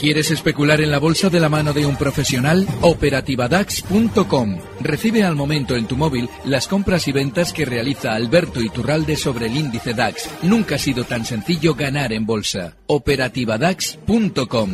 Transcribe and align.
¿Quieres 0.00 0.30
especular 0.30 0.80
en 0.80 0.90
la 0.90 0.98
bolsa 0.98 1.28
de 1.28 1.40
la 1.40 1.50
mano 1.50 1.74
de 1.74 1.84
un 1.84 1.94
profesional? 1.94 2.66
Operativadax.com. 2.80 4.58
Recibe 4.80 5.24
al 5.24 5.36
momento 5.36 5.76
en 5.76 5.86
tu 5.86 5.94
móvil 5.94 6.26
las 6.46 6.68
compras 6.68 7.06
y 7.06 7.12
ventas 7.12 7.52
que 7.52 7.66
realiza 7.66 8.14
Alberto 8.14 8.62
Iturralde 8.62 9.16
sobre 9.16 9.48
el 9.48 9.56
índice 9.58 9.92
DAX. 9.92 10.42
Nunca 10.42 10.76
ha 10.76 10.78
sido 10.78 11.04
tan 11.04 11.26
sencillo 11.26 11.74
ganar 11.74 12.14
en 12.14 12.24
bolsa. 12.24 12.78
Operativadax.com. 12.86 14.70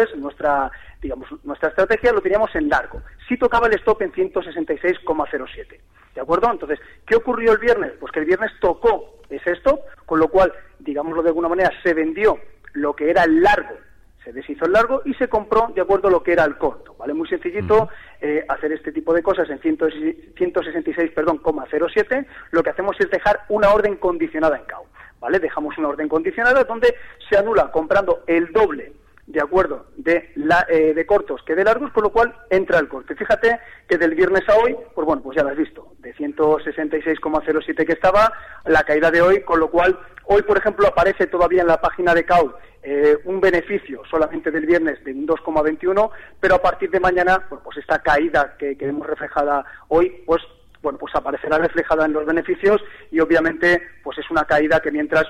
es 0.00 0.16
nuestra 0.16 0.70
digamos 1.02 1.28
nuestra 1.44 1.68
estrategia 1.68 2.12
lo 2.12 2.22
teníamos 2.22 2.48
en 2.54 2.70
largo. 2.70 3.02
Si 3.28 3.36
tocaba 3.36 3.66
el 3.66 3.74
stop 3.74 4.00
en 4.00 4.12
166,07. 4.12 5.80
¿De 6.14 6.20
acuerdo? 6.20 6.50
Entonces, 6.50 6.78
¿qué 7.06 7.16
ocurrió 7.16 7.52
el 7.52 7.58
viernes? 7.58 7.92
Pues 8.00 8.10
que 8.10 8.20
el 8.20 8.26
viernes 8.26 8.52
tocó 8.58 9.20
ese 9.28 9.52
stop, 9.52 9.80
con 10.06 10.18
lo 10.18 10.28
cual, 10.28 10.52
digámoslo 10.84 11.22
de 11.22 11.28
alguna 11.28 11.48
manera, 11.48 11.70
se 11.82 11.94
vendió 11.94 12.38
lo 12.74 12.94
que 12.94 13.10
era 13.10 13.24
el 13.24 13.42
largo, 13.42 13.74
se 14.22 14.32
deshizo 14.32 14.64
el 14.64 14.72
largo 14.72 15.02
y 15.04 15.14
se 15.14 15.28
compró 15.28 15.70
de 15.74 15.82
acuerdo 15.82 16.08
a 16.08 16.10
lo 16.10 16.22
que 16.22 16.32
era 16.32 16.44
el 16.44 16.56
corto, 16.56 16.94
¿vale? 16.98 17.14
Muy 17.14 17.28
sencillito 17.28 17.88
eh, 18.20 18.44
hacer 18.48 18.72
este 18.72 18.92
tipo 18.92 19.12
de 19.12 19.22
cosas 19.22 19.48
en 19.50 19.60
166, 19.60 21.10
perdón, 21.12 21.40
07, 21.42 22.26
lo 22.50 22.62
que 22.62 22.70
hacemos 22.70 22.96
es 23.00 23.10
dejar 23.10 23.40
una 23.48 23.72
orden 23.72 23.96
condicionada 23.96 24.56
en 24.56 24.64
CAU, 24.64 24.84
¿vale? 25.20 25.38
Dejamos 25.38 25.76
una 25.78 25.88
orden 25.88 26.08
condicionada 26.08 26.64
donde 26.64 26.94
se 27.28 27.36
anula 27.36 27.70
comprando 27.70 28.22
el 28.26 28.52
doble 28.52 28.92
de 29.26 29.40
acuerdo 29.40 29.86
de, 29.96 30.32
la, 30.36 30.66
eh, 30.68 30.92
de 30.94 31.06
cortos 31.06 31.42
que 31.46 31.54
de 31.54 31.64
largos, 31.64 31.92
con 31.92 32.02
lo 32.02 32.10
cual 32.10 32.34
entra 32.50 32.78
el 32.78 32.88
corte. 32.88 33.14
Fíjate 33.14 33.58
que 33.88 33.96
del 33.96 34.14
viernes 34.14 34.48
a 34.48 34.56
hoy, 34.56 34.76
pues 34.94 35.06
bueno, 35.06 35.22
pues 35.22 35.36
ya 35.36 35.42
lo 35.42 35.50
has 35.50 35.56
visto, 35.56 35.94
de 35.98 36.14
166,07 36.14 37.86
que 37.86 37.92
estaba, 37.92 38.32
la 38.66 38.82
caída 38.82 39.10
de 39.10 39.22
hoy, 39.22 39.40
con 39.42 39.60
lo 39.60 39.70
cual 39.70 39.98
hoy, 40.24 40.42
por 40.42 40.58
ejemplo, 40.58 40.86
aparece 40.86 41.26
todavía 41.26 41.62
en 41.62 41.68
la 41.68 41.80
página 41.80 42.14
de 42.14 42.24
CAU 42.24 42.52
eh, 42.82 43.16
un 43.24 43.40
beneficio 43.40 44.02
solamente 44.10 44.50
del 44.50 44.66
viernes 44.66 45.02
de 45.04 45.12
un 45.12 45.26
2,21, 45.26 46.10
pero 46.38 46.56
a 46.56 46.62
partir 46.62 46.90
de 46.90 47.00
mañana, 47.00 47.46
pues 47.48 47.78
esta 47.78 48.00
caída 48.00 48.56
que, 48.58 48.76
que 48.76 48.86
vemos 48.86 49.06
reflejada 49.06 49.64
hoy, 49.88 50.22
pues 50.26 50.42
bueno, 50.82 50.98
pues 50.98 51.14
aparecerá 51.14 51.56
reflejada 51.56 52.04
en 52.04 52.12
los 52.12 52.26
beneficios 52.26 52.82
y 53.10 53.18
obviamente 53.18 53.80
pues 54.02 54.18
es 54.18 54.30
una 54.30 54.44
caída 54.44 54.80
que 54.80 54.90
mientras 54.90 55.24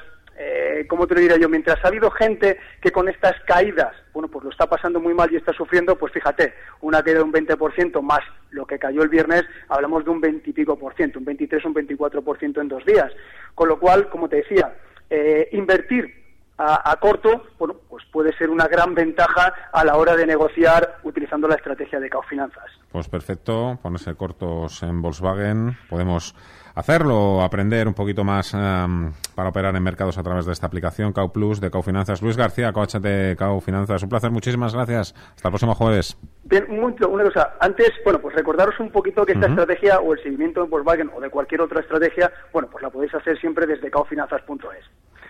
eh, 0.75 0.87
¿cómo 0.87 1.07
te 1.07 1.15
lo 1.15 1.21
diría 1.21 1.37
yo? 1.37 1.49
Mientras 1.49 1.83
ha 1.85 1.89
habido 1.89 2.11
gente 2.11 2.59
que 2.81 2.91
con 2.91 3.09
estas 3.09 3.35
caídas, 3.47 3.95
bueno, 4.13 4.29
pues 4.29 4.45
lo 4.45 4.51
está 4.51 4.67
pasando 4.67 5.01
muy 5.01 5.15
mal 5.15 5.33
y 5.33 5.37
está 5.37 5.53
sufriendo, 5.53 5.97
pues 5.97 6.13
fíjate, 6.13 6.55
una 6.81 7.03
caída 7.03 7.19
de 7.19 7.25
un 7.25 7.33
20% 7.33 8.03
más 8.03 8.21
lo 8.51 8.67
que 8.67 8.79
cayó 8.79 9.03
el 9.03 9.09
viernes, 9.09 9.45
hablamos 9.69 10.05
de 10.05 10.11
un 10.11 10.21
20 10.21 10.51
y 10.51 10.53
pico 10.53 10.79
por 10.79 10.95
ciento, 10.95 11.19
un 11.19 11.25
23 11.25 11.65
o 11.65 11.69
un 11.69 11.75
24 11.75 12.23
por 12.23 12.39
ciento 12.39 12.61
en 12.61 12.69
dos 12.69 12.85
días. 12.85 13.13
Con 13.55 13.69
lo 13.69 13.79
cual, 13.79 14.09
como 14.09 14.29
te 14.29 14.37
decía, 14.37 14.75
eh, 15.11 15.49
invertir 15.53 16.25
a, 16.57 16.97
corto, 17.01 17.47
bueno, 17.59 17.75
pues 17.89 18.05
puede 18.13 18.33
ser 18.37 18.49
una 18.49 18.69
gran 18.69 18.95
ventaja 18.95 19.53
a 19.73 19.85
la 19.85 19.97
hora 19.97 20.15
de 20.15 20.25
negociar 20.25 20.99
utilizando 21.03 21.49
la 21.49 21.57
estrategia 21.57 21.99
de 21.99 22.09
Finanzas. 22.29 22.71
Pues 22.93 23.09
perfecto, 23.09 23.79
ponerse 23.83 24.15
cortos 24.15 24.83
en 24.85 25.03
Volkswagen, 25.03 25.77
podemos 25.89 26.35
hacerlo, 26.75 27.43
aprender 27.43 27.87
un 27.87 27.95
poquito 27.95 28.25
más 28.25 28.53
em, 28.55 29.13
para 29.35 29.49
operar 29.49 29.75
en 29.77 29.83
mercados 29.83 30.19
a 30.19 30.23
través 30.23 30.47
de 30.47 30.53
esta 30.53 30.67
aplicación 30.67 31.13
Cau 31.13 31.33
Plus 31.33 31.61
de 31.61 31.71
Cau 31.71 31.83
Finanzas. 31.83 32.23
Luis 32.23 32.37
García, 32.37 32.73
coach 32.73 32.97
de 32.97 33.37
Cau 33.39 33.61
Finanzas. 33.61 34.03
Un 34.03 34.09
placer, 34.09 34.31
muchísimas 34.31 34.75
gracias. 34.75 35.15
Hasta 35.35 35.49
el 35.49 35.53
próximo 35.53 35.75
jueves. 35.75 36.17
Bien, 36.45 36.67
mucho, 36.69 37.09
una 37.09 37.25
cosa. 37.25 37.55
Antes, 37.61 37.93
bueno, 38.05 38.21
pues 38.21 38.35
recordaros 38.35 38.79
un 38.81 38.91
poquito 38.91 39.25
que 39.25 39.33
esta 39.33 39.47
estrategia 39.47 40.01
o 40.01 40.15
el 40.15 40.23
seguimiento 40.23 40.63
de 40.63 40.69
Volkswagen 40.69 41.11
o 41.15 41.21
de 41.21 41.31
cualquier 41.31 41.61
otra 41.61 41.81
estrategia, 41.81 42.31
bueno, 42.53 42.69
pues 42.71 42.83
la 42.83 42.91
podéis 42.91 43.15
hacer 43.15 43.39
siempre 43.41 43.67
desde 43.67 43.91
caufinanzas.es. 43.91 44.85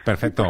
Perfecto. 0.04 0.44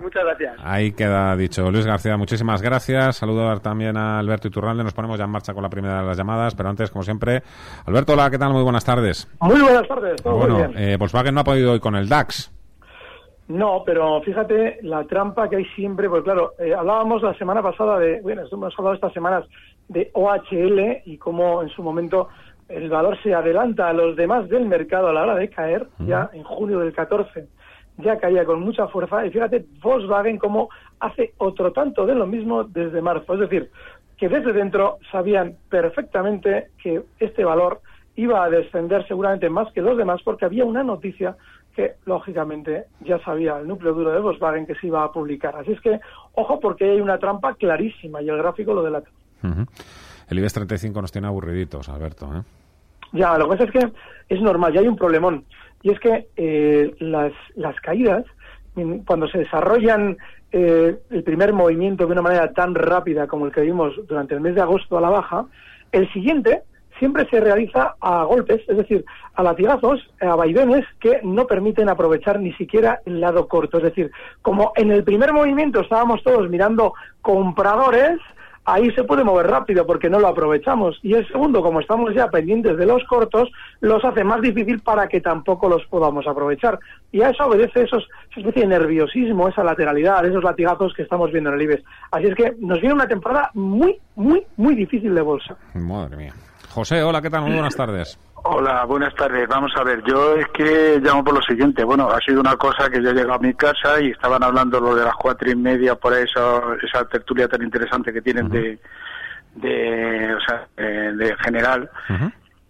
Muchas 0.00 0.24
gracias. 0.24 0.56
Ahí 0.64 0.92
queda 0.92 1.36
dicho. 1.36 1.70
Luis 1.70 1.86
García, 1.86 2.16
muchísimas 2.16 2.62
gracias. 2.62 3.16
Saludar 3.16 3.60
también 3.60 3.96
a 3.96 4.18
Alberto 4.18 4.48
Iturralde. 4.48 4.82
Nos 4.82 4.94
ponemos 4.94 5.18
ya 5.18 5.24
en 5.24 5.30
marcha 5.30 5.52
con 5.52 5.62
la 5.62 5.68
primera 5.68 6.00
de 6.00 6.06
las 6.06 6.16
llamadas, 6.16 6.54
pero 6.54 6.68
antes, 6.68 6.90
como 6.90 7.02
siempre, 7.02 7.42
Alberto, 7.84 8.14
hola, 8.14 8.30
¿qué 8.30 8.38
tal? 8.38 8.52
Muy 8.52 8.62
buenas 8.62 8.84
tardes. 8.84 9.28
Muy 9.40 9.60
buenas 9.60 9.86
tardes. 9.86 10.22
bueno, 10.22 10.70
eh, 10.74 10.96
Volkswagen 10.98 11.34
no 11.34 11.40
ha 11.42 11.44
podido 11.44 11.72
hoy 11.72 11.80
con 11.80 11.94
el 11.96 12.08
DAX. 12.08 12.50
No, 13.48 13.82
pero 13.84 14.22
fíjate 14.22 14.78
la 14.82 15.04
trampa 15.04 15.48
que 15.48 15.56
hay 15.56 15.64
siempre, 15.74 16.08
pues 16.08 16.22
claro, 16.22 16.52
eh, 16.58 16.72
hablábamos 16.72 17.20
la 17.20 17.34
semana 17.34 17.60
pasada 17.60 17.98
de, 17.98 18.20
bueno, 18.20 18.42
hemos 18.50 18.78
hablado 18.78 18.94
estas 18.94 19.12
semanas 19.12 19.44
de 19.88 20.08
OHL 20.14 21.02
y 21.04 21.18
cómo 21.18 21.60
en 21.60 21.68
su 21.68 21.82
momento 21.82 22.28
el 22.68 22.88
valor 22.88 23.20
se 23.24 23.34
adelanta 23.34 23.88
a 23.88 23.92
los 23.92 24.14
demás 24.14 24.48
del 24.48 24.66
mercado 24.66 25.08
a 25.08 25.12
la 25.12 25.22
hora 25.24 25.34
de 25.34 25.50
caer, 25.50 25.88
ya 25.98 26.30
en 26.32 26.44
junio 26.44 26.78
del 26.78 26.92
14 26.92 27.48
ya 28.02 28.18
caía 28.18 28.44
con 28.44 28.60
mucha 28.60 28.86
fuerza 28.88 29.24
y 29.26 29.30
fíjate 29.30 29.64
Volkswagen 29.82 30.38
como 30.38 30.68
hace 30.98 31.34
otro 31.38 31.72
tanto 31.72 32.06
de 32.06 32.14
lo 32.14 32.26
mismo 32.26 32.64
desde 32.64 33.02
marzo. 33.02 33.34
Es 33.34 33.40
decir, 33.40 33.70
que 34.16 34.28
desde 34.28 34.52
dentro 34.52 34.98
sabían 35.10 35.56
perfectamente 35.68 36.68
que 36.82 37.02
este 37.18 37.44
valor 37.44 37.80
iba 38.16 38.44
a 38.44 38.50
descender 38.50 39.06
seguramente 39.08 39.48
más 39.48 39.72
que 39.72 39.80
los 39.80 39.96
demás 39.96 40.20
porque 40.22 40.44
había 40.44 40.64
una 40.64 40.82
noticia 40.82 41.36
que 41.74 41.94
lógicamente 42.04 42.84
ya 43.00 43.18
sabía 43.20 43.58
el 43.58 43.68
núcleo 43.68 43.94
duro 43.94 44.10
de 44.12 44.20
Volkswagen 44.20 44.66
que 44.66 44.74
se 44.74 44.88
iba 44.88 45.04
a 45.04 45.12
publicar. 45.12 45.56
Así 45.56 45.72
es 45.72 45.80
que 45.80 46.00
ojo 46.34 46.60
porque 46.60 46.90
hay 46.90 47.00
una 47.00 47.18
trampa 47.18 47.54
clarísima 47.54 48.20
y 48.20 48.28
el 48.28 48.38
gráfico 48.38 48.74
lo 48.74 48.82
delata. 48.82 49.08
El 50.28 50.38
IBEX 50.38 50.52
35 50.52 51.00
nos 51.00 51.12
tiene 51.12 51.26
aburriditos, 51.28 51.88
Alberto. 51.88 52.26
¿eh? 52.34 52.42
Ya, 53.12 53.36
lo 53.38 53.48
que 53.48 53.56
pasa 53.56 53.64
es 53.64 53.70
que 53.70 53.92
es 54.28 54.40
normal, 54.40 54.72
ya 54.72 54.80
hay 54.80 54.88
un 54.88 54.96
problemón. 54.96 55.44
Y 55.82 55.90
es 55.90 56.00
que 56.00 56.28
eh, 56.36 56.94
las, 56.98 57.32
las 57.54 57.76
caídas, 57.80 58.24
cuando 59.06 59.28
se 59.28 59.38
desarrollan 59.38 60.16
eh, 60.52 60.96
el 61.10 61.22
primer 61.22 61.52
movimiento 61.52 62.06
de 62.06 62.12
una 62.12 62.22
manera 62.22 62.52
tan 62.52 62.74
rápida 62.74 63.26
como 63.26 63.46
el 63.46 63.52
que 63.52 63.62
vimos 63.62 63.94
durante 64.08 64.34
el 64.34 64.40
mes 64.40 64.54
de 64.54 64.60
agosto 64.62 64.98
a 64.98 65.00
la 65.00 65.10
baja, 65.10 65.46
el 65.92 66.10
siguiente 66.12 66.62
siempre 66.98 67.26
se 67.30 67.40
realiza 67.40 67.96
a 68.00 68.24
golpes, 68.24 68.60
es 68.68 68.76
decir, 68.76 69.04
a 69.34 69.42
latigazos, 69.42 70.00
a 70.20 70.36
vaivenes 70.36 70.84
que 71.00 71.20
no 71.24 71.46
permiten 71.46 71.88
aprovechar 71.88 72.38
ni 72.38 72.52
siquiera 72.52 73.00
el 73.06 73.20
lado 73.20 73.48
corto. 73.48 73.78
Es 73.78 73.84
decir, 73.84 74.10
como 74.42 74.72
en 74.76 74.92
el 74.92 75.02
primer 75.02 75.32
movimiento 75.32 75.80
estábamos 75.80 76.22
todos 76.22 76.48
mirando 76.50 76.92
compradores, 77.22 78.18
ahí 78.64 78.90
se 78.92 79.04
puede 79.04 79.24
mover 79.24 79.46
rápido 79.46 79.86
porque 79.86 80.10
no 80.10 80.20
lo 80.20 80.28
aprovechamos. 80.28 80.98
Y 81.02 81.14
el 81.14 81.26
segundo, 81.28 81.62
como 81.62 81.80
estamos 81.80 82.14
ya 82.14 82.28
pendientes 82.28 82.76
de 82.76 82.86
los 82.86 83.02
cortos, 83.04 83.50
los 83.80 84.04
hace 84.04 84.24
más 84.24 84.40
difícil 84.40 84.80
para 84.80 85.08
que 85.08 85.20
tampoco 85.20 85.68
los 85.68 85.84
podamos 85.86 86.26
aprovechar. 86.26 86.78
Y 87.12 87.22
a 87.22 87.30
eso 87.30 87.46
obedece 87.46 87.82
esos, 87.82 88.06
esa 88.30 88.40
especie 88.40 88.62
de 88.62 88.68
nerviosismo, 88.68 89.48
esa 89.48 89.64
lateralidad, 89.64 90.24
esos 90.24 90.44
latigazos 90.44 90.92
que 90.94 91.02
estamos 91.02 91.32
viendo 91.32 91.50
en 91.50 91.56
el 91.56 91.62
IBEX. 91.62 91.84
Así 92.10 92.26
es 92.26 92.34
que 92.34 92.54
nos 92.60 92.80
viene 92.80 92.94
una 92.94 93.08
temporada 93.08 93.50
muy, 93.54 93.98
muy, 94.16 94.44
muy 94.56 94.74
difícil 94.74 95.14
de 95.14 95.22
bolsa. 95.22 95.56
Madre 95.74 96.16
mía. 96.16 96.32
José, 96.70 97.02
hola, 97.02 97.20
¿qué 97.20 97.30
tal? 97.30 97.42
Muy 97.42 97.52
buenas 97.52 97.74
tardes. 97.74 98.18
Hola, 98.42 98.84
buenas 98.86 99.14
tardes. 99.14 99.46
Vamos 99.48 99.70
a 99.76 99.84
ver, 99.84 100.02
yo 100.02 100.34
es 100.34 100.48
que 100.48 100.98
llamo 101.02 101.22
por 101.22 101.34
lo 101.34 101.42
siguiente. 101.42 101.84
Bueno, 101.84 102.08
ha 102.10 102.18
sido 102.20 102.40
una 102.40 102.56
cosa 102.56 102.88
que 102.88 103.02
yo 103.02 103.10
he 103.10 103.14
llegado 103.14 103.34
a 103.34 103.38
mi 103.38 103.52
casa 103.52 104.00
y 104.00 104.10
estaban 104.10 104.42
hablando 104.42 104.80
lo 104.80 104.94
de 104.94 105.04
las 105.04 105.14
cuatro 105.14 105.50
y 105.50 105.54
media 105.54 105.94
por 105.94 106.14
eso, 106.14 106.74
esa 106.82 107.04
tertulia 107.06 107.48
tan 107.48 107.62
interesante 107.62 108.12
que 108.12 108.22
tienen 108.22 108.48
de, 108.48 108.78
de, 109.56 110.34
o 110.34 110.40
sea, 110.40 110.66
de 110.76 111.36
general. 111.44 111.90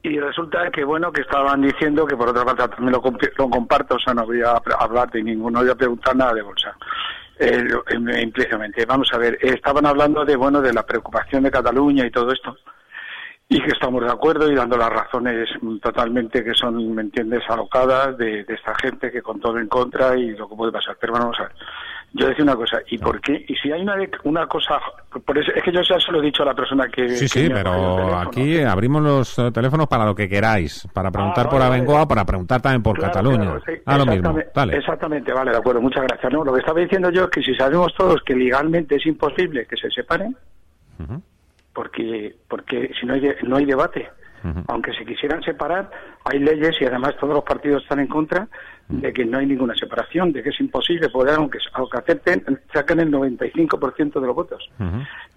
Y 0.02 0.18
resulta 0.18 0.70
que, 0.70 0.82
bueno, 0.82 1.12
que 1.12 1.20
estaban 1.20 1.62
diciendo 1.62 2.04
que 2.04 2.16
por 2.16 2.30
otra 2.30 2.44
parte 2.44 2.66
también 2.66 2.92
lo, 2.92 3.02
lo 3.38 3.50
comparto, 3.50 3.94
o 3.94 4.00
sea, 4.00 4.12
no 4.12 4.26
voy 4.26 4.42
a 4.42 4.60
hablar 4.78 5.08
de 5.10 5.22
ninguno, 5.22 5.58
no 5.58 5.64
voy 5.64 5.70
a 5.70 5.76
preguntar 5.76 6.16
nada 6.16 6.34
de 6.34 6.42
bolsa. 6.42 6.74
Eh, 7.38 7.64
implícitamente. 8.22 8.84
Vamos 8.86 9.08
a 9.12 9.18
ver, 9.18 9.38
estaban 9.40 9.86
hablando 9.86 10.24
de, 10.24 10.34
bueno, 10.34 10.60
de 10.60 10.72
la 10.72 10.84
preocupación 10.84 11.44
de 11.44 11.50
Cataluña 11.50 12.04
y 12.04 12.10
todo 12.10 12.32
esto 12.32 12.56
y 13.52 13.60
que 13.60 13.70
estamos 13.72 14.00
de 14.04 14.10
acuerdo 14.10 14.50
y 14.50 14.54
dando 14.54 14.76
las 14.76 14.90
razones 14.90 15.48
totalmente 15.82 16.44
que 16.44 16.54
son, 16.54 16.94
¿me 16.94 17.02
entiendes?, 17.02 17.42
alocadas 17.48 18.16
de, 18.16 18.46
esta 18.48 18.72
gente 18.80 19.10
que 19.10 19.20
con 19.22 19.40
todo 19.40 19.58
en 19.58 19.66
contra 19.66 20.16
y 20.16 20.30
lo 20.36 20.48
que 20.48 20.54
puede 20.54 20.70
pasar. 20.70 20.96
Pero 21.00 21.14
bueno, 21.14 21.26
vamos 21.26 21.40
a 21.40 21.42
ver. 21.42 21.52
Yo 22.12 22.28
decía 22.28 22.44
una 22.44 22.54
cosa, 22.54 22.78
¿y 22.88 22.98
por 22.98 23.20
qué? 23.20 23.44
Y 23.48 23.54
si 23.56 23.72
hay 23.72 23.82
una, 23.82 23.96
una 24.22 24.46
cosa, 24.46 24.78
por 25.24 25.36
eso, 25.36 25.50
es 25.52 25.64
que 25.64 25.72
yo 25.72 25.80
ya 25.82 25.98
se 25.98 26.12
lo 26.12 26.20
he 26.20 26.26
dicho 26.26 26.44
a 26.44 26.46
la 26.46 26.54
persona 26.54 26.88
que... 26.88 27.08
Sí, 27.08 27.26
sí, 27.26 27.48
pero 27.52 28.16
aquí 28.18 28.60
abrimos 28.60 29.02
los 29.02 29.52
teléfonos 29.52 29.88
para 29.88 30.04
lo 30.04 30.14
que 30.14 30.28
queráis, 30.28 30.86
para 30.94 31.10
preguntar 31.10 31.46
ah, 31.48 31.50
por 31.50 31.60
Abengoa, 31.60 32.06
para 32.06 32.24
preguntar 32.24 32.62
también 32.62 32.84
por 32.84 33.00
Cataluña. 33.00 33.58
ah, 33.84 33.98
lo 33.98 34.06
mismo, 34.06 34.38
Exactamente, 34.72 35.32
vale, 35.32 35.50
de 35.50 35.56
acuerdo, 35.56 35.80
muchas 35.80 36.04
gracias. 36.04 36.32
No, 36.32 36.44
lo 36.44 36.52
que 36.52 36.60
estaba 36.60 36.80
diciendo 36.80 37.10
yo 37.10 37.24
es 37.24 37.30
que 37.30 37.42
si 37.42 37.54
sabemos 37.56 37.92
todos 37.96 38.22
que 38.22 38.36
legalmente 38.36 38.94
es 38.94 39.06
imposible 39.06 39.66
que 39.66 39.76
se 39.76 39.90
separen, 39.90 40.36
porque 41.72 42.34
porque 42.48 42.90
si 42.98 43.06
no 43.06 43.14
hay 43.14 43.22
no 43.42 43.56
hay 43.56 43.64
debate. 43.64 44.08
Aunque 44.68 44.94
se 44.94 45.04
quisieran 45.04 45.42
separar 45.42 45.90
hay 46.24 46.38
leyes 46.38 46.74
y 46.80 46.86
además 46.86 47.14
todos 47.20 47.34
los 47.34 47.44
partidos 47.44 47.82
están 47.82 48.00
en 48.00 48.06
contra 48.06 48.48
de 48.88 49.12
que 49.12 49.22
no 49.22 49.36
hay 49.36 49.44
ninguna 49.44 49.74
separación 49.74 50.32
de 50.32 50.42
que 50.42 50.48
es 50.48 50.58
imposible 50.60 51.10
poder 51.10 51.34
aunque 51.36 51.58
aunque 51.74 51.98
acepten 51.98 52.42
sacan 52.72 53.00
el 53.00 53.12
95% 53.12 54.14
de 54.14 54.26
los 54.26 54.34
votos. 54.34 54.66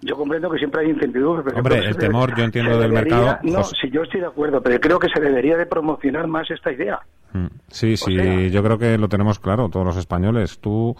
Yo 0.00 0.16
comprendo 0.16 0.50
que 0.50 0.56
siempre 0.56 0.80
hay 0.80 0.90
incertidumbre 0.90 1.44
pero 1.44 1.58
hombre 1.58 1.86
el 1.86 1.96
temor 1.98 2.34
yo 2.34 2.44
entiendo 2.44 2.78
del 2.80 2.92
mercado 2.92 3.38
no 3.42 3.62
si 3.62 3.90
yo 3.90 4.04
estoy 4.04 4.20
de 4.20 4.26
acuerdo 4.26 4.62
pero 4.62 4.80
creo 4.80 4.98
que 4.98 5.08
se 5.14 5.20
debería 5.20 5.58
de 5.58 5.66
promocionar 5.66 6.26
más 6.26 6.50
esta 6.50 6.72
idea. 6.72 6.98
Sí 7.68 7.98
sí 7.98 8.50
yo 8.50 8.62
creo 8.62 8.78
que 8.78 8.96
lo 8.96 9.08
tenemos 9.08 9.38
claro 9.38 9.68
todos 9.68 9.84
los 9.84 9.98
españoles. 9.98 10.60
Tú 10.60 10.96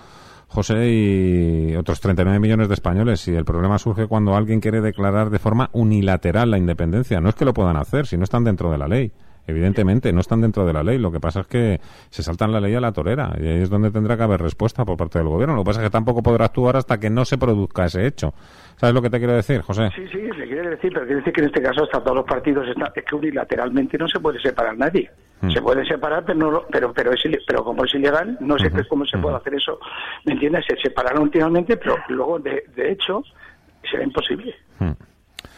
José, 0.55 0.89
y 0.89 1.75
otros 1.75 2.01
39 2.01 2.39
millones 2.39 2.69
de 2.69 2.75
españoles. 2.75 3.27
Y 3.27 3.35
el 3.35 3.45
problema 3.45 3.77
surge 3.79 4.07
cuando 4.07 4.37
alguien 4.37 4.61
quiere 4.61 4.81
declarar 4.81 5.31
de 5.31 5.41
forma 5.41 5.69
unilateral 5.73 6.51
la 6.51 6.59
independencia. 6.59 7.21
No 7.21 7.29
es 7.29 7.35
que 7.35 7.45
lo 7.45 7.53
puedan 7.53 7.77
hacer, 7.77 8.07
si 8.07 8.17
no 8.17 8.23
están 8.23 8.45
dentro 8.45 8.71
de 8.71 8.79
la 8.79 8.87
ley. 8.87 9.13
Evidentemente, 9.47 10.13
no 10.13 10.21
están 10.21 10.41
dentro 10.41 10.65
de 10.67 10.73
la 10.73 10.83
ley. 10.83 10.99
Lo 10.99 11.13
que 11.13 11.21
pasa 11.21 11.41
es 11.41 11.47
que 11.47 11.81
se 12.11 12.23
saltan 12.23 12.53
la 12.53 12.61
ley 12.61 12.75
a 12.75 12.81
la 12.81 12.93
torera. 12.93 13.33
Y 13.39 13.47
ahí 13.47 13.63
es 13.63 13.71
donde 13.71 13.91
tendrá 13.91 14.17
que 14.17 14.23
haber 14.23 14.41
respuesta 14.41 14.85
por 14.85 14.97
parte 14.97 15.19
del 15.19 15.29
gobierno. 15.29 15.55
Lo 15.55 15.63
que 15.63 15.67
pasa 15.67 15.81
es 15.81 15.87
que 15.87 15.91
tampoco 15.91 16.23
podrá 16.23 16.47
actuar 16.47 16.77
hasta 16.77 16.99
que 16.99 17.11
no 17.11 17.25
se 17.25 17.37
produzca 17.37 17.85
ese 17.85 18.07
hecho. 18.07 18.33
¿Sabes 18.77 18.95
lo 18.95 19.03
que 19.03 19.11
te 19.11 19.19
quiero 19.19 19.35
decir, 19.35 19.61
José? 19.61 19.91
Sí, 19.95 20.07
sí, 20.11 20.19
le 20.19 20.47
quiere 20.47 20.71
decir, 20.71 20.93
pero 20.93 21.07
quiere 21.07 21.17
decir 21.17 21.33
que 21.33 21.41
en 21.43 21.47
este 21.47 21.63
caso 21.63 21.85
hasta 21.85 22.03
todos 22.03 22.17
los 22.17 22.27
partidos 22.27 22.67
están, 22.67 22.89
es 22.95 23.05
que 23.05 23.15
unilateralmente 23.15 23.99
no 23.99 24.09
se 24.09 24.19
puede 24.19 24.41
separar 24.41 24.77
nadie. 24.77 25.11
Mm. 25.41 25.51
Se 25.51 25.61
puede 25.61 25.85
separar, 25.87 26.25
pero 26.25 26.39
no, 26.39 26.63
pero 26.71 26.93
pero 26.93 27.13
es 27.13 27.23
pero 27.47 27.65
como 27.65 27.85
es 27.85 27.95
ilegal, 27.95 28.37
no 28.41 28.59
sé 28.59 28.71
cómo 28.89 29.05
se 29.05 29.19
puede 29.19 29.37
hacer 29.37 29.55
eso. 29.55 29.79
¿Me 30.25 30.33
entiendes? 30.33 30.65
Se 30.67 30.77
separaron 30.77 31.25
últimamente, 31.25 31.77
pero 31.77 31.97
luego 32.09 32.39
de, 32.39 32.65
de 32.75 32.93
hecho 32.93 33.23
será 33.91 34.05
imposible. 34.05 34.55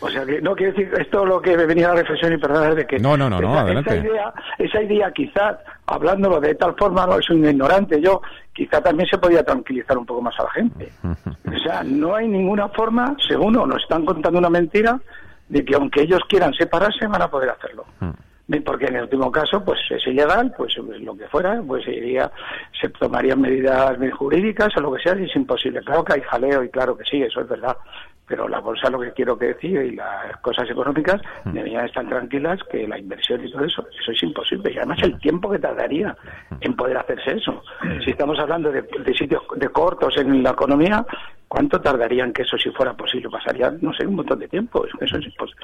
O 0.01 0.09
sea 0.11 0.25
que 0.27 0.41
no 0.43 0.55
quiere 0.55 0.73
decir 0.73 0.93
esto 1.01 1.25
lo 1.25 1.41
que 1.41 1.57
venía 1.57 1.87
a 1.87 1.95
la 1.95 2.01
reflexión 2.03 2.33
y 2.35 2.39
perdón 2.39 2.75
de 2.75 2.87
que 2.87 2.99
No, 2.99 3.17
no, 3.17 3.31
no, 3.31 3.41
no, 3.41 3.53
esa, 3.53 3.61
adelante. 3.63 3.95
esa 3.97 4.07
idea, 4.07 4.35
esa 4.59 4.83
idea 4.83 5.11
quizás 5.13 5.57
hablándolo 5.87 6.41
de 6.41 6.55
tal 6.55 6.75
forma 6.77 7.07
no 7.07 7.21
soy 7.23 7.37
un 7.37 7.49
ignorante 7.49 8.01
yo 8.01 8.21
quizá 8.53 8.81
también 8.81 9.09
se 9.09 9.19
podía 9.19 9.43
tranquilizar 9.43 9.97
un 9.97 10.07
poco 10.07 10.23
más 10.23 10.35
a 10.41 10.45
la 10.45 10.51
gente. 10.51 10.91
O 11.05 11.59
sea, 11.59 11.83
no 11.85 12.15
hay 12.15 12.27
ninguna 12.27 12.69
forma, 12.69 13.15
según 13.27 13.53
nos 13.53 13.83
están 13.83 14.05
contando 14.05 14.39
una 14.39 14.51
mentira, 14.51 14.99
de 15.49 15.65
que 15.65 15.75
aunque 15.75 16.03
ellos 16.03 16.21
quieran 16.29 16.53
separarse 16.55 17.07
van 17.07 17.23
a 17.23 17.29
poder 17.31 17.51
hacerlo. 17.51 17.85
Porque 18.65 18.87
en 18.87 18.97
el 18.97 19.03
último 19.03 19.31
caso, 19.31 19.63
pues 19.65 19.79
es 19.91 20.07
ilegal, 20.07 20.55
pues 20.57 20.77
lo 20.79 21.17
que 21.17 21.27
fuera, 21.27 21.61
pues 21.67 21.85
se 21.85 21.93
iría, 21.93 22.31
se 22.81 22.89
tomarían 22.91 23.41
medidas 23.41 23.99
jurídicas 24.17 24.69
o 24.77 24.81
lo 24.81 24.95
que 24.95 25.03
sea, 25.03 25.19
y 25.19 25.25
es 25.25 25.35
imposible. 25.37 25.81
Claro 25.81 26.05
que 26.05 26.15
hay 26.15 26.21
jaleo 26.23 26.63
y 26.63 26.69
claro 26.71 26.97
que 26.97 27.05
sí, 27.05 27.21
eso 27.23 27.41
es 27.41 27.49
verdad. 27.49 27.77
Pero 28.29 28.49
la 28.49 28.59
bolsa, 28.59 28.91
lo 28.91 28.99
que 29.01 29.13
quiero 29.13 29.39
que 29.39 29.47
decir, 29.47 29.81
y 29.83 29.95
las 29.95 30.37
cosas 30.39 30.69
económicas 30.69 31.21
deberían 31.45 31.85
estar 31.87 32.09
tranquilas 32.09 32.59
que 32.71 32.87
la 32.89 32.99
inversión 32.99 33.45
y 33.45 33.51
todo 33.53 33.65
eso, 33.65 33.87
eso 34.01 34.11
es 34.13 34.23
imposible. 34.23 34.73
Y 34.73 34.79
además 34.79 34.99
el 35.03 35.17
tiempo 35.21 35.49
que 35.51 35.61
tardaría 35.61 36.17
en 36.61 36.75
poder 36.75 36.97
hacerse 36.99 37.33
eso. 37.37 37.63
Si 38.05 38.11
estamos 38.11 38.39
hablando 38.41 38.73
de, 38.73 38.83
de 38.83 39.15
sitios 39.15 39.43
de 39.55 39.69
cortos 39.69 40.17
en 40.17 40.43
la 40.43 40.51
economía, 40.51 41.07
¿cuánto 41.47 41.81
tardaría 41.81 42.25
en 42.25 42.33
que 42.33 42.43
eso 42.43 42.59
si 42.59 42.71
fuera 42.71 42.95
posible? 42.95 43.29
Pasaría, 43.31 43.73
no 43.81 43.93
sé, 43.95 44.05
un 44.07 44.17
montón 44.17 44.41
de 44.41 44.49
tiempo. 44.49 44.85
Eso, 45.01 45.17
es 45.19 45.27
impos- 45.27 45.55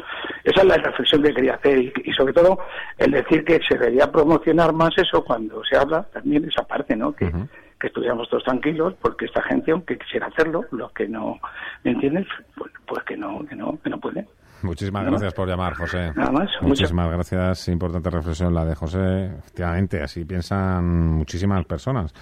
Esa 0.45 0.61
es 0.61 0.65
la 0.65 0.77
reflexión 0.77 1.21
que 1.23 1.35
quería 1.35 1.55
hacer 1.55 1.79
y, 1.79 1.93
y 2.05 2.13
sobre 2.13 2.33
todo 2.33 2.59
el 2.99 3.11
decir 3.11 3.45
que 3.45 3.59
se 3.69 3.77
debería 3.77 4.11
promocionar 4.13 4.73
más 4.73 4.97
eso 4.99 5.25
cuando 5.25 5.65
se 5.65 5.77
habla 5.77 6.05
también 6.13 6.45
esa 6.45 6.63
parte, 6.65 6.95
¿no? 6.95 7.13
Que, 7.13 7.27
que 7.83 7.89
estuviéramos 7.89 8.29
todos 8.31 8.45
tranquilos 8.45 8.95
porque 9.03 9.25
esta 9.25 9.43
gente, 9.43 9.73
aunque 9.73 9.99
quisiera 9.99 10.29
hacerlo, 10.29 10.65
los 10.71 10.93
que 10.93 11.09
no, 11.09 11.41
¿me 11.83 11.91
entiendes? 11.91 12.29
Pues, 12.57 12.71
pues 12.87 13.03
que 13.03 13.17
no, 13.17 13.45
que 13.45 13.57
no, 13.57 13.77
que 13.83 13.91
no 13.91 13.99
pueden. 13.99 14.29
Muchísimas 14.63 15.05
gracias 15.05 15.35
por 15.35 15.49
llamar, 15.49 15.75
José. 15.75 16.13
Nada 16.15 16.31
más, 16.31 16.49
Muchísimas 16.61 17.11
gracias. 17.11 17.67
Importante 17.67 18.09
reflexión 18.09 18.55
la 18.55 18.65
de 18.65 18.77
José. 18.77 19.33
Efectivamente, 19.37 20.01
así 20.01 20.25
piensan 20.25 21.09
muchísimas 21.15 21.65
personas. 21.65 22.15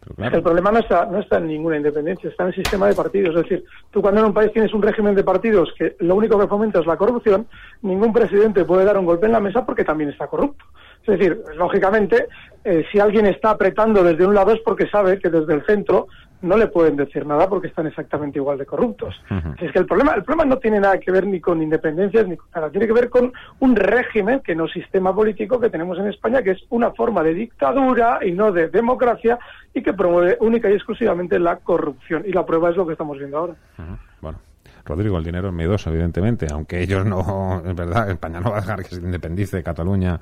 Pero 0.00 0.14
claro, 0.16 0.36
El 0.36 0.42
problema 0.42 0.70
no 0.70 0.80
está, 0.80 1.06
no 1.06 1.20
está 1.20 1.38
en 1.38 1.46
ninguna 1.46 1.78
independencia, 1.78 2.28
está 2.28 2.42
en 2.42 2.48
el 2.50 2.54
sistema 2.56 2.86
de 2.86 2.94
partidos. 2.94 3.36
Es 3.36 3.42
decir, 3.42 3.64
tú 3.90 4.02
cuando 4.02 4.20
en 4.20 4.26
un 4.26 4.34
país 4.34 4.52
tienes 4.52 4.74
un 4.74 4.82
régimen 4.82 5.14
de 5.14 5.24
partidos 5.24 5.72
que 5.78 5.96
lo 6.00 6.14
único 6.14 6.38
que 6.38 6.46
fomenta 6.46 6.80
es 6.80 6.86
la 6.86 6.98
corrupción, 6.98 7.46
ningún 7.80 8.12
presidente 8.12 8.66
puede 8.66 8.84
dar 8.84 8.98
un 8.98 9.06
golpe 9.06 9.24
en 9.24 9.32
la 9.32 9.40
mesa 9.40 9.64
porque 9.64 9.84
también 9.84 10.10
está 10.10 10.26
corrupto. 10.26 10.66
Es 11.02 11.18
decir, 11.18 11.42
lógicamente, 11.56 12.26
eh, 12.64 12.84
si 12.92 13.00
alguien 13.00 13.26
está 13.26 13.50
apretando 13.50 14.04
desde 14.04 14.26
un 14.26 14.34
lado 14.34 14.52
es 14.52 14.60
porque 14.60 14.86
sabe 14.88 15.18
que 15.18 15.30
desde 15.30 15.54
el 15.54 15.64
centro 15.64 16.08
no 16.42 16.56
le 16.56 16.68
pueden 16.68 16.96
decir 16.96 17.26
nada 17.26 17.48
porque 17.48 17.68
están 17.68 17.86
exactamente 17.86 18.38
igual 18.38 18.58
de 18.58 18.66
corruptos. 18.66 19.14
Es 19.58 19.72
que 19.72 19.78
el 19.78 19.86
problema, 19.86 20.14
el 20.14 20.22
problema 20.22 20.44
no 20.44 20.58
tiene 20.58 20.80
nada 20.80 20.98
que 20.98 21.10
ver 21.10 21.26
ni 21.26 21.40
con 21.40 21.62
independencias 21.62 22.26
ni 22.26 22.36
con 22.36 22.48
nada, 22.54 22.70
tiene 22.70 22.86
que 22.86 22.92
ver 22.92 23.10
con 23.10 23.32
un 23.60 23.76
régimen 23.76 24.40
que 24.40 24.54
no 24.54 24.66
sistema 24.66 25.14
político 25.14 25.60
que 25.60 25.68
tenemos 25.68 25.98
en 25.98 26.06
España, 26.08 26.42
que 26.42 26.52
es 26.52 26.62
una 26.70 26.92
forma 26.92 27.22
de 27.22 27.34
dictadura 27.34 28.20
y 28.22 28.32
no 28.32 28.52
de 28.52 28.68
democracia 28.68 29.38
y 29.74 29.82
que 29.82 29.92
promueve 29.92 30.38
única 30.40 30.70
y 30.70 30.74
exclusivamente 30.74 31.38
la 31.38 31.56
corrupción. 31.56 32.24
Y 32.26 32.32
la 32.32 32.46
prueba 32.46 32.70
es 32.70 32.76
lo 32.76 32.86
que 32.86 32.92
estamos 32.92 33.18
viendo 33.18 33.36
ahora. 33.36 33.54
Bueno, 34.20 34.38
Rodrigo, 34.84 35.18
el 35.18 35.24
dinero 35.24 35.48
es 35.48 35.54
miedoso, 35.54 35.90
evidentemente, 35.90 36.46
aunque 36.50 36.82
ellos 36.82 37.04
no, 37.04 37.62
es 37.66 37.74
verdad, 37.74 38.10
España 38.10 38.40
no 38.40 38.50
va 38.50 38.58
a 38.58 38.60
dejar 38.60 38.82
que 38.82 38.94
se 38.94 39.00
independice 39.00 39.58
de 39.58 39.62
Cataluña 39.62 40.20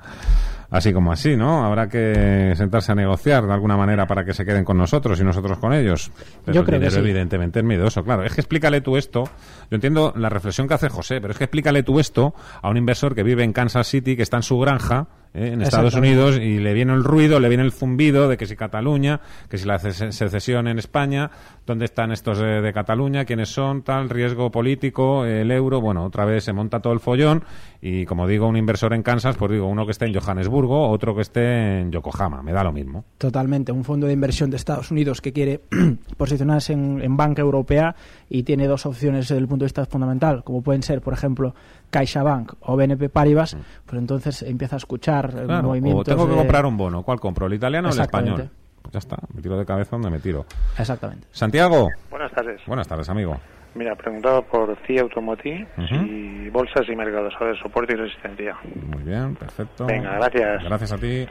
así 0.71 0.93
como 0.93 1.11
así, 1.11 1.35
¿no? 1.35 1.65
Habrá 1.65 1.87
que 1.87 2.53
sentarse 2.55 2.91
a 2.91 2.95
negociar 2.95 3.45
de 3.45 3.53
alguna 3.53 3.75
manera 3.75 4.05
para 4.05 4.23
que 4.23 4.33
se 4.33 4.45
queden 4.45 4.63
con 4.63 4.77
nosotros 4.77 5.19
y 5.19 5.23
nosotros 5.23 5.57
con 5.57 5.73
ellos. 5.73 6.11
Pero 6.45 6.53
Yo 6.53 6.61
el 6.61 6.65
creo 6.65 6.79
que 6.79 6.85
dinero, 6.85 7.03
sí. 7.03 7.09
evidentemente, 7.09 7.59
es 7.59 7.65
miedoso, 7.65 8.03
claro. 8.03 8.23
Es 8.23 8.33
que 8.33 8.41
explícale 8.41 8.81
tú 8.81 8.97
esto. 8.97 9.23
Yo 9.69 9.75
entiendo 9.75 10.13
la 10.15 10.29
reflexión 10.29 10.67
que 10.67 10.75
hace 10.75 10.89
José, 10.89 11.21
pero 11.21 11.31
es 11.31 11.37
que 11.37 11.45
explícale 11.45 11.83
tú 11.83 11.99
esto 11.99 12.33
a 12.61 12.69
un 12.69 12.77
inversor 12.77 13.15
que 13.15 13.23
vive 13.23 13.43
en 13.43 13.53
Kansas 13.53 13.87
City, 13.87 14.15
que 14.15 14.23
está 14.23 14.37
en 14.37 14.43
su 14.43 14.59
granja, 14.59 15.07
¿eh? 15.33 15.49
en 15.53 15.61
Estados. 15.61 15.93
Unidos, 15.95 16.37
y 16.37 16.59
le 16.59 16.73
viene 16.73 16.93
el 16.93 17.03
ruido, 17.03 17.39
le 17.39 17.49
viene 17.49 17.63
el 17.63 17.71
zumbido 17.71 18.27
de 18.29 18.37
que 18.37 18.45
si 18.45 18.55
Cataluña, 18.55 19.19
que 19.49 19.57
si 19.57 19.65
la 19.67 19.79
ces- 19.79 20.13
secesión 20.15 20.67
en 20.67 20.79
España, 20.79 21.31
dónde 21.65 21.85
están 21.85 22.11
estos 22.11 22.37
de, 22.39 22.61
de 22.61 22.73
Cataluña, 22.73 23.25
quiénes 23.25 23.49
son, 23.49 23.81
tal, 23.83 24.09
riesgo 24.09 24.51
político, 24.51 25.25
el 25.25 25.51
euro, 25.51 25.81
bueno, 25.81 26.05
otra 26.05 26.25
vez 26.25 26.43
se 26.43 26.53
monta 26.53 26.79
todo 26.79 26.93
el 26.93 26.99
follón, 26.99 27.43
y 27.81 28.05
como 28.05 28.27
digo, 28.27 28.47
un 28.47 28.57
inversor 28.57 28.93
en 28.93 29.03
Kansas, 29.03 29.35
pues 29.37 29.51
digo, 29.51 29.67
uno 29.67 29.85
que 29.85 29.91
esté 29.91 30.05
en 30.05 30.13
Johannesburgo, 30.13 30.89
otro 30.89 31.15
que 31.15 31.21
esté 31.21 31.79
en 31.81 31.91
Yokohama, 31.91 32.41
me 32.43 32.51
da 32.51 32.63
lo 32.63 32.71
mismo. 32.71 33.05
Totalmente, 33.17 33.71
un 33.71 33.83
fondo 33.83 34.07
de 34.07 34.13
inversión 34.13 34.49
de 34.49 34.57
Estados 34.57 34.91
Unidos 34.91 35.21
que 35.21 35.31
quiere 35.33 35.61
posicionarse 36.17 36.73
en, 36.73 37.01
en 37.01 37.17
banca 37.17 37.41
europea 37.41 37.95
y 38.29 38.43
tiene 38.43 38.67
dos 38.67 38.85
opciones 38.85 39.27
desde 39.27 39.39
el 39.39 39.47
punto 39.47 39.63
de 39.63 39.67
vista 39.67 39.85
fundamental, 39.85 40.43
como 40.43 40.61
pueden 40.61 40.83
ser, 40.83 41.01
por 41.01 41.13
ejemplo, 41.13 41.53
CaixaBank 41.89 42.53
o 42.61 42.75
BNP 42.75 43.09
Paribas, 43.09 43.55
pues 43.85 43.99
entonces 43.99 44.41
empieza 44.43 44.75
a 44.75 44.77
escuchar 44.77 45.31
Claro, 45.45 45.67
movimientos 45.67 46.01
o 46.01 46.03
tengo 46.03 46.25
que 46.25 46.31
de- 46.31 46.37
comprar 46.37 46.65
un 46.65 46.77
bono, 46.77 47.03
¿cuál 47.03 47.19
compro? 47.19 47.47
¿El 47.47 47.53
italiano 47.53 47.89
o 47.89 47.93
el 47.93 47.99
español? 47.99 48.49
Pues 48.81 48.93
ya 48.93 48.99
está, 48.99 49.17
me 49.33 49.41
tiro 49.41 49.57
de 49.57 49.65
cabeza 49.65 49.91
donde 49.91 50.09
me 50.09 50.19
tiro. 50.19 50.45
Exactamente. 50.77 51.27
Santiago, 51.31 51.89
Buenas 52.09 52.31
tardes. 52.31 52.61
buenas 52.65 52.87
tardes, 52.87 53.09
amigo. 53.09 53.37
Mira, 53.75 53.95
preguntaba 53.95 54.41
por 54.41 54.75
CIA 54.87 55.01
Automotive 55.03 55.67
Ujú. 55.77 55.95
y 56.05 56.49
bolsas 56.49 56.87
y 56.91 56.95
mercados, 56.95 57.33
a 57.39 57.43
ver, 57.43 57.59
soporte 57.61 57.93
y 57.93 57.97
resistencia. 57.97 58.55
Muy 58.87 59.03
bien, 59.03 59.35
perfecto. 59.35 59.85
Venga, 59.85 60.15
gracias. 60.15 60.63
Gracias 60.63 60.91
a 60.93 60.97
ti. 60.97 61.27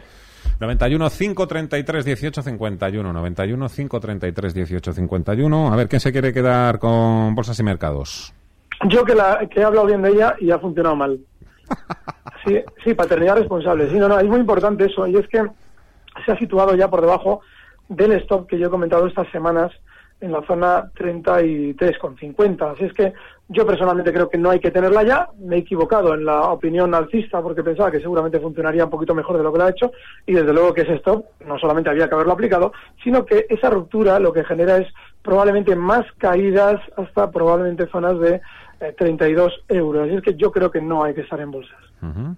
91 0.60 1.10
533 1.10 2.04
18 2.04 2.42
51 2.42 3.12
91 3.12 3.68
533 3.68 4.54
18 4.54 4.92
51 4.92 5.72
A 5.72 5.76
ver, 5.76 5.88
¿quién 5.88 6.00
se 6.00 6.12
quiere 6.12 6.32
quedar 6.32 6.78
con 6.78 7.34
bolsas 7.34 7.58
y 7.58 7.62
mercados? 7.64 8.32
Yo 8.86 9.04
que, 9.04 9.14
la, 9.14 9.46
que 9.48 9.60
he 9.60 9.64
hablado 9.64 9.86
bien 9.86 10.02
de 10.02 10.10
ella 10.10 10.36
y 10.38 10.50
ha 10.50 10.58
funcionado 10.58 10.96
mal. 10.96 11.18
Sí, 12.46 12.56
sí, 12.84 12.94
paternidad 12.94 13.36
responsable. 13.36 13.90
Sí, 13.90 13.96
no, 13.98 14.08
no, 14.08 14.18
es 14.18 14.26
muy 14.26 14.38
importante 14.38 14.84
eso. 14.86 15.06
Y 15.06 15.16
es 15.16 15.26
que 15.26 15.44
se 16.24 16.32
ha 16.32 16.38
situado 16.38 16.74
ya 16.76 16.88
por 16.88 17.00
debajo 17.00 17.40
del 17.88 18.12
stop 18.12 18.46
que 18.46 18.58
yo 18.58 18.68
he 18.68 18.70
comentado 18.70 19.06
estas 19.06 19.28
semanas 19.30 19.72
en 20.20 20.32
la 20.32 20.42
zona 20.42 20.90
33,50. 20.94 22.72
Así 22.72 22.84
es 22.84 22.92
que 22.92 23.12
yo 23.48 23.66
personalmente 23.66 24.12
creo 24.12 24.28
que 24.28 24.38
no 24.38 24.50
hay 24.50 24.60
que 24.60 24.70
tenerla 24.70 25.02
ya. 25.02 25.28
Me 25.38 25.56
he 25.56 25.58
equivocado 25.60 26.14
en 26.14 26.24
la 26.24 26.50
opinión 26.50 26.94
alcista 26.94 27.40
porque 27.40 27.62
pensaba 27.62 27.90
que 27.90 28.00
seguramente 28.00 28.40
funcionaría 28.40 28.84
un 28.84 28.90
poquito 28.90 29.14
mejor 29.14 29.38
de 29.38 29.42
lo 29.42 29.52
que 29.52 29.58
lo 29.58 29.64
ha 29.64 29.70
hecho. 29.70 29.92
Y 30.26 30.34
desde 30.34 30.52
luego 30.52 30.74
que 30.74 30.82
ese 30.82 30.94
stop 30.94 31.24
no 31.46 31.58
solamente 31.58 31.90
había 31.90 32.08
que 32.08 32.14
haberlo 32.14 32.32
aplicado, 32.32 32.72
sino 33.02 33.24
que 33.24 33.46
esa 33.48 33.70
ruptura 33.70 34.18
lo 34.18 34.32
que 34.32 34.44
genera 34.44 34.78
es 34.78 34.88
probablemente 35.22 35.76
más 35.76 36.04
caídas 36.18 36.80
hasta 36.96 37.30
probablemente 37.30 37.86
zonas 37.86 38.18
de 38.20 38.40
eh, 38.80 38.94
32 38.96 39.52
euros. 39.68 40.06
Así 40.06 40.16
es 40.16 40.22
que 40.22 40.34
yo 40.34 40.50
creo 40.52 40.70
que 40.70 40.80
no 40.80 41.04
hay 41.04 41.14
que 41.14 41.22
estar 41.22 41.40
en 41.40 41.50
bolsas. 41.50 41.78
Ujú. 42.02 42.36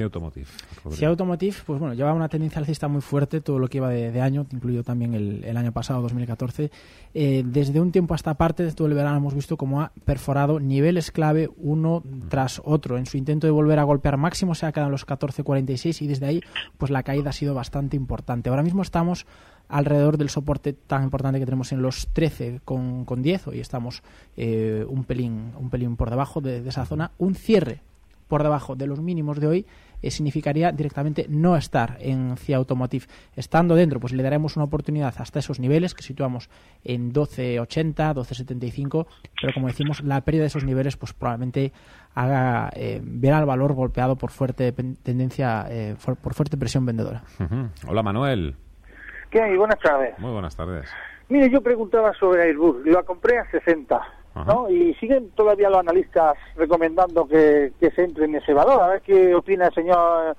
CIA 0.00 0.04
Automotive. 0.04 0.46
Rodrigo. 0.76 0.96
Si 0.96 1.04
Automotive, 1.04 1.56
pues 1.66 1.78
bueno, 1.78 1.94
lleva 1.94 2.12
una 2.14 2.28
tendencia 2.28 2.58
alcista 2.58 2.88
muy 2.88 3.00
fuerte 3.00 3.40
todo 3.40 3.58
lo 3.58 3.68
que 3.68 3.78
iba 3.78 3.88
de, 3.88 4.10
de 4.10 4.20
año, 4.20 4.46
incluido 4.50 4.82
también 4.82 5.14
el, 5.14 5.44
el 5.44 5.56
año 5.56 5.72
pasado, 5.72 6.00
2014. 6.02 6.70
Eh, 7.12 7.42
desde 7.44 7.80
un 7.80 7.92
tiempo 7.92 8.14
hasta 8.14 8.34
parte, 8.34 8.62
desde 8.62 8.76
todo 8.76 8.88
el 8.88 8.94
verano, 8.94 9.18
hemos 9.18 9.34
visto 9.34 9.56
cómo 9.56 9.82
ha 9.82 9.92
perforado 10.04 10.60
niveles 10.60 11.10
clave 11.10 11.50
uno 11.58 12.02
tras 12.28 12.62
otro. 12.64 12.96
En 12.98 13.06
su 13.06 13.16
intento 13.16 13.46
de 13.46 13.50
volver 13.50 13.78
a 13.78 13.82
golpear 13.82 14.16
máximo 14.16 14.54
se 14.54 14.66
ha 14.66 14.72
quedado 14.72 14.88
en 14.88 14.92
los 14.92 15.06
14.46 15.06 16.02
y 16.02 16.06
desde 16.06 16.26
ahí, 16.26 16.40
pues 16.78 16.90
la 16.90 17.02
caída 17.02 17.30
ha 17.30 17.34
sido 17.34 17.54
bastante 17.54 17.96
importante. 17.96 18.48
Ahora 18.48 18.62
mismo 18.62 18.82
estamos 18.82 19.26
alrededor 19.70 20.18
del 20.18 20.28
soporte 20.28 20.72
tan 20.72 21.04
importante 21.04 21.38
que 21.38 21.44
tenemos 21.44 21.72
en 21.72 21.82
los 21.82 22.08
13 22.12 22.60
con, 22.64 23.04
con 23.04 23.22
10, 23.22 23.48
hoy 23.48 23.60
estamos 23.60 24.02
eh, 24.36 24.84
un 24.88 25.04
pelín 25.04 25.52
un 25.58 25.70
pelín 25.70 25.96
por 25.96 26.10
debajo 26.10 26.40
de, 26.40 26.66
esa 26.68 26.84
zona. 26.84 27.12
Un 27.18 27.34
cierre 27.34 27.82
por 28.28 28.42
debajo 28.42 28.76
de 28.76 28.86
los 28.86 29.00
mínimos 29.00 29.40
de 29.40 29.46
hoy 29.46 29.66
eh, 30.02 30.10
significaría 30.10 30.70
directamente 30.72 31.26
no 31.28 31.56
estar 31.56 31.98
en 32.00 32.36
CIA 32.36 32.58
Automotive. 32.58 33.06
Estando 33.34 33.74
dentro, 33.74 34.00
pues 34.00 34.12
le 34.12 34.22
daremos 34.22 34.56
una 34.56 34.64
oportunidad 34.64 35.14
hasta 35.18 35.40
esos 35.40 35.58
niveles 35.58 35.94
que 35.94 36.02
situamos 36.02 36.48
en 36.84 37.12
12.80, 37.12 38.14
12.75, 38.14 39.06
pero 39.40 39.52
como 39.52 39.66
decimos, 39.66 40.02
la 40.02 40.20
pérdida 40.22 40.42
de 40.42 40.48
esos 40.48 40.64
niveles 40.64 40.96
pues 40.96 41.12
probablemente 41.12 41.72
haga 42.14 42.70
eh, 42.74 43.00
ver 43.02 43.32
al 43.32 43.46
valor 43.46 43.74
golpeado 43.74 44.16
por 44.16 44.30
fuerte 44.30 44.72
tendencia, 44.72 45.66
eh, 45.68 45.96
por, 46.04 46.34
fuerte 46.34 46.56
presión 46.56 46.86
vendedora. 46.86 47.24
Hola, 47.86 48.02
Manuel. 48.02 48.56
¿Qué 49.30 49.40
hay? 49.40 49.56
Buenas 49.56 49.78
tardes. 49.78 50.18
Muy 50.18 50.32
buenas 50.32 50.56
tardes. 50.56 50.86
Mire, 51.28 51.48
yo 51.50 51.60
preguntaba 51.62 52.12
sobre 52.14 52.42
Airbus. 52.42 52.84
Lo 52.84 53.04
compré 53.04 53.38
a 53.38 53.48
60, 53.50 54.00
¿no? 54.46 54.68
Y 54.68 54.94
siguen 54.94 55.30
todavía 55.30 55.70
los 55.70 55.78
analistas 55.80 56.34
recomendando 56.56 57.26
que, 57.28 57.72
que 57.78 57.90
se 57.92 58.02
entre 58.04 58.24
en 58.24 58.34
ese 58.36 58.52
valor. 58.52 58.82
A 58.82 58.88
ver 58.88 59.02
qué 59.02 59.34
opina 59.34 59.66
el 59.66 59.74
señor 59.74 60.36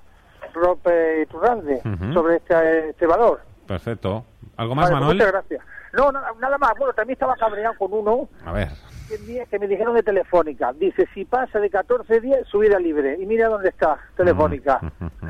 Rope 0.53 1.25
Turralde 1.29 1.81
Ujú. 1.85 2.13
sobre 2.13 2.35
este, 2.37 2.89
este 2.89 3.07
valor. 3.07 3.39
Perfecto. 3.67 4.25
¿Algo 4.57 4.75
más, 4.75 4.85
Vale, 4.89 4.91
pues 4.91 4.99
Manuel? 5.01 5.17
Muchas 5.17 5.31
gracias. 5.31 5.65
No, 5.93 6.11
nada, 6.11 6.31
nada 6.39 6.57
más. 6.57 6.71
Bueno, 6.77 6.93
también 6.93 7.13
estaba 7.13 7.35
cabreado 7.35 7.75
con 7.77 7.93
uno 7.93 8.27
A 8.45 8.51
ver. 8.51 8.69
que 9.07 9.17
me- 9.19 9.45
que 9.45 9.59
me 9.59 9.67
dijeron 9.67 9.95
de 9.95 10.03
Telefónica. 10.03 10.73
Dice, 10.73 11.07
si 11.13 11.23
pasa 11.23 11.59
de 11.59 11.69
14 11.69 12.19
días, 12.19 12.45
subida 12.47 12.77
libre. 12.79 13.17
Y 13.19 13.25
mira 13.25 13.47
dónde 13.47 13.69
está 13.69 13.97
Telefónica. 14.17 14.81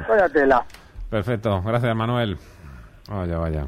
Vaya 0.10 0.28
tela. 0.30 0.66
Perfecto. 1.12 1.62
Gracias, 1.64 1.96
Manuel. 1.96 2.38
Vaya, 3.12 3.38
vaya. 3.38 3.68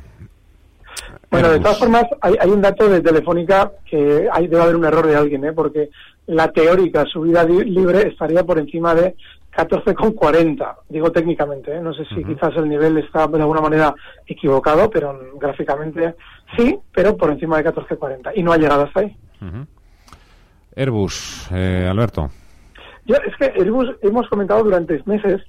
Bueno, 1.29 1.49
de 1.49 1.59
todas 1.59 1.79
formas, 1.79 2.05
hay, 2.21 2.35
hay 2.39 2.49
un 2.49 2.61
dato 2.61 2.87
de 2.87 3.01
Telefónica 3.01 3.71
que 3.89 4.27
hay, 4.31 4.47
debe 4.47 4.61
haber 4.63 4.75
un 4.75 4.85
error 4.85 5.05
de 5.07 5.15
alguien, 5.15 5.43
¿eh? 5.45 5.51
porque 5.53 5.89
la 6.27 6.51
teórica 6.51 7.05
subida 7.05 7.43
li- 7.43 7.65
libre 7.65 8.07
estaría 8.07 8.43
por 8.43 8.59
encima 8.59 8.93
de 8.95 9.15
14,40, 9.55 10.75
digo 10.89 11.11
técnicamente, 11.11 11.75
¿eh? 11.75 11.81
no 11.81 11.93
sé 11.93 12.05
si 12.05 12.23
quizás 12.23 12.55
el 12.55 12.69
nivel 12.69 12.97
está 12.99 13.27
de 13.27 13.41
alguna 13.41 13.61
manera 13.61 13.93
equivocado, 14.25 14.89
pero 14.89 15.19
gráficamente 15.39 16.15
sí, 16.57 16.77
pero 16.93 17.17
por 17.17 17.31
encima 17.31 17.57
de 17.61 17.65
14,40 17.71 18.31
y 18.35 18.43
no 18.43 18.53
ha 18.53 18.57
llegado 18.57 18.83
hasta 18.83 19.01
ahí. 19.01 19.15
Airbus, 20.75 21.47
eh, 21.51 21.87
Alberto. 21.89 22.29
Yo, 23.05 23.15
es 23.17 23.35
que 23.37 23.45
Airbus 23.59 23.89
hemos 24.01 24.27
comentado 24.29 24.63
durante 24.63 25.01
meses 25.05 25.41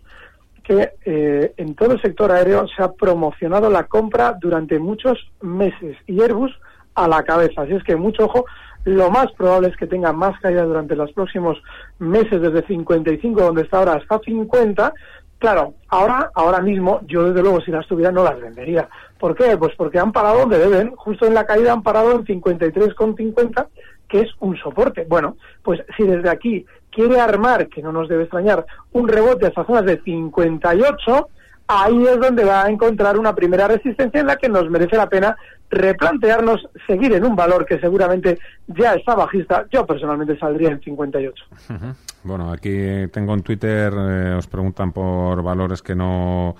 que 0.65 0.95
eh, 1.05 1.53
en 1.59 1.75
todo 1.75 1.93
el 1.93 2.01
sector 2.01 2.33
aéreo 2.33 2.67
se 2.69 2.83
ha 2.83 2.91
promocionado 2.93 3.71
la 3.71 3.85
compra 3.85 4.37
durante 4.41 4.79
muchos 4.79 5.31
meses 5.43 5.97
y 6.07 6.21
Airbus 6.21 6.53
a 6.95 7.07
la 7.07 7.23
cabeza. 7.23 7.63
Así 7.63 7.75
es 7.75 7.85
que 7.85 7.97
mucho 7.97 8.25
ojo, 8.25 8.47
lo 8.85 9.11
más 9.11 9.31
probable 9.33 9.69
es 9.69 9.77
que 9.77 9.87
tenga 9.87 10.13
más 10.13 10.39
caída 10.41 10.65
durante 10.65 10.97
los 10.97 11.13
próximos 11.13 11.63
meses, 11.99 12.41
desde 12.41 12.67
55, 12.67 13.41
donde 13.41 13.63
está 13.63 13.79
ahora, 13.79 13.95
hasta 13.95 14.19
50. 14.19 14.93
Claro, 15.39 15.75
ahora, 15.89 16.31
ahora 16.35 16.61
mismo, 16.61 17.01
yo 17.07 17.25
desde 17.25 17.43
luego 17.43 17.61
si 17.61 17.71
las 17.71 17.87
tuviera 17.87 18.11
no 18.11 18.25
las 18.25 18.41
vendería. 18.41 18.89
¿Por 19.19 19.35
qué? 19.35 19.57
Pues 19.59 19.75
porque 19.77 19.99
han 19.99 20.13
parado 20.13 20.41
donde 20.41 20.59
deben, 20.59 20.95
justo 20.97 21.27
en 21.27 21.35
la 21.35 21.45
caída 21.45 21.73
han 21.73 21.83
parado 21.83 22.13
en 22.13 22.25
53,50, 22.25 23.67
que 24.09 24.21
es 24.21 24.31
un 24.41 24.57
soporte. 24.57 25.05
Bueno, 25.09 25.37
pues 25.63 25.81
si 25.97 26.05
desde 26.05 26.31
aquí 26.31 26.65
quiere 26.95 27.21
armar, 27.21 27.69
que 27.69 27.83
no 27.83 27.93
nos 27.93 28.09
debe 28.09 28.25
extrañar, 28.25 28.65
un 28.93 29.09
rebote 29.09 29.47
hasta 29.47 29.65
zonas 29.65 29.85
de 29.85 30.01
58, 30.03 31.29
ahí 31.67 32.07
es 32.07 32.21
donde 32.21 32.45
va 32.45 32.65
a 32.65 32.71
encontrar 32.71 33.19
una 33.19 33.35
primera 33.35 33.69
resistencia 33.69 34.21
en 34.21 34.27
la 34.27 34.37
que 34.37 34.49
nos 34.49 34.71
merece 34.71 34.97
la 34.97 35.09
pena 35.09 35.37
replantearnos 35.71 36.69
seguir 36.87 37.13
en 37.15 37.25
un 37.25 37.35
valor 37.35 37.67
que 37.67 37.81
seguramente 37.81 38.39
ya 38.69 38.95
está 38.95 39.15
bajista. 39.15 39.67
Yo 39.73 39.85
personalmente 39.87 40.39
saldría 40.39 40.71
en 40.71 40.81
58. 40.81 41.45
Ujú. 41.71 41.95
Bueno, 42.23 42.53
aquí 42.53 43.09
tengo 43.13 43.35
en 43.35 43.43
Twitter, 43.43 43.93
eh, 43.93 44.35
os 44.39 44.47
preguntan 44.47 44.93
por 44.93 45.43
valores 45.43 45.83
que 45.83 45.95
no 45.95 46.55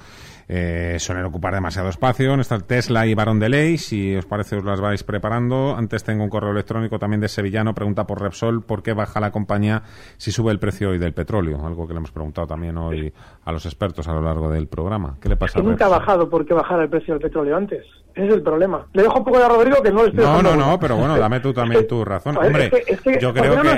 eh, 0.49 0.97
suelen 0.99 1.25
ocupar 1.25 1.55
demasiado 1.55 1.89
espacio. 1.89 2.35
Está 2.35 2.59
Tesla 2.59 3.07
y 3.07 3.15
Barón 3.15 3.39
de 3.41 3.49
Ley. 3.49 3.79
Si 3.79 4.15
os 4.17 4.27
parece, 4.27 4.57
os 4.57 4.65
las 4.65 4.81
vais 4.81 5.03
preparando. 5.05 5.77
Antes 5.77 6.05
tengo 6.05 6.25
un 6.25 6.31
correo 6.31 6.51
electrónico 6.53 6.99
también 6.99 7.21
de 7.21 7.29
Sevillano. 7.29 7.75
Pregunta 7.75 8.07
por 8.07 8.21
Repsol 8.21 8.63
por 8.65 8.83
qué 8.83 8.93
baja 8.93 9.21
la 9.21 9.31
compañía 9.31 9.83
si 10.17 10.33
sube 10.33 10.53
el 10.53 10.59
precio 10.59 10.91
hoy 10.91 10.99
del 10.99 11.15
petróleo. 11.15 11.65
Algo 11.67 11.87
que 11.87 11.95
le 11.95 11.99
hemos 11.99 12.13
preguntado 12.13 12.47
también 12.47 12.77
hoy 12.79 13.13
a 13.45 13.53
los 13.53 13.65
expertos 13.67 14.09
a 14.09 14.13
lo 14.13 14.23
largo 14.23 14.51
del 14.51 14.69
programa. 14.69 15.17
¿Qué 15.21 15.29
le 15.29 15.37
pasa 15.37 15.55
Que 15.55 15.61
a 15.61 15.63
nunca 15.63 15.85
ha 15.87 15.89
Repsol? 15.89 16.01
bajado 16.01 16.29
porque 16.31 16.55
bajara 16.55 16.83
el 16.85 16.91
precio 16.91 17.15
del 17.15 17.23
petróleo 17.23 17.57
antes. 17.57 17.85
Ese 18.15 18.29
es 18.29 18.35
el 18.35 18.43
problema. 18.43 18.87
Le 18.93 19.03
dejo 19.03 19.19
un 19.19 19.25
poco 19.25 19.39
de 19.39 19.45
a 19.45 19.49
Rodrigo 19.49 19.83
que 19.83 19.91
no 19.91 20.03
le 20.05 20.11
estoy 20.11 20.25
No, 20.25 20.41
no, 20.41 20.55
no, 20.55 20.79
pero 20.79 20.97
bueno, 20.97 21.19
dame 21.19 21.41
tú 21.41 21.53
también 21.53 21.87
tu 21.89 22.05
razón. 22.05 22.37
Hombre, 22.37 22.67
es 22.67 22.71
que- 22.85 22.93
es 22.93 23.01
que- 23.01 23.19
yo 23.21 23.33
¿por 23.35 23.43
creo 23.43 23.57
no 23.57 23.63
que 23.63 23.69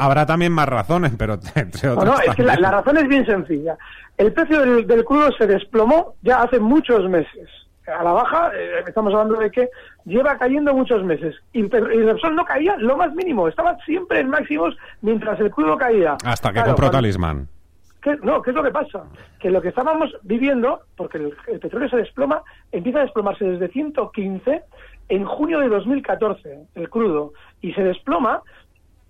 habrá 0.00 0.26
también 0.26 0.52
más 0.52 0.68
razones, 0.68 1.12
pero 1.18 1.34
entre 1.56 1.88
otras 1.90 2.04
no, 2.06 2.18
es 2.20 2.34
que 2.36 2.42
la, 2.44 2.56
razón 2.70 2.96
es 2.98 3.08
bien 3.08 3.26
sencilla. 3.26 3.76
El 4.16 4.32
precio 4.32 4.60
del, 4.60 4.86
del 4.86 5.04
crudo 5.04 5.30
se 5.36 5.46
desplomó 5.46 6.14
ya 6.22 6.42
hace 6.42 6.60
muchos 6.60 7.08
meses. 7.08 7.48
A 7.86 8.04
la 8.04 8.12
baja, 8.12 8.52
eh, 8.54 8.84
estamos 8.86 9.12
hablando 9.12 9.34
de 9.36 9.50
que 9.50 9.68
lleva 10.04 10.38
cayendo 10.38 10.72
muchos 10.72 11.02
meses. 11.02 11.34
Y, 11.52 11.62
y 11.64 11.68
Repsol 12.04 12.36
no 12.36 12.44
caía 12.44 12.76
lo 12.76 12.96
más 12.96 13.12
mínimo, 13.14 13.48
estaba 13.48 13.76
siempre 13.84 14.20
en 14.20 14.28
máximos 14.30 14.76
mientras 15.00 15.40
el 15.40 15.50
crudo 15.50 15.76
caía. 15.76 16.16
Hasta 16.24 16.50
que 16.50 16.54
Claro, 16.54 16.68
compró 16.68 16.84
cuando- 16.86 16.98
Talismán. 16.98 17.48
¿Qué, 18.02 18.16
no, 18.22 18.40
¿qué 18.42 18.50
es 18.50 18.56
lo 18.56 18.62
que 18.62 18.70
pasa? 18.70 19.04
Que 19.38 19.50
lo 19.50 19.60
que 19.60 19.68
estábamos 19.68 20.16
viviendo, 20.22 20.80
porque 20.96 21.18
el, 21.18 21.34
el 21.48 21.60
petróleo 21.60 21.88
se 21.88 21.96
desploma, 21.96 22.42
empieza 22.72 23.00
a 23.00 23.02
desplomarse 23.02 23.44
desde 23.44 23.68
115 23.68 24.62
en 25.08 25.24
junio 25.24 25.60
de 25.60 25.68
2014, 25.68 26.66
el 26.74 26.88
crudo, 26.88 27.32
y 27.60 27.72
se 27.72 27.82
desploma 27.82 28.42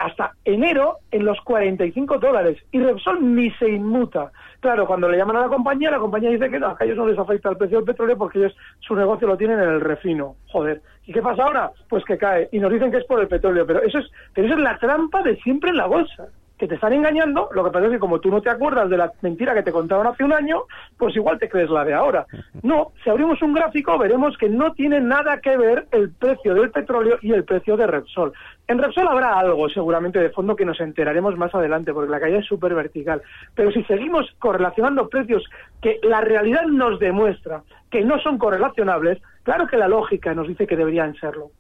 hasta 0.01 0.33
enero 0.47 0.97
en 1.11 1.27
los 1.27 1.39
45 1.43 2.19
dólares. 2.19 2.57
Y 2.73 2.81
Repsol 2.81 3.35
ni 3.35 3.51
se 3.53 3.69
inmuta. 3.69 4.33
Claro, 4.61 4.87
cuando 4.87 5.11
le 5.11 5.19
llaman 5.19 5.37
a 5.37 5.41
la 5.43 5.49
compañía, 5.49 5.91
la 5.91 5.99
compañía 5.99 6.31
dice 6.31 6.49
que 6.49 6.59
no, 6.59 6.75
que 6.75 6.85
a 6.85 6.87
ellos 6.87 6.97
no 6.97 7.07
les 7.07 7.19
afecta 7.19 7.51
el 7.51 7.59
precio 7.59 7.77
del 7.77 7.85
petróleo 7.85 8.17
porque 8.17 8.39
ellos 8.39 8.57
su 8.81 8.97
negocio 8.97 9.29
lo 9.29 9.37
tienen 9.37 9.61
en 9.61 9.69
el 9.69 9.81
refino. 9.83 10.37
Joder. 10.49 10.81
¿Y 11.05 11.13
qué 11.13 11.21
pasa 11.21 11.45
ahora? 11.45 11.71
Pues 11.91 12.03
que 12.07 12.17
cae. 12.17 12.49
Y 12.51 12.61
nos 12.61 12.73
dicen 12.73 12.91
que 12.91 12.97
es 12.97 13.05
por 13.05 13.21
el 13.21 13.29
petróleo. 13.29 13.67
Pero 13.67 13.83
eso 13.83 13.99
es, 13.99 14.07
pero 14.33 14.47
eso 14.47 14.57
es 14.57 14.63
la 14.63 14.79
trampa 14.79 15.23
de 15.23 15.37
siempre 15.37 15.69
en 15.69 15.77
la 15.77 15.87
bolsa. 15.87 16.29
Que 16.61 16.69
te 16.69 16.75
están 16.75 16.93
engañando, 16.93 17.49
lo 17.55 17.65
que 17.65 17.71
pasa 17.71 17.87
es 17.87 17.93
que 17.93 17.99
como 17.99 18.21
tú 18.21 18.31
no 18.31 18.43
te 18.43 18.51
acuerdas 18.51 18.91
de 18.91 18.99
la 18.99 19.11
mentira 19.23 19.55
que 19.55 19.63
te 19.63 19.73
contaron 19.73 20.07
hace 20.07 20.25
un 20.25 20.35
año, 20.35 20.65
pues 20.99 21.17
igual 21.17 21.39
te 21.39 21.49
crees 21.49 21.71
la 21.71 21.87
de 21.87 21.95
ahora. 21.95 22.27
No, 22.63 22.93
si 23.03 23.09
abrimos 23.09 23.41
un 23.41 23.55
gráfico 23.55 23.97
veremos 23.97 24.37
que 24.37 24.51
no 24.51 24.75
tiene 24.75 25.01
nada 25.01 25.41
que 25.41 25.57
ver 25.57 25.87
el 25.91 26.11
precio 26.11 26.53
del 26.53 26.71
petróleo 26.71 27.17
y 27.23 27.33
el 27.33 27.45
precio 27.45 27.79
de 27.79 27.87
Repsol. 27.87 28.35
En 28.69 28.77
Repsol 28.77 29.09
habrá 29.09 29.39
algo 29.39 29.71
seguramente 29.71 30.19
de 30.19 30.29
fondo 30.29 30.55
que 30.55 30.67
nos 30.67 30.79
enteraremos 30.83 31.35
más 31.39 31.55
adelante, 31.55 31.95
porque 31.95 32.11
la 32.11 32.21
caída 32.21 32.41
es 32.41 32.47
súper 32.47 32.75
vertical. 32.75 33.23
Pero 33.55 33.73
si 33.73 33.83
seguimos 33.85 34.31
correlacionando 34.39 35.09
precios 35.09 35.43
que 35.81 35.99
la 36.03 36.21
realidad 36.21 36.67
nos 36.67 36.99
demuestra 36.99 37.63
que 37.91 38.05
no 38.05 38.21
son 38.21 38.37
correlacionables, 38.37 39.19
claro 39.45 39.67
que 39.67 39.79
la 39.79 39.89
lógica 39.89 40.35
nos 40.35 40.47
dice 40.47 40.67
que 40.67 40.77
deberían 40.77 41.15
serlo. 41.15 41.53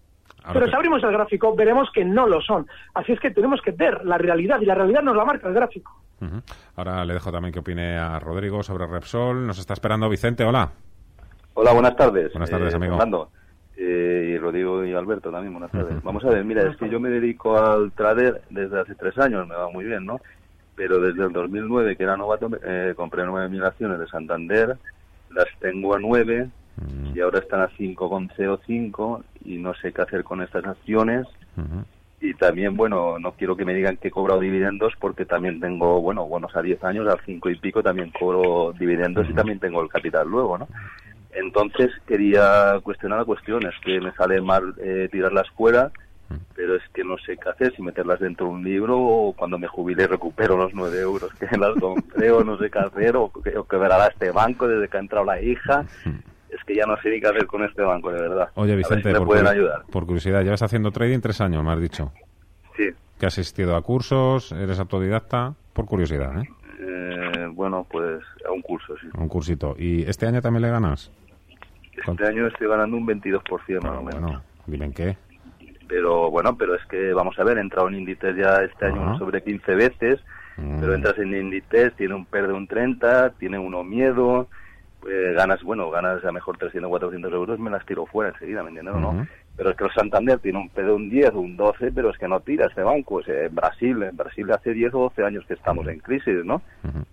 Ahora 0.42 0.52
Pero 0.54 0.64
que- 0.66 0.70
si 0.70 0.76
abrimos 0.76 1.02
el 1.02 1.12
gráfico 1.12 1.54
veremos 1.54 1.90
que 1.92 2.04
no 2.04 2.26
lo 2.26 2.40
son. 2.40 2.66
Así 2.94 3.12
es 3.12 3.20
que 3.20 3.30
tenemos 3.30 3.60
que 3.62 3.70
ver 3.72 4.04
la 4.04 4.18
realidad 4.18 4.60
y 4.60 4.64
la 4.66 4.74
realidad 4.74 5.02
nos 5.02 5.16
la 5.16 5.24
marca 5.24 5.48
el 5.48 5.54
gráfico. 5.54 5.92
Ahora 6.76 7.04
le 7.04 7.14
dejo 7.14 7.32
también 7.32 7.52
que 7.52 7.60
opine 7.60 7.96
a 7.96 8.18
Rodrigo 8.18 8.62
sobre 8.62 8.86
Repsol. 8.86 9.46
Nos 9.46 9.58
está 9.58 9.72
esperando 9.74 10.08
Vicente. 10.08 10.44
Hola. 10.44 10.70
Hola, 11.54 11.72
buenas 11.72 11.96
tardes. 11.96 12.32
Buenas 12.32 12.50
tardes, 12.50 12.72
Eh, 12.72 12.76
amigo. 12.76 12.92
Fernando. 12.96 13.30
Eh, 13.76 14.32
y 14.34 14.38
Rodrigo 14.38 14.84
y 14.84 14.92
Alberto 14.92 15.30
también, 15.30 15.52
buenas 15.54 15.70
tardes. 15.70 16.02
Vamos 16.02 16.22
a 16.24 16.28
ver, 16.28 16.44
mira, 16.44 16.68
es 16.70 16.76
que 16.76 16.90
yo 16.90 17.00
me 17.00 17.08
dedico 17.08 17.56
al 17.56 17.92
trader 17.92 18.42
desde 18.50 18.78
hace 18.80 18.94
tres 18.94 19.16
años, 19.18 19.48
me 19.48 19.54
va 19.54 19.70
muy 19.70 19.84
bien, 19.86 20.04
¿no? 20.04 20.20
Pero 20.76 21.00
desde 21.00 21.24
el 21.24 21.32
2009, 21.32 21.96
que 21.96 22.02
era 22.02 22.16
novato, 22.18 22.50
eh, 22.62 22.92
compré 22.94 23.24
nueve 23.24 23.48
mil 23.48 23.64
acciones 23.64 23.98
de 23.98 24.06
Santander, 24.08 24.76
las 25.30 25.46
tengo 25.60 25.94
a 25.94 25.98
nueve 25.98 26.48
Y 27.14 27.20
ahora 27.20 27.40
están 27.40 27.60
a 27.60 27.68
5,05 27.68 29.22
y 29.44 29.58
no 29.58 29.74
sé 29.74 29.92
qué 29.92 30.02
hacer 30.02 30.24
con 30.24 30.42
estas 30.42 30.64
acciones. 30.64 31.26
Y 32.20 32.34
también, 32.34 32.76
bueno, 32.76 33.18
no 33.18 33.32
quiero 33.32 33.56
que 33.56 33.64
me 33.64 33.74
digan 33.74 33.96
que 33.96 34.08
he 34.08 34.10
cobrado 34.10 34.40
dividendos 34.40 34.92
porque 35.00 35.24
también 35.24 35.58
tengo, 35.58 36.00
bueno, 36.00 36.26
buenos 36.26 36.54
a 36.54 36.62
10 36.62 36.84
años, 36.84 37.08
al 37.08 37.20
5 37.24 37.50
y 37.50 37.56
pico 37.56 37.82
también 37.82 38.12
cobro 38.18 38.72
dividendos 38.78 39.28
y 39.28 39.32
también 39.32 39.58
tengo 39.58 39.82
el 39.82 39.88
capital 39.88 40.28
luego, 40.28 40.58
¿no? 40.58 40.68
Entonces 41.32 41.90
quería 42.06 42.78
cuestionar 42.82 43.20
la 43.20 43.24
cuestión, 43.24 43.66
es 43.66 43.74
que 43.82 44.00
me 44.00 44.12
sale 44.12 44.40
mal 44.40 44.74
eh, 44.78 45.08
tirarlas 45.10 45.48
fuera, 45.50 45.90
pero 46.54 46.76
es 46.76 46.82
que 46.92 47.04
no 47.04 47.16
sé 47.18 47.36
qué 47.36 47.48
hacer, 47.48 47.74
si 47.74 47.82
meterlas 47.82 48.20
dentro 48.20 48.46
de 48.46 48.52
un 48.52 48.64
libro 48.64 48.98
o 48.98 49.32
cuando 49.32 49.58
me 49.58 49.66
jubile 49.66 50.06
recupero 50.06 50.56
los 50.56 50.74
9 50.74 51.00
euros 51.00 51.32
que 51.34 51.46
las 51.56 51.74
compré 51.80 52.30
o 52.30 52.44
no 52.44 52.58
sé 52.58 52.70
qué 52.70 52.78
hacer 52.78 53.16
o 53.16 53.32
que, 53.32 53.56
o 53.56 53.64
quebrará 53.64 54.08
este 54.08 54.30
banco 54.30 54.68
desde 54.68 54.88
que 54.88 54.96
ha 54.96 55.00
entrado 55.00 55.24
la 55.24 55.40
hija. 55.40 55.84
Es 56.52 56.62
que 56.64 56.74
ya 56.74 56.84
no 56.86 56.96
sé 57.00 57.10
ni 57.10 57.20
qué 57.20 57.28
hacer 57.28 57.46
con 57.46 57.62
este 57.64 57.82
banco, 57.82 58.10
de 58.12 58.20
verdad. 58.20 58.48
Oye, 58.54 58.72
si 58.72 58.76
Vicente, 58.78 59.12
me 59.12 59.18
por, 59.18 59.28
pueden 59.28 59.46
ayudar. 59.46 59.82
por 59.90 60.04
curiosidad, 60.06 60.42
llevas 60.42 60.62
haciendo 60.62 60.90
trading 60.90 61.20
tres 61.20 61.40
años, 61.40 61.62
me 61.64 61.72
has 61.72 61.80
dicho. 61.80 62.12
Sí. 62.76 62.90
Que 63.18 63.26
has 63.26 63.38
asistido 63.38 63.76
a 63.76 63.82
cursos, 63.82 64.50
eres 64.52 64.78
autodidacta. 64.80 65.54
Por 65.72 65.86
curiosidad, 65.86 66.42
¿eh? 66.42 66.48
Eh, 66.80 67.46
bueno, 67.52 67.86
pues 67.90 68.20
a 68.46 68.50
un 68.50 68.62
curso, 68.62 68.94
sí. 69.00 69.06
Un 69.16 69.28
cursito. 69.28 69.76
¿Y 69.78 70.02
este 70.02 70.26
año 70.26 70.40
también 70.42 70.62
le 70.62 70.70
ganas? 70.70 71.10
Este 71.92 72.26
año 72.26 72.46
estoy 72.46 72.66
ganando 72.68 72.96
un 72.96 73.06
22% 73.06 73.82
más 73.82 73.98
o 73.98 74.02
menos. 74.02 74.20
Bueno, 74.22 74.42
dime 74.66 74.86
en 74.86 74.92
qué. 74.92 75.16
Pero 75.86 76.30
bueno, 76.30 76.56
pero 76.56 76.74
es 76.74 76.84
que 76.86 77.12
vamos 77.12 77.38
a 77.38 77.44
ver, 77.44 77.58
he 77.58 77.60
entrado 77.60 77.88
en 77.88 77.96
índices 77.96 78.34
ya 78.36 78.62
este 78.62 78.86
año 78.86 79.02
Ajá. 79.10 79.18
sobre 79.18 79.42
15 79.42 79.74
veces, 79.74 80.20
Mm. 80.56 80.80
pero 80.80 80.94
entras 80.94 81.16
en 81.18 81.34
índices, 81.34 81.94
tiene 81.96 82.14
un 82.14 82.26
PER 82.26 82.48
de 82.48 82.52
un 82.52 82.66
30, 82.66 83.30
tiene 83.38 83.58
uno 83.58 83.82
miedo, 83.82 84.48
pues 85.00 85.34
ganas, 85.34 85.62
bueno, 85.62 85.90
ganas 85.90 86.24
a 86.24 86.32
mejor 86.32 86.58
300, 86.58 86.88
400 86.88 87.32
euros, 87.32 87.58
me 87.58 87.70
las 87.70 87.84
tiro 87.86 88.06
fuera 88.06 88.30
enseguida, 88.30 88.62
¿me 88.62 88.68
entiendes? 88.68 88.94
o 88.94 88.98
Ujú. 88.98 89.12
¿no? 89.12 89.26
Pero 89.56 89.70
es 89.70 89.76
que 89.76 89.84
el 89.84 89.92
Santander 89.92 90.38
tiene 90.38 90.58
un 90.58 90.68
P 90.70 90.82
de 90.82 90.92
un 90.92 91.10
10 91.10 91.30
o 91.34 91.40
un 91.40 91.56
12, 91.56 91.92
pero 91.92 92.10
es 92.10 92.18
que 92.18 92.28
no 92.28 92.40
tira 92.40 92.66
este 92.66 92.82
banco. 92.82 93.20
Es, 93.20 93.28
eh, 93.28 93.48
Brasil, 93.50 94.02
en 94.02 94.16
Brasil 94.16 94.50
hace 94.52 94.72
10 94.72 94.94
o 94.94 95.00
12 95.00 95.24
años 95.24 95.44
que 95.46 95.54
estamos 95.54 95.86
en 95.88 95.98
crisis, 95.98 96.44
¿no? 96.44 96.62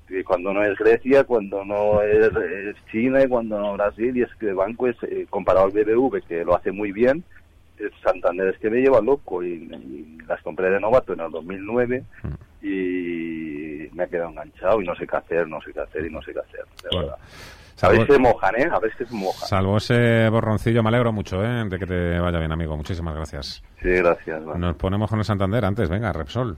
Y 0.07 0.23
cuando 0.23 0.53
no 0.53 0.63
es 0.63 0.77
Grecia, 0.77 1.25
cuando 1.25 1.65
no 1.65 2.01
es, 2.01 2.31
es 2.35 2.75
China 2.89 3.21
y 3.21 3.27
cuando 3.27 3.59
no 3.59 3.73
Brasil, 3.73 4.15
y 4.15 4.21
es 4.21 4.33
que 4.35 4.49
el 4.49 4.55
banco 4.55 4.87
es, 4.87 4.95
eh, 5.03 5.25
comparado 5.29 5.65
al 5.65 5.71
BBV, 5.71 6.21
que 6.25 6.45
lo 6.45 6.55
hace 6.55 6.71
muy 6.71 6.93
bien, 6.93 7.23
el 7.79 7.91
Santander 8.01 8.47
es 8.47 8.59
que 8.59 8.69
me 8.69 8.79
lleva 8.79 9.01
loco 9.01 9.43
y, 9.43 9.49
y 9.49 10.17
las 10.27 10.41
compré 10.41 10.69
de 10.69 10.79
novato 10.79 11.13
en 11.13 11.19
el 11.19 11.31
2009 11.31 12.03
y 12.61 13.89
me 13.93 14.03
ha 14.03 14.07
quedado 14.07 14.29
enganchado 14.29 14.81
y 14.81 14.85
no 14.85 14.95
sé 14.95 15.05
qué 15.07 15.17
hacer, 15.17 15.47
no 15.47 15.61
sé 15.61 15.73
qué 15.73 15.81
hacer 15.81 16.05
y 16.05 16.09
no 16.09 16.21
sé 16.21 16.33
qué 16.33 16.39
hacer, 16.39 16.65
de 16.83 16.89
Bueno, 16.91 17.07
verdad. 17.07 17.17
A 17.81 17.89
veces 17.89 18.07
se 18.07 18.19
mojan, 18.19 18.55
¿eh? 18.59 18.67
A 18.71 18.79
veces 18.79 19.11
mojan. 19.11 19.47
Salvo 19.47 19.77
ese 19.77 20.29
borroncillo, 20.29 20.81
me 20.81 20.89
alegro 20.89 21.11
mucho 21.11 21.43
¿eh? 21.43 21.63
de 21.69 21.77
que 21.77 21.85
te 21.85 22.19
vaya 22.19 22.39
bien, 22.39 22.51
amigo. 22.51 22.75
Muchísimas 22.75 23.15
gracias. 23.15 23.61
Sí, 23.81 23.89
gracias. 23.89 24.43
vale. 24.43 24.59
Nos 24.59 24.75
ponemos 24.75 25.09
con 25.09 25.19
el 25.19 25.25
Santander 25.25 25.63
antes, 25.65 25.89
venga, 25.89 26.11
Repsol. 26.11 26.57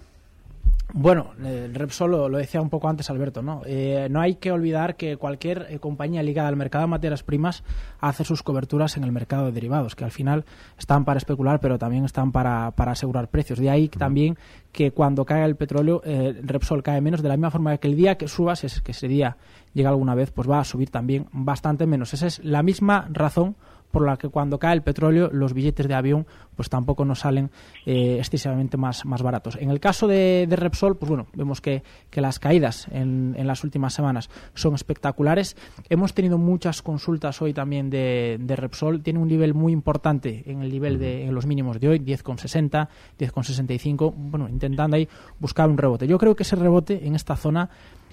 Bueno, 0.91 1.33
el 1.43 1.75
Repsol 1.75 2.11
lo, 2.11 2.29
lo 2.29 2.39
decía 2.39 2.61
un 2.61 2.69
poco 2.69 2.89
antes 2.89 3.11
Alberto, 3.11 3.43
¿no? 3.43 3.61
Eh, 3.65 4.07
no 4.09 4.21
hay 4.21 4.35
que 4.35 4.51
olvidar 4.51 4.95
que 4.95 5.17
cualquier 5.17 5.67
eh, 5.69 5.77
compañía 5.77 6.23
ligada 6.23 6.47
al 6.47 6.55
mercado 6.55 6.85
de 6.85 6.87
materias 6.89 7.21
primas 7.21 7.63
hace 7.99 8.23
sus 8.23 8.41
coberturas 8.41 8.97
en 8.97 9.03
el 9.03 9.11
mercado 9.11 9.45
de 9.45 9.51
derivados, 9.51 9.95
que 9.95 10.03
al 10.03 10.11
final 10.11 10.45
están 10.79 11.05
para 11.05 11.19
especular, 11.19 11.59
pero 11.59 11.77
también 11.77 12.05
están 12.05 12.31
para, 12.31 12.71
para 12.71 12.93
asegurar 12.93 13.27
precios. 13.27 13.59
De 13.59 13.69
ahí 13.69 13.87
también 13.87 14.37
que 14.71 14.89
cuando 14.89 15.25
cae 15.25 15.45
el 15.45 15.55
petróleo, 15.55 16.01
eh, 16.05 16.39
Repsol 16.43 16.81
cae 16.81 17.01
menos, 17.01 17.21
de 17.21 17.29
la 17.29 17.37
misma 17.37 17.51
forma 17.51 17.77
que 17.77 17.87
el 17.87 17.95
día 17.95 18.17
que 18.17 18.27
suba, 18.27 18.55
si 18.55 18.65
es 18.65 18.81
que 18.81 18.91
ese 18.91 19.07
día 19.07 19.37
llega 19.73 19.89
alguna 19.89 20.15
vez, 20.15 20.31
pues 20.31 20.49
va 20.49 20.59
a 20.59 20.63
subir 20.63 20.89
también 20.89 21.27
bastante 21.31 21.85
menos. 21.85 22.15
Esa 22.15 22.25
es 22.25 22.43
la 22.43 22.63
misma 22.63 23.07
razón 23.11 23.55
por 23.91 24.05
la 24.05 24.17
que 24.17 24.29
cuando 24.29 24.59
cae 24.59 24.73
el 24.73 24.81
petróleo 24.81 25.29
los 25.31 25.53
billetes 25.53 25.87
de 25.87 25.95
avión 25.95 26.27
pues 26.59 26.67
tampoco 26.69 27.05
nos 27.05 27.19
salen 27.19 27.51
eh, 27.85 28.17
excesivamente 28.17 28.75
más, 28.75 29.05
más 29.05 29.21
baratos. 29.21 29.55
En 29.61 29.69
el 29.69 29.79
caso 29.79 30.07
de, 30.07 30.45
de 30.45 30.57
Repsol, 30.57 30.97
pues 30.97 31.07
bueno, 31.07 31.27
vemos 31.33 31.61
que, 31.61 31.83
que 32.09 32.19
las 32.19 32.37
caídas 32.37 32.89
en, 32.91 33.33
en 33.37 33.47
las 33.47 33.63
últimas 33.63 33.93
semanas 33.93 34.29
son 34.55 34.75
espectaculares. 34.75 35.55
Hemos 35.87 36.13
tenido 36.13 36.37
muchas 36.37 36.81
consultas 36.81 37.41
hoy 37.41 37.53
también 37.53 37.89
de, 37.89 38.35
de 38.41 38.55
Repsol. 38.57 39.01
Tiene 39.01 39.19
un 39.19 39.29
nivel 39.29 39.53
muy 39.53 39.71
importante 39.71 40.43
en 40.47 40.61
el 40.61 40.69
nivel 40.69 40.99
de 40.99 41.27
en 41.27 41.33
los 41.33 41.45
mínimos 41.45 41.79
de 41.79 41.87
hoy, 41.87 41.99
10,60, 41.99 42.89
10,65, 43.17 44.13
bueno, 44.13 44.49
intentando 44.49 44.97
ahí 44.97 45.07
buscar 45.39 45.69
un 45.69 45.77
rebote. 45.77 46.07
Yo 46.07 46.17
creo 46.17 46.35
que 46.35 46.43
ese 46.43 46.57
rebote 46.57 47.07
en 47.07 47.15
esta 47.15 47.37
zona 47.37 47.69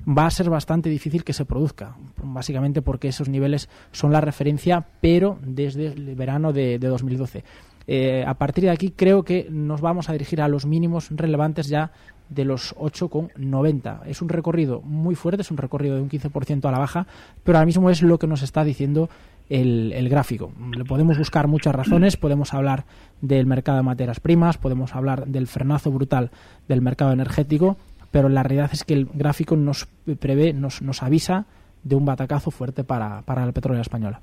va 0.06 0.26
a 0.26 0.30
ser 0.30 0.50
bastante 0.50 0.88
difícil 0.88 1.24
que 1.24 1.32
se 1.32 1.44
produzca, 1.44 1.96
básicamente 2.22 2.80
porque 2.80 3.08
esos 3.08 3.28
niveles 3.28 3.68
son 3.90 4.12
la 4.12 4.20
referencia, 4.20 4.86
pero 5.00 5.36
desde 5.42 5.88
el 5.88 6.14
verano 6.14 6.52
de, 6.52 6.78
de 6.78 6.86
2012. 6.86 7.42
Eh, 7.86 8.24
a 8.26 8.34
partir 8.34 8.64
de 8.64 8.70
aquí 8.70 8.90
creo 8.90 9.22
que 9.22 9.46
nos 9.50 9.80
vamos 9.80 10.08
a 10.08 10.12
dirigir 10.12 10.40
a 10.40 10.48
los 10.48 10.66
mínimos 10.66 11.08
relevantes 11.10 11.68
ya 11.68 11.92
de 12.28 12.44
los 12.44 12.74
8,90. 12.76 14.00
Es 14.06 14.22
un 14.22 14.28
recorrido 14.28 14.80
muy 14.82 15.14
fuerte, 15.14 15.42
es 15.42 15.50
un 15.50 15.56
recorrido 15.56 15.94
de 15.96 16.02
un 16.02 16.10
15% 16.10 16.64
a 16.66 16.72
la 16.72 16.78
baja, 16.78 17.06
pero 17.44 17.58
ahora 17.58 17.66
mismo 17.66 17.90
es 17.90 18.02
lo 18.02 18.18
que 18.18 18.26
nos 18.26 18.42
está 18.42 18.64
diciendo 18.64 19.08
el, 19.48 19.92
el 19.92 20.08
gráfico. 20.08 20.52
Le 20.76 20.84
podemos 20.84 21.18
buscar 21.18 21.46
muchas 21.46 21.74
razones, 21.74 22.16
podemos 22.18 22.52
hablar 22.54 22.84
del 23.20 23.46
mercado 23.46 23.78
de 23.78 23.84
materias 23.84 24.20
primas, 24.20 24.58
podemos 24.58 24.94
hablar 24.94 25.26
del 25.26 25.46
frenazo 25.46 25.90
brutal 25.92 26.30
del 26.68 26.82
mercado 26.82 27.12
energético, 27.12 27.76
pero 28.10 28.28
la 28.28 28.42
realidad 28.42 28.70
es 28.72 28.82
que 28.82 28.94
el 28.94 29.06
gráfico 29.06 29.56
nos 29.56 29.86
prevé, 30.18 30.52
nos, 30.52 30.82
nos 30.82 31.02
avisa 31.02 31.46
de 31.84 31.94
un 31.94 32.04
batacazo 32.04 32.50
fuerte 32.50 32.82
para, 32.82 33.22
para 33.22 33.46
la 33.46 33.52
petróleo 33.52 33.82
española. 33.82 34.20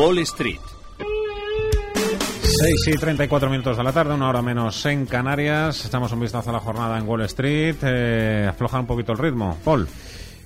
Wall 0.00 0.18
Street. 0.20 0.60
6 2.42 2.86
y 2.86 2.96
34 2.96 3.50
minutos 3.50 3.76
de 3.76 3.84
la 3.84 3.92
tarde, 3.92 4.14
una 4.14 4.30
hora 4.30 4.40
menos 4.40 4.86
en 4.86 5.04
Canarias. 5.04 5.84
Echamos 5.84 6.10
un 6.12 6.20
vistazo 6.20 6.48
a 6.48 6.54
la 6.54 6.60
jornada 6.60 6.98
en 6.98 7.06
Wall 7.06 7.20
Street. 7.26 7.76
Eh, 7.82 8.46
afloja 8.48 8.80
un 8.80 8.86
poquito 8.86 9.12
el 9.12 9.18
ritmo. 9.18 9.58
Paul. 9.62 9.86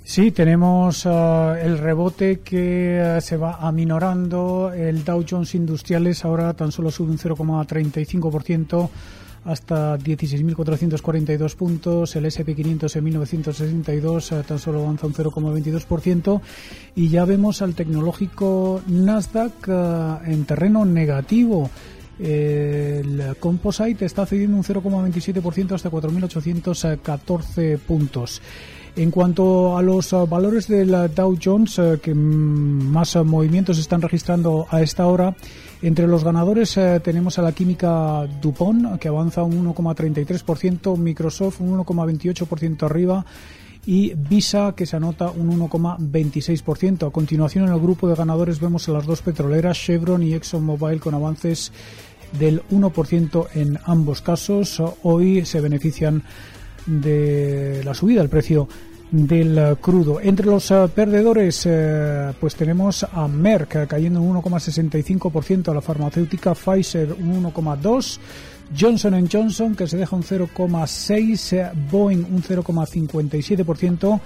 Sí, 0.03 0.33
tenemos 0.33 1.07
uh, 1.07 1.55
el 1.55 1.79
rebote 1.79 2.41
que 2.41 3.17
uh, 3.17 3.21
se 3.21 3.37
va 3.37 3.59
aminorando. 3.61 4.73
El 4.75 5.05
Dow 5.05 5.25
Jones 5.29 5.55
Industriales 5.55 6.25
ahora 6.25 6.53
tan 6.55 6.73
solo 6.73 6.91
sube 6.91 7.13
un 7.13 7.19
0,35% 7.19 8.91
hasta 9.45 9.99
16.442 9.99 11.55
puntos. 11.57 12.17
El 12.17 12.25
SP500 12.27 12.97
en 12.97 13.05
1962 13.05 14.33
uh, 14.33 14.43
tan 14.43 14.59
solo 14.59 14.83
avanza 14.83 15.07
un 15.07 15.15
0,22%. 15.15 16.41
Y 16.97 17.09
ya 17.09 17.25
vemos 17.25 17.63
al 17.63 17.75
tecnológico 17.75 18.83
Nasdaq 18.87 19.69
en 20.27 20.45
terreno 20.45 20.85
negativo. 20.85 21.71
El 22.19 23.37
Composite 23.41 24.05
está 24.05 24.25
cediendo 24.25 24.57
un 24.57 24.63
0,27% 24.63 25.73
hasta 25.73 25.91
4.814 25.91 27.79
puntos. 27.79 28.41
En 28.97 29.11
cuanto 29.11 29.77
a 29.77 29.83
los 29.83 30.13
uh, 30.13 30.25
valores 30.25 30.69
del 30.69 30.95
uh, 30.95 31.09
Dow 31.09 31.37
Jones, 31.43 31.79
uh, 31.81 31.99
que 32.01 32.15
mm, 32.15 32.93
más 32.93 33.17
movimientos 33.17 33.77
están 33.79 34.01
registrando 34.01 34.69
a 34.71 34.83
esta 34.83 35.07
hora, 35.09 35.35
entre 35.87 36.07
los 36.07 36.25
ganadores 36.25 36.79
tenemos 37.03 37.39
a 37.39 37.43
la 37.43 37.53
química 37.53 38.27
DuPont, 38.41 38.99
que 38.99 39.09
avanza 39.09 39.43
un 39.43 39.75
1,33%, 39.75 40.97
Microsoft 40.97 41.61
un 41.61 41.79
1,28% 41.79 42.85
arriba 42.85 43.25
y 43.87 44.15
Visa, 44.15 44.75
que 44.75 44.87
se 44.87 44.97
anota 44.97 45.31
un 45.31 45.59
1,26%. 45.59 47.07
A 47.07 47.11
continuación, 47.11 47.67
en 47.67 47.75
el 47.75 47.81
grupo 47.81 48.09
de 48.09 48.15
ganadores 48.15 48.61
vemos 48.61 48.89
a 48.89 48.93
las 48.93 49.05
dos 49.05 49.21
petroleras, 49.21 49.77
Chevron 49.79 50.23
y 50.23 50.33
ExxonMobil, 50.33 51.01
con 51.01 51.15
avances 51.15 51.71
del 52.39 52.63
1% 52.71 53.49
en 53.55 53.79
ambos 53.85 54.23
casos. 54.23 54.83
Hoy 55.03 55.45
se 55.45 55.61
benefician 55.61 56.23
de 56.87 57.83
la 57.85 57.95
subida 57.95 58.21
del 58.21 58.31
precio 58.31 58.69
del 59.15 59.57
uh, 59.59 59.77
crudo. 59.77 60.21
Entre 60.21 60.45
los 60.45 60.71
uh, 60.73 60.89
perdedores, 60.93 61.65
uh, 61.67 62.35
pues 62.41 62.57
tenemos 62.57 63.05
a 63.05 63.29
Merck 63.29 63.87
cayendo 63.87 64.21
un 64.21 64.37
1,65%, 64.43 65.69
a 65.69 65.75
la 65.75 65.81
farmacéutica 65.81 66.55
Pfizer 66.55 67.13
un 67.13 67.45
1,2%, 67.45 68.19
Johnson 68.77 69.29
Johnson 69.31 69.77
que 69.77 69.87
se 69.87 69.99
deja 69.99 70.17
un 70.17 70.25
0,6%, 70.25 71.73
Boeing 71.91 72.25
un 72.25 72.43
0,57% 72.43 74.21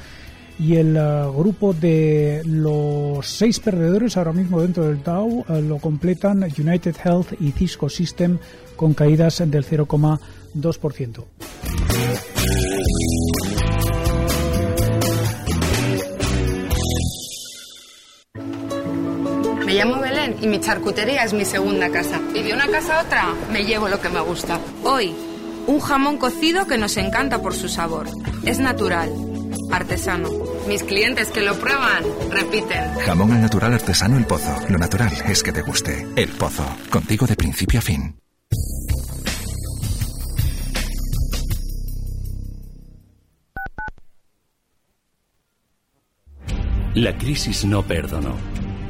y 0.60 0.76
el 0.76 0.94
grupo 1.36 1.74
de 1.74 2.42
los 2.44 3.26
seis 3.26 3.60
perdedores 3.60 4.16
ahora 4.16 4.32
mismo 4.32 4.60
dentro 4.60 4.84
del 4.84 5.02
Dow 5.02 5.44
lo 5.48 5.78
completan 5.78 6.44
United 6.56 6.96
Health 7.04 7.32
y 7.40 7.50
Cisco 7.50 7.88
System 7.88 8.38
con 8.76 8.94
caídas 8.94 9.38
del 9.38 9.64
0,2%. 9.64 11.24
Me 19.68 19.74
llamo 19.74 20.00
Belén 20.00 20.34
y 20.40 20.46
mi 20.46 20.60
charcutería 20.60 21.24
es 21.24 21.34
mi 21.34 21.44
segunda 21.44 21.90
casa. 21.90 22.18
Y 22.34 22.42
de 22.42 22.54
una 22.54 22.66
casa 22.68 22.98
a 22.98 23.02
otra 23.02 23.34
me 23.52 23.66
llevo 23.66 23.86
lo 23.86 24.00
que 24.00 24.08
me 24.08 24.20
gusta. 24.20 24.58
Hoy, 24.82 25.14
un 25.66 25.78
jamón 25.78 26.16
cocido 26.16 26.66
que 26.66 26.78
nos 26.78 26.96
encanta 26.96 27.42
por 27.42 27.54
su 27.54 27.68
sabor. 27.68 28.08
Es 28.46 28.60
natural, 28.60 29.12
artesano. 29.70 30.30
Mis 30.66 30.82
clientes 30.84 31.28
que 31.28 31.42
lo 31.42 31.54
prueban 31.56 32.02
repiten. 32.30 32.94
Jamón 33.04 33.32
al 33.32 33.42
natural 33.42 33.74
artesano 33.74 34.16
El 34.16 34.24
Pozo. 34.24 34.56
Lo 34.70 34.78
natural 34.78 35.12
es 35.28 35.42
que 35.42 35.52
te 35.52 35.60
guste. 35.60 36.08
El 36.16 36.30
Pozo. 36.30 36.64
Contigo 36.88 37.26
de 37.26 37.36
principio 37.36 37.80
a 37.80 37.82
fin. 37.82 38.16
La 46.94 47.18
crisis 47.18 47.66
no 47.66 47.82
perdonó. 47.82 48.34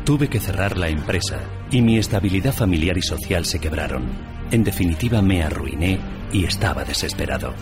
Tuve 0.09 0.29
que 0.29 0.41
cerrar 0.41 0.79
la 0.79 0.89
empresa 0.89 1.39
y 1.71 1.83
mi 1.83 1.99
estabilidad 1.99 2.55
familiar 2.55 2.97
y 2.97 3.03
social 3.03 3.45
se 3.45 3.59
quebraron. 3.59 4.09
En 4.51 4.65
definitiva 4.65 5.21
me 5.21 5.43
arruiné 5.43 6.01
y 6.33 6.47
estaba 6.47 6.83
desesperado. 6.83 7.53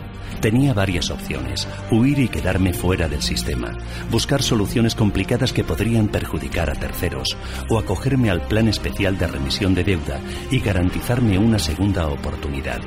Tenía 0.41 0.73
varias 0.73 1.11
opciones, 1.11 1.67
huir 1.91 2.21
y 2.21 2.29
quedarme 2.29 2.73
fuera 2.73 3.09
del 3.09 3.21
sistema, 3.21 3.77
buscar 4.13 4.45
soluciones 4.45 4.95
complicadas 4.95 5.53
que 5.53 5.65
podrían 5.65 6.07
perjudicar 6.07 6.71
a 6.71 6.75
terceros, 6.75 7.37
o 7.69 7.81
acogerme 7.81 8.31
al 8.31 8.43
plan 8.43 8.69
especial 8.69 9.19
de 9.19 9.27
remisión 9.27 9.75
de 9.75 9.83
deuda 9.83 10.21
y 10.49 10.61
garantizarme 10.61 11.39
una 11.39 11.59
segunda 11.59 12.07
oportunidad. 12.07 12.81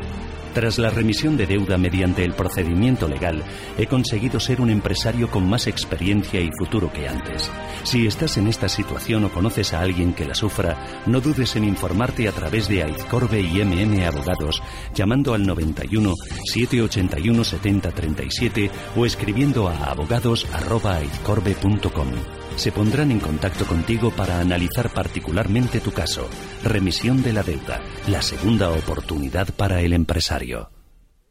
Tras 0.53 0.77
la 0.79 0.89
remisión 0.89 1.37
de 1.37 1.45
deuda 1.45 1.77
mediante 1.77 2.25
el 2.25 2.33
procedimiento 2.33 3.07
legal, 3.07 3.43
he 3.77 3.85
conseguido 3.85 4.39
ser 4.39 4.61
un 4.61 4.71
empresario 4.71 5.29
con 5.29 5.47
más 5.47 5.67
experiencia 5.67 6.41
y 6.41 6.49
futuro 6.57 6.91
que 6.91 7.07
antes. 7.07 7.51
Si 7.83 8.07
estás 8.07 8.37
en 8.37 8.47
esta 8.47 8.67
situación 8.67 9.25
o 9.25 9.31
conoces 9.31 9.73
a 9.73 9.81
alguien 9.81 10.13
que 10.13 10.25
la 10.25 10.33
sufra, 10.33 11.03
no 11.05 11.21
dudes 11.21 11.55
en 11.55 11.65
informarte 11.65 12.27
a 12.27 12.31
través 12.31 12.67
de 12.67 12.81
Aizcorbe 12.83 13.41
y 13.41 13.63
MM 13.63 14.03
Abogados, 14.05 14.63
llamando 14.93 15.35
al 15.35 15.45
91 15.45 16.15
781 16.45 17.43
70 17.43 17.91
37 17.91 18.71
o 18.95 19.05
escribiendo 19.05 19.69
a 19.69 19.91
abogados@aizcorbe.com. 19.91 22.38
Se 22.59 22.73
pondrán 22.73 23.09
en 23.09 23.21
contacto 23.21 23.65
contigo 23.65 24.11
para 24.11 24.41
analizar 24.41 24.93
particularmente 24.93 25.79
tu 25.79 25.93
caso. 25.93 26.27
Remisión 26.61 27.23
de 27.23 27.31
la 27.31 27.41
deuda, 27.41 27.81
la 28.09 28.21
segunda 28.21 28.69
oportunidad 28.71 29.53
para 29.55 29.79
el 29.79 29.93
empresario. 29.93 30.69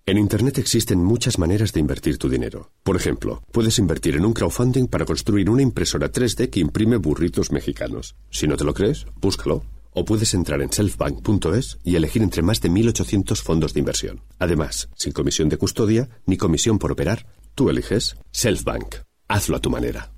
En 0.07 0.17
Internet 0.17 0.57
existen 0.57 1.05
muchas 1.05 1.39
maneras 1.39 1.75
de 1.75 1.81
invertir 1.81 2.17
tu 2.17 2.31
dinero. 2.31 2.71
Por 2.83 2.97
ejemplo, 2.97 3.43
puedes 3.53 3.79
invertir 3.79 4.17
en 4.17 4.25
un 4.25 4.33
crowdfunding 4.33 4.87
para 4.87 5.05
construir 5.05 5.51
una 5.51 5.61
impresora 5.61 6.11
3D 6.11 6.49
que 6.49 6.61
imprime 6.61 6.97
burritos 6.97 7.53
mexicanos. 7.53 8.17
Si 8.31 8.49
no 8.49 8.57
te 8.57 8.65
lo 8.65 8.73
crees, 8.73 9.05
búscalo. 9.21 9.65
O 9.93 10.07
puedes 10.07 10.33
entrar 10.33 10.63
en 10.63 10.73
selfbank.es 10.73 11.77
y 11.85 11.97
elegir 11.97 12.23
entre 12.23 12.41
más 12.41 12.63
de 12.63 12.71
1.800 12.71 13.43
fondos 13.43 13.75
de 13.75 13.81
inversión. 13.81 14.23
Además, 14.39 14.89
sin 14.97 15.13
comisión 15.13 15.51
de 15.51 15.59
custodia 15.59 16.09
ni 16.25 16.39
comisión 16.39 16.79
por 16.79 16.91
operar, 16.91 17.27
tú 17.55 17.69
eliges 17.69 18.17
Selfbank. 18.33 18.95
Hazlo 19.29 19.59
a 19.59 19.61
tu 19.61 19.69
manera. 19.69 20.11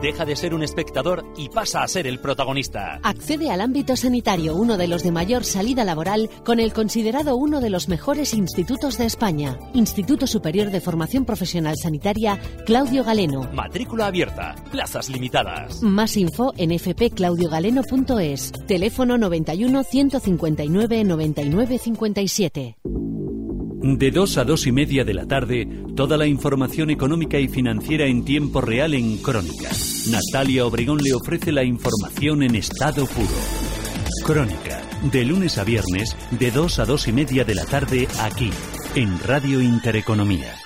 Deja 0.00 0.24
de 0.24 0.36
ser 0.36 0.54
un 0.54 0.62
espectador 0.62 1.24
y 1.36 1.48
pasa 1.48 1.82
a 1.82 1.88
ser 1.88 2.06
el 2.06 2.18
protagonista. 2.18 2.98
Accede 3.02 3.50
al 3.50 3.60
ámbito 3.60 3.96
sanitario, 3.96 4.54
uno 4.54 4.76
de 4.76 4.88
los 4.88 5.02
de 5.02 5.12
mayor 5.12 5.44
salida 5.44 5.84
laboral, 5.84 6.30
con 6.44 6.60
el 6.60 6.72
considerado 6.72 7.36
uno 7.36 7.60
de 7.60 7.70
los 7.70 7.88
mejores 7.88 8.32
institutos 8.34 8.98
de 8.98 9.06
España. 9.06 9.58
Instituto 9.74 10.26
Superior 10.26 10.70
de 10.70 10.80
Formación 10.80 11.24
Profesional 11.24 11.76
Sanitaria, 11.76 12.38
Claudio 12.64 13.04
Galeno. 13.04 13.50
Matrícula 13.52 14.06
abierta, 14.06 14.54
plazas 14.70 15.10
limitadas. 15.10 15.82
Más 15.82 16.16
info 16.16 16.52
en 16.56 16.78
fpclaudiogaleno.es. 16.78 18.52
Teléfono 18.66 19.18
91 19.18 19.82
159 19.82 21.04
99 21.04 21.78
57. 21.78 22.76
De 23.94 24.10
2 24.10 24.38
a 24.38 24.44
2 24.44 24.66
y 24.66 24.72
media 24.72 25.04
de 25.04 25.14
la 25.14 25.26
tarde, 25.26 25.64
toda 25.94 26.16
la 26.16 26.26
información 26.26 26.90
económica 26.90 27.38
y 27.38 27.46
financiera 27.46 28.04
en 28.04 28.24
tiempo 28.24 28.60
real 28.60 28.94
en 28.94 29.18
Crónica. 29.18 29.70
Natalia 30.10 30.66
Obregón 30.66 30.98
le 30.98 31.14
ofrece 31.14 31.52
la 31.52 31.62
información 31.62 32.42
en 32.42 32.56
estado 32.56 33.06
puro. 33.06 33.28
Crónica, 34.24 34.82
de 35.12 35.24
lunes 35.24 35.56
a 35.58 35.64
viernes, 35.64 36.16
de 36.32 36.50
2 36.50 36.80
a 36.80 36.84
2 36.84 37.08
y 37.08 37.12
media 37.12 37.44
de 37.44 37.54
la 37.54 37.64
tarde, 37.64 38.08
aquí, 38.20 38.50
en 38.96 39.20
Radio 39.20 39.62
Intereconomía. 39.62 40.65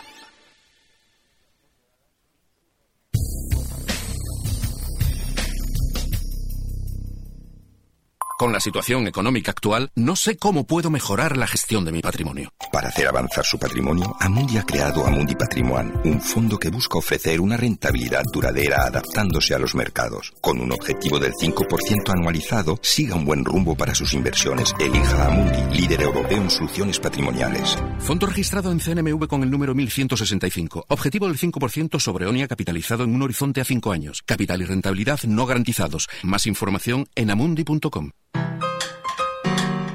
Con 8.41 8.55
la 8.55 8.61
situación 8.61 9.07
económica 9.07 9.51
actual, 9.51 9.91
no 9.97 10.17
sé 10.17 10.39
cómo 10.39 10.67
puedo 10.67 10.89
mejorar 10.89 11.37
la 11.37 11.47
gestión 11.47 11.85
de 11.85 11.93
mi 11.93 12.01
patrimonio. 12.01 12.51
Para 12.73 12.89
hacer 12.89 13.07
avanzar 13.07 13.45
su 13.45 13.59
patrimonio, 13.59 14.17
Amundi 14.19 14.57
ha 14.57 14.63
creado 14.63 15.07
Amundi 15.07 15.35
Patrimoine, 15.35 15.93
un 16.05 16.23
fondo 16.23 16.57
que 16.57 16.71
busca 16.71 16.97
ofrecer 16.97 17.39
una 17.39 17.59
rentabilidad 17.59 18.23
duradera 18.33 18.87
adaptándose 18.87 19.55
a 19.55 19.59
los 19.59 19.75
mercados. 19.75 20.33
Con 20.41 20.59
un 20.59 20.73
objetivo 20.73 21.19
del 21.19 21.35
5% 21.35 22.15
anualizado, 22.15 22.79
siga 22.81 23.15
un 23.15 23.27
buen 23.27 23.45
rumbo 23.45 23.77
para 23.77 23.95
sus 23.95 24.15
inversiones. 24.15 24.75
Elija 24.79 25.27
Amundi, 25.27 25.77
líder 25.79 26.01
europeo 26.01 26.41
en 26.41 26.49
soluciones 26.49 26.99
patrimoniales. 26.99 27.77
Fondo 27.99 28.25
registrado 28.25 28.73
en 28.73 28.81
CNMV 28.81 29.29
con 29.29 29.43
el 29.43 29.51
número 29.51 29.75
1165. 29.75 30.87
Objetivo 30.89 31.29
del 31.29 31.37
5% 31.37 32.01
sobre 32.01 32.27
ONIA 32.27 32.49
capitalizado 32.49 33.05
en 33.05 33.15
un 33.15 33.21
horizonte 33.21 33.61
a 33.61 33.67
5 33.67 33.93
años. 33.93 34.23
Capital 34.25 34.63
y 34.63 34.65
rentabilidad 34.65 35.21
no 35.25 35.45
garantizados. 35.45 36.09
Más 36.23 36.47
información 36.47 37.07
en 37.15 37.31
amundi.com. 37.33 38.13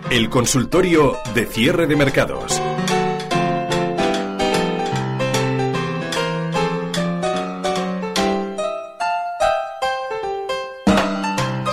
El 0.10 0.30
consultorio 0.30 1.18
de 1.34 1.46
cierre 1.46 1.88
de 1.88 1.96
mercados. 1.96 2.62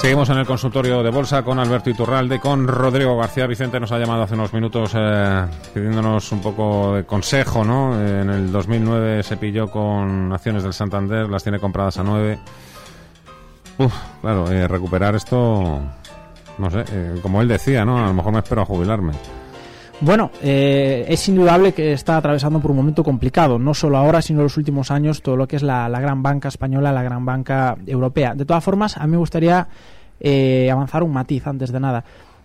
Seguimos 0.00 0.28
en 0.30 0.38
el 0.38 0.46
consultorio 0.46 1.02
de 1.02 1.10
bolsa 1.10 1.44
con 1.44 1.60
Alberto 1.60 1.90
Iturralde, 1.90 2.40
con 2.40 2.66
Rodrigo 2.66 3.16
García 3.16 3.46
Vicente. 3.46 3.78
Nos 3.78 3.92
ha 3.92 3.98
llamado 4.00 4.22
hace 4.22 4.34
unos 4.34 4.52
minutos 4.52 4.90
eh, 4.96 5.46
pidiéndonos 5.72 6.32
un 6.32 6.40
poco 6.40 6.96
de 6.96 7.04
consejo, 7.04 7.64
¿no? 7.64 7.94
En 7.94 8.28
el 8.28 8.50
2009 8.50 9.22
se 9.22 9.36
pilló 9.36 9.70
con 9.70 10.32
acciones 10.32 10.64
del 10.64 10.72
Santander, 10.72 11.28
las 11.28 11.44
tiene 11.44 11.60
compradas 11.60 11.98
a 11.98 12.02
9. 12.02 12.38
Uf, 13.78 13.94
claro, 14.20 14.50
eh, 14.50 14.66
recuperar 14.66 15.14
esto, 15.14 15.80
no 16.62 16.70
sé, 16.70 16.84
eh, 16.90 17.18
como 17.20 17.42
él 17.42 17.48
decía, 17.48 17.84
¿no? 17.84 17.98
A 17.98 18.06
lo 18.06 18.14
mejor 18.14 18.32
me 18.32 18.38
espero 18.38 18.62
a 18.62 18.64
jubilarme. 18.64 19.12
Bueno, 20.00 20.30
eh, 20.42 21.04
es 21.08 21.28
indudable 21.28 21.72
que 21.72 21.92
está 21.92 22.16
atravesando 22.16 22.58
por 22.58 22.70
un 22.70 22.78
momento 22.78 23.04
complicado, 23.04 23.58
no 23.58 23.72
solo 23.72 23.98
ahora, 23.98 24.22
sino 24.22 24.40
en 24.40 24.44
los 24.44 24.56
últimos 24.56 24.90
años, 24.90 25.22
todo 25.22 25.36
lo 25.36 25.46
que 25.46 25.56
es 25.56 25.62
la, 25.62 25.88
la 25.88 26.00
gran 26.00 26.22
banca 26.22 26.48
española, 26.48 26.90
la 26.92 27.02
gran 27.02 27.24
banca 27.24 27.76
europea. 27.86 28.34
De 28.34 28.44
todas 28.44 28.64
formas, 28.64 28.96
a 28.96 29.06
mí 29.06 29.12
me 29.12 29.18
gustaría 29.18 29.68
eh, 30.18 30.70
avanzar 30.70 31.02
un 31.02 31.12
matiz 31.12 31.46
antes 31.46 31.70
de 31.70 31.78
nada. 31.78 32.04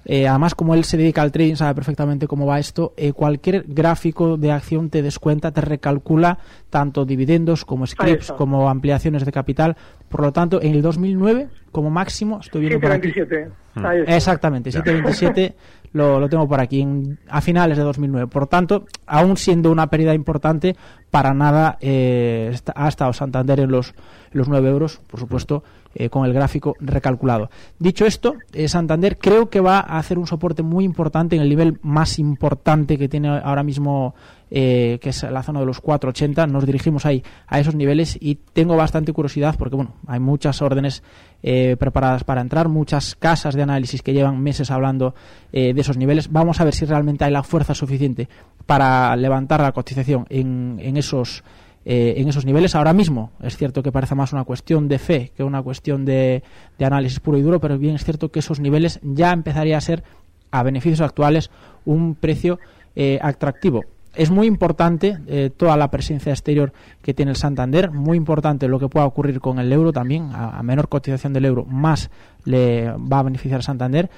Eh, 0.10 0.26
además, 0.26 0.56
como 0.56 0.74
él 0.74 0.86
se 0.86 0.96
dedica 0.96 1.22
al 1.22 1.34
trading, 1.34 1.56
sabe 1.56 1.76
perfectamente 1.76 2.28
cómo 2.28 2.46
va 2.46 2.60
esto. 2.60 2.94
eh, 2.96 3.12
cualquier 3.12 3.66
gráfico 3.68 4.38
de 4.38 4.54
acción 4.54 4.90
te 4.90 5.02
descuenta, 5.02 5.52
te 5.52 5.60
recalcula 5.60 6.38
tanto 6.70 7.04
dividendos 7.04 7.66
como 7.66 7.86
scripts, 7.86 8.32
como 8.32 8.70
ampliaciones 8.70 9.26
de 9.26 9.32
capital. 9.34 9.76
Por 10.10 10.22
lo 10.22 10.32
tanto, 10.32 10.62
en 10.62 10.74
el 10.76 10.82
2009, 10.82 11.48
como 11.72 11.90
máximo, 11.90 12.40
estoy 12.40 12.62
viendo 12.62 12.80
por 12.80 12.92
aquí. 12.92 13.10
727. 13.10 13.52
Hmm. 13.76 13.86
Ahí 13.86 14.00
está. 14.00 14.16
Exactamente, 14.16 14.72
727 14.72 15.56
lo, 15.94 16.20
lo 16.20 16.30
tengo 16.30 16.48
por 16.48 16.60
aquí, 16.60 16.82
en- 16.82 17.20
a 17.30 17.42
finales 17.42 17.78
de 17.78 17.84
2009. 17.84 18.28
Por 18.28 18.48
tanto, 18.48 18.86
aún 19.06 19.38
siendo 19.38 19.72
una 19.72 19.88
pérdida 19.88 20.14
importante, 20.14 20.76
para 21.12 21.34
nada 21.34 21.78
eh, 21.82 22.50
está- 22.54 22.74
ha 22.76 22.88
estado 22.88 23.14
Santander 23.14 23.60
en 23.60 23.72
los, 23.72 23.90
en 24.32 24.38
los 24.40 24.48
9 24.50 24.70
euros, 24.70 25.00
por 25.08 25.20
supuesto, 25.20 25.64
eh, 25.96 26.10
con 26.10 26.26
el 26.26 26.34
gráfico 26.34 26.76
recalculado. 26.80 27.50
Dicho 27.80 28.06
esto, 28.06 28.36
eh, 28.54 28.68
Santander 28.68 29.18
creo 29.18 29.50
que 29.50 29.60
va 29.62 29.80
a 29.80 29.98
hacer 29.98 30.18
un 30.18 30.28
soporte 30.28 30.64
muy 30.64 30.84
importante 30.86 31.36
en 31.36 31.42
el 31.42 31.50
nivel 31.50 31.80
más 31.82 32.20
importante 32.20 32.98
que 32.98 33.08
tiene 33.10 33.30
ahora 33.30 33.64
mismo, 33.64 34.14
eh, 34.52 35.00
que 35.02 35.10
es 35.10 35.24
la 35.24 35.44
zona 35.44 35.60
de 35.60 35.66
los 35.66 35.82
4,80. 35.82 36.50
Nos 36.50 36.66
dirigimos 36.66 37.06
ahí 37.06 37.24
a 37.48 37.60
esos 37.60 37.76
niveles 37.76 38.18
y 38.20 38.36
tengo 38.36 38.76
bastante 38.76 39.14
curiosidad 39.14 39.56
porque, 39.58 39.76
bueno, 39.76 39.94
hay 40.08 40.20
muchas 40.20 40.62
órdenes 40.62 41.04
eh, 41.44 41.76
preparadas 41.80 42.24
para 42.24 42.42
entrar, 42.42 42.68
muchas 42.70 43.16
casas 43.16 43.56
de 43.56 43.64
análisis 43.64 44.02
que 44.02 44.14
llevan 44.14 44.42
meses 44.42 44.72
hablando 44.72 45.16
eh, 45.52 45.74
de 45.74 45.82
esos 45.82 45.98
niveles. 45.98 46.32
Vamos 46.32 46.60
a 46.62 46.64
ver 46.64 46.74
si 46.74 46.86
realmente 46.86 47.26
hay 47.26 47.32
la 47.32 47.44
fuerza 47.44 47.74
suficiente 47.74 48.28
para 48.66 49.16
levantar 49.16 49.62
la 49.62 49.72
cotización 49.72 50.26
en, 50.30 50.80
en 50.82 50.98
esos 50.98 51.44
eh, 51.90 52.16
en 52.20 52.28
esos 52.28 52.44
niveles. 52.44 52.76
Ahora 52.76 52.92
mismo 52.92 53.32
es 53.42 53.56
cierto 53.56 53.82
que 53.82 53.94
parece 53.94 54.14
más 54.14 54.34
una 54.34 54.44
cuestión 54.44 54.90
de 54.90 55.00
fe 55.00 55.32
que 55.38 55.42
una 55.42 55.64
cuestión 55.64 56.04
de, 56.04 56.44
análisis 56.82 57.22
puro 57.22 57.38
y 57.38 57.42
duro, 57.42 57.62
pero 57.62 57.78
bien 57.78 57.96
es 57.96 58.04
cierto 58.04 58.30
que 58.30 58.40
esos 58.40 58.60
niveles 58.60 59.00
ya 59.04 59.32
empezaría 59.32 59.78
a 59.78 59.80
ser, 59.80 60.04
a 60.52 60.64
beneficios 60.64 61.00
actuales, 61.00 61.50
un 61.86 62.16
precio 62.16 62.60
eh, 62.94 63.20
atractivo. 63.22 63.86
Es 64.18 64.32
muy 64.32 64.48
importante 64.48 65.20
eh, 65.28 65.52
toda 65.56 65.78
la 65.78 65.92
presencia 65.92 66.32
exterior 66.32 66.74
que 67.04 67.14
tiene 67.14 67.30
el 67.30 67.38
Santander, 67.38 67.92
muy 67.92 68.18
importante 68.18 68.68
lo 68.68 68.80
que 68.80 68.90
pueda 68.90 69.06
ocurrir 69.06 69.40
con 69.40 69.60
el 69.60 69.72
euro 69.72 69.94
también, 69.94 70.32
a, 70.34 70.58
a 70.58 70.64
menor 70.64 70.90
cotización 70.90 71.34
del 71.34 71.46
euro, 71.46 71.66
más 71.66 72.10
le 72.44 72.92
va 72.92 73.20
a 73.20 73.24
beneficiar 73.24 73.62
Santander. 73.62 74.10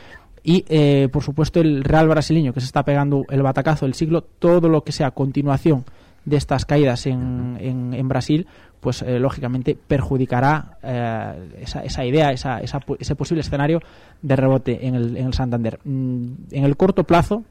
Y, 0.41 0.63
eh, 0.69 1.09
por 1.11 1.21
supuesto, 1.21 1.59
el 1.59 1.83
Real 1.83 2.07
brasileño, 2.07 2.53
que 2.53 2.61
se 2.61 2.67
está 2.67 2.83
pegando 2.83 3.25
el 3.29 3.41
batacazo 3.41 3.85
del 3.85 3.93
siglo, 3.93 4.21
todo 4.21 4.69
lo 4.69 4.85
que 4.85 4.93
sea 4.93 5.11
continuación 5.11 5.83
de 6.23 6.37
estas 6.37 6.65
caídas 6.65 7.05
en, 7.05 7.57
en, 7.59 7.93
en 7.93 8.07
Brasil, 8.07 8.47
pues 8.79 9.01
eh, 9.01 9.19
lógicamente 9.19 9.75
perjudicará 9.75 10.77
eh, 10.81 11.49
esa, 11.59 11.83
esa 11.83 12.05
idea, 12.05 12.31
esa, 12.31 12.61
esa 12.61 12.79
ese 12.97 13.15
posible 13.15 13.41
escenario 13.41 13.81
de 14.21 14.35
rebote 14.35 14.87
en 14.87 14.95
el, 14.95 15.17
en 15.17 15.27
el 15.27 15.33
Santander. 15.33 15.79
Mm, 15.83 16.31
en 16.51 16.63
el 16.63 16.77
corto 16.77 17.03
plazo, 17.03 17.43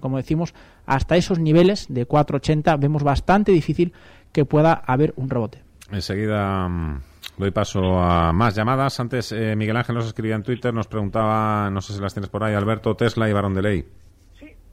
como 0.00 0.16
decimos, 0.16 0.54
hasta 0.86 1.16
esos 1.16 1.38
niveles 1.38 1.86
de 1.88 2.06
4,80 2.06 2.78
vemos 2.78 3.02
bastante 3.02 3.52
difícil 3.52 3.92
que 4.32 4.44
pueda 4.44 4.72
haber 4.72 5.12
un 5.16 5.30
rebote. 5.30 5.62
Enseguida 5.90 6.68
mm, 6.68 7.00
doy 7.38 7.50
paso 7.50 7.98
a 7.98 8.32
más 8.32 8.54
llamadas. 8.54 8.98
Antes 9.00 9.32
eh, 9.32 9.54
Miguel 9.56 9.76
Ángel 9.76 9.94
nos 9.94 10.06
escribía 10.06 10.34
en 10.34 10.42
Twitter, 10.42 10.72
nos 10.72 10.88
preguntaba, 10.88 11.70
no 11.70 11.80
sé 11.80 11.92
si 11.92 12.00
las 12.00 12.12
tienes 12.12 12.30
por 12.30 12.42
ahí, 12.44 12.54
Alberto, 12.54 12.94
Tesla 12.96 13.28
y 13.28 13.32
Barón 13.32 13.54
de 13.54 13.62
Ley. 13.62 13.84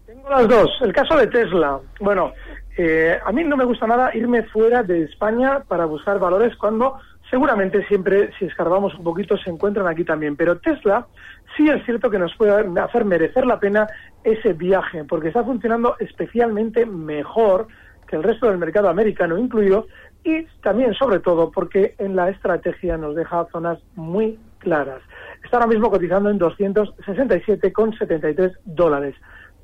Tengo 0.06 0.30
las 0.30 0.48
dos. 0.48 0.70
El 0.82 0.94
caso 0.94 1.16
de 1.18 1.28
Tesla. 1.28 1.80
Bueno, 2.00 2.34
eh, 2.78 3.18
a 3.24 3.32
mí 3.32 3.44
no 3.44 3.58
me 3.58 3.66
gusta 3.66 3.88
nada 3.88 4.16
irme 4.16 4.44
fuera 4.44 4.84
de 4.84 5.04
España 5.04 5.62
para 5.68 5.86
buscar 5.86 6.20
valores 6.20 6.56
cuando 6.56 6.98
seguramente 7.30 7.86
siempre, 7.88 8.32
si 8.38 8.46
escarbamos 8.46 8.94
un 8.96 9.04
poquito, 9.04 9.38
se 9.38 9.50
encuentran 9.50 9.88
aquí 9.88 10.04
también. 10.04 10.36
Pero 10.36 10.58
Tesla 10.58 11.08
sí 11.56 11.70
es 11.70 11.84
cierto 11.86 12.10
que 12.10 12.20
nos 12.20 12.36
puede 12.36 12.52
hacer 12.80 13.06
merecer 13.06 13.46
la 13.46 13.60
pena 13.60 13.88
ese 14.24 14.54
viaje, 14.54 15.04
porque 15.04 15.28
está 15.30 15.44
funcionando 15.44 15.96
especialmente 16.00 16.86
mejor 16.86 17.68
que 18.08 18.16
el 18.16 18.24
resto 18.24 18.48
del 18.48 18.58
mercado 18.58 18.90
americano 18.90 19.38
incluido 19.38 19.86
y 20.24 20.46
también, 20.62 20.94
sobre 20.94 21.20
todo, 21.20 21.52
porque 21.52 21.96
en 21.98 22.16
la 22.16 22.30
estrategia 22.30 22.96
nos 22.98 23.16
deja 23.16 23.48
zonas 23.52 23.80
muy 23.96 24.40
claras. 24.60 25.02
Está 25.44 25.58
ahora 25.58 25.68
mismo 25.68 25.90
cotizando 25.90 26.30
en 26.30 26.40
267,73 26.40 28.56
dólares 28.66 29.16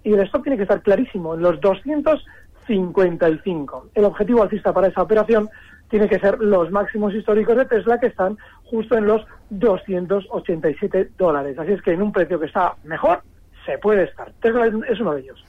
y 0.04 0.14
el 0.14 0.22
stop 0.22 0.42
tiene 0.44 0.58
que 0.58 0.64
estar 0.64 0.82
clarísimo 0.82 1.36
en 1.36 1.42
los 1.42 1.62
255. 1.62 3.90
El 3.94 4.06
objetivo 4.06 4.42
alcista 4.42 4.74
para 4.74 4.88
esa 4.88 5.04
operación 5.04 5.48
tiene 5.90 6.10
que 6.10 6.18
ser 6.20 6.40
los 6.40 6.72
máximos 6.72 7.14
históricos 7.14 7.56
de 7.58 7.66
Tesla 7.66 8.00
que 8.00 8.08
están 8.08 8.36
justo 8.66 8.98
en 8.98 9.06
los 9.06 9.24
287 9.50 11.12
dólares. 11.18 11.58
Así 11.60 11.72
es 11.74 11.82
que 11.82 11.92
en 11.92 12.02
un 12.02 12.12
precio 12.12 12.40
que 12.40 12.46
está 12.48 12.76
mejor, 12.84 13.22
se 13.66 13.78
puede 13.80 14.04
estar. 14.04 14.32
Tesla 14.42 14.68
es 14.68 15.00
uno 15.00 15.14
de 15.14 15.22
ellos. 15.22 15.44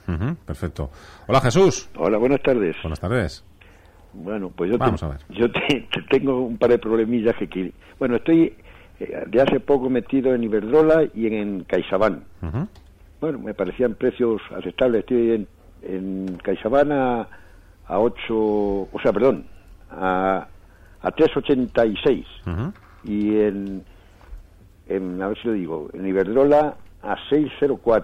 Perfecto. 0.45 0.89
Hola 1.27 1.39
Jesús. 1.41 1.89
Hola, 1.97 2.17
buenas 2.17 2.41
tardes. 2.41 2.75
Buenas 2.83 2.99
tardes. 2.99 3.45
Bueno, 4.13 4.51
pues 4.55 4.71
yo, 4.71 4.77
Vamos 4.77 4.99
te- 4.99 5.05
a 5.05 5.09
ver. 5.09 5.19
yo 5.29 5.51
te- 5.51 5.87
te 5.91 6.01
tengo 6.09 6.41
un 6.41 6.57
par 6.57 6.69
de 6.71 6.79
problemillas 6.79 7.35
que 7.37 7.47
quiero. 7.47 7.71
Bueno, 7.99 8.15
estoy 8.15 8.55
eh, 8.99 9.23
de 9.27 9.41
hace 9.41 9.59
poco 9.59 9.89
metido 9.89 10.33
en 10.33 10.43
Iberdrola 10.43 11.03
y 11.13 11.27
en, 11.27 11.33
en 11.33 11.63
CaixaBank. 11.63 12.19
Bueno, 13.21 13.39
me 13.39 13.53
parecían 13.53 13.95
precios 13.95 14.41
aceptables. 14.57 15.01
Estoy 15.01 15.31
en, 15.31 15.47
en 15.83 16.37
CaixaBank 16.43 16.91
a, 16.91 17.27
a 17.87 17.99
8, 17.99 18.15
o 18.33 18.89
sea, 19.03 19.13
perdón, 19.13 19.45
a, 19.91 20.47
a 21.01 21.11
3,86. 21.11 22.25
Ujú. 22.47 22.73
Y 23.03 23.37
en, 23.37 23.83
en, 24.89 25.21
a 25.21 25.27
ver 25.29 25.37
si 25.41 25.47
lo 25.47 25.53
digo, 25.53 25.89
en 25.93 26.05
Iberdrola 26.07 26.75
a 27.03 27.15
6,04. 27.29 28.03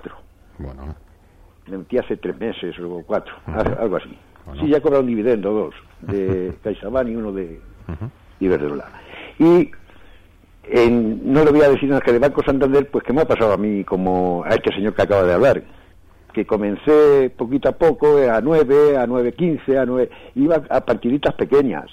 Bueno. 0.59 0.95
Me 1.67 1.79
metí 1.79 1.97
hace 1.97 2.15
tres 2.17 2.37
meses 2.39 2.75
o 2.79 3.03
cuatro, 3.05 3.33
algo- 3.47 3.79
algo 3.79 3.95
así. 3.97 4.17
Bueno. 4.45 4.61
Sí, 4.61 4.69
ya 4.69 4.77
he 4.77 4.81
cobrado 4.81 5.01
un 5.01 5.07
dividendo, 5.09 5.51
dos, 5.51 5.75
de 6.01 6.53
CaixaBank 6.63 7.07
y 7.09 7.15
uno 7.15 7.31
de 7.31 7.59
Iberdrola. 8.39 8.85
Y 9.39 9.71
en- 10.63 11.33
no 11.33 11.43
le 11.43 11.51
voy 11.51 11.61
a 11.61 11.69
decir 11.69 11.89
nada 11.89 12.01
que 12.01 12.13
de 12.13 12.19
Banco 12.19 12.41
Santander, 12.45 12.89
pues 12.89 13.03
que 13.03 13.13
me 13.13 13.21
ha 13.21 13.25
pasado 13.27 13.53
a 13.53 13.57
mí 13.57 13.83
como 13.83 14.43
a 14.45 14.49
este 14.49 14.73
señor 14.73 14.93
que 14.93 15.01
acaba 15.01 15.23
de 15.23 15.33
hablar, 15.33 15.63
que 16.33 16.45
comencé 16.45 17.31
poquito 17.35 17.69
a 17.69 17.73
poco 17.73 18.17
a 18.17 18.41
9, 18.41 18.97
a 18.97 19.05
9.15, 19.07 19.77
a 19.79 19.85
9, 19.85 20.09
iba 20.35 20.61
a 20.69 20.81
partiditas 20.81 21.33
pequeñas. 21.35 21.85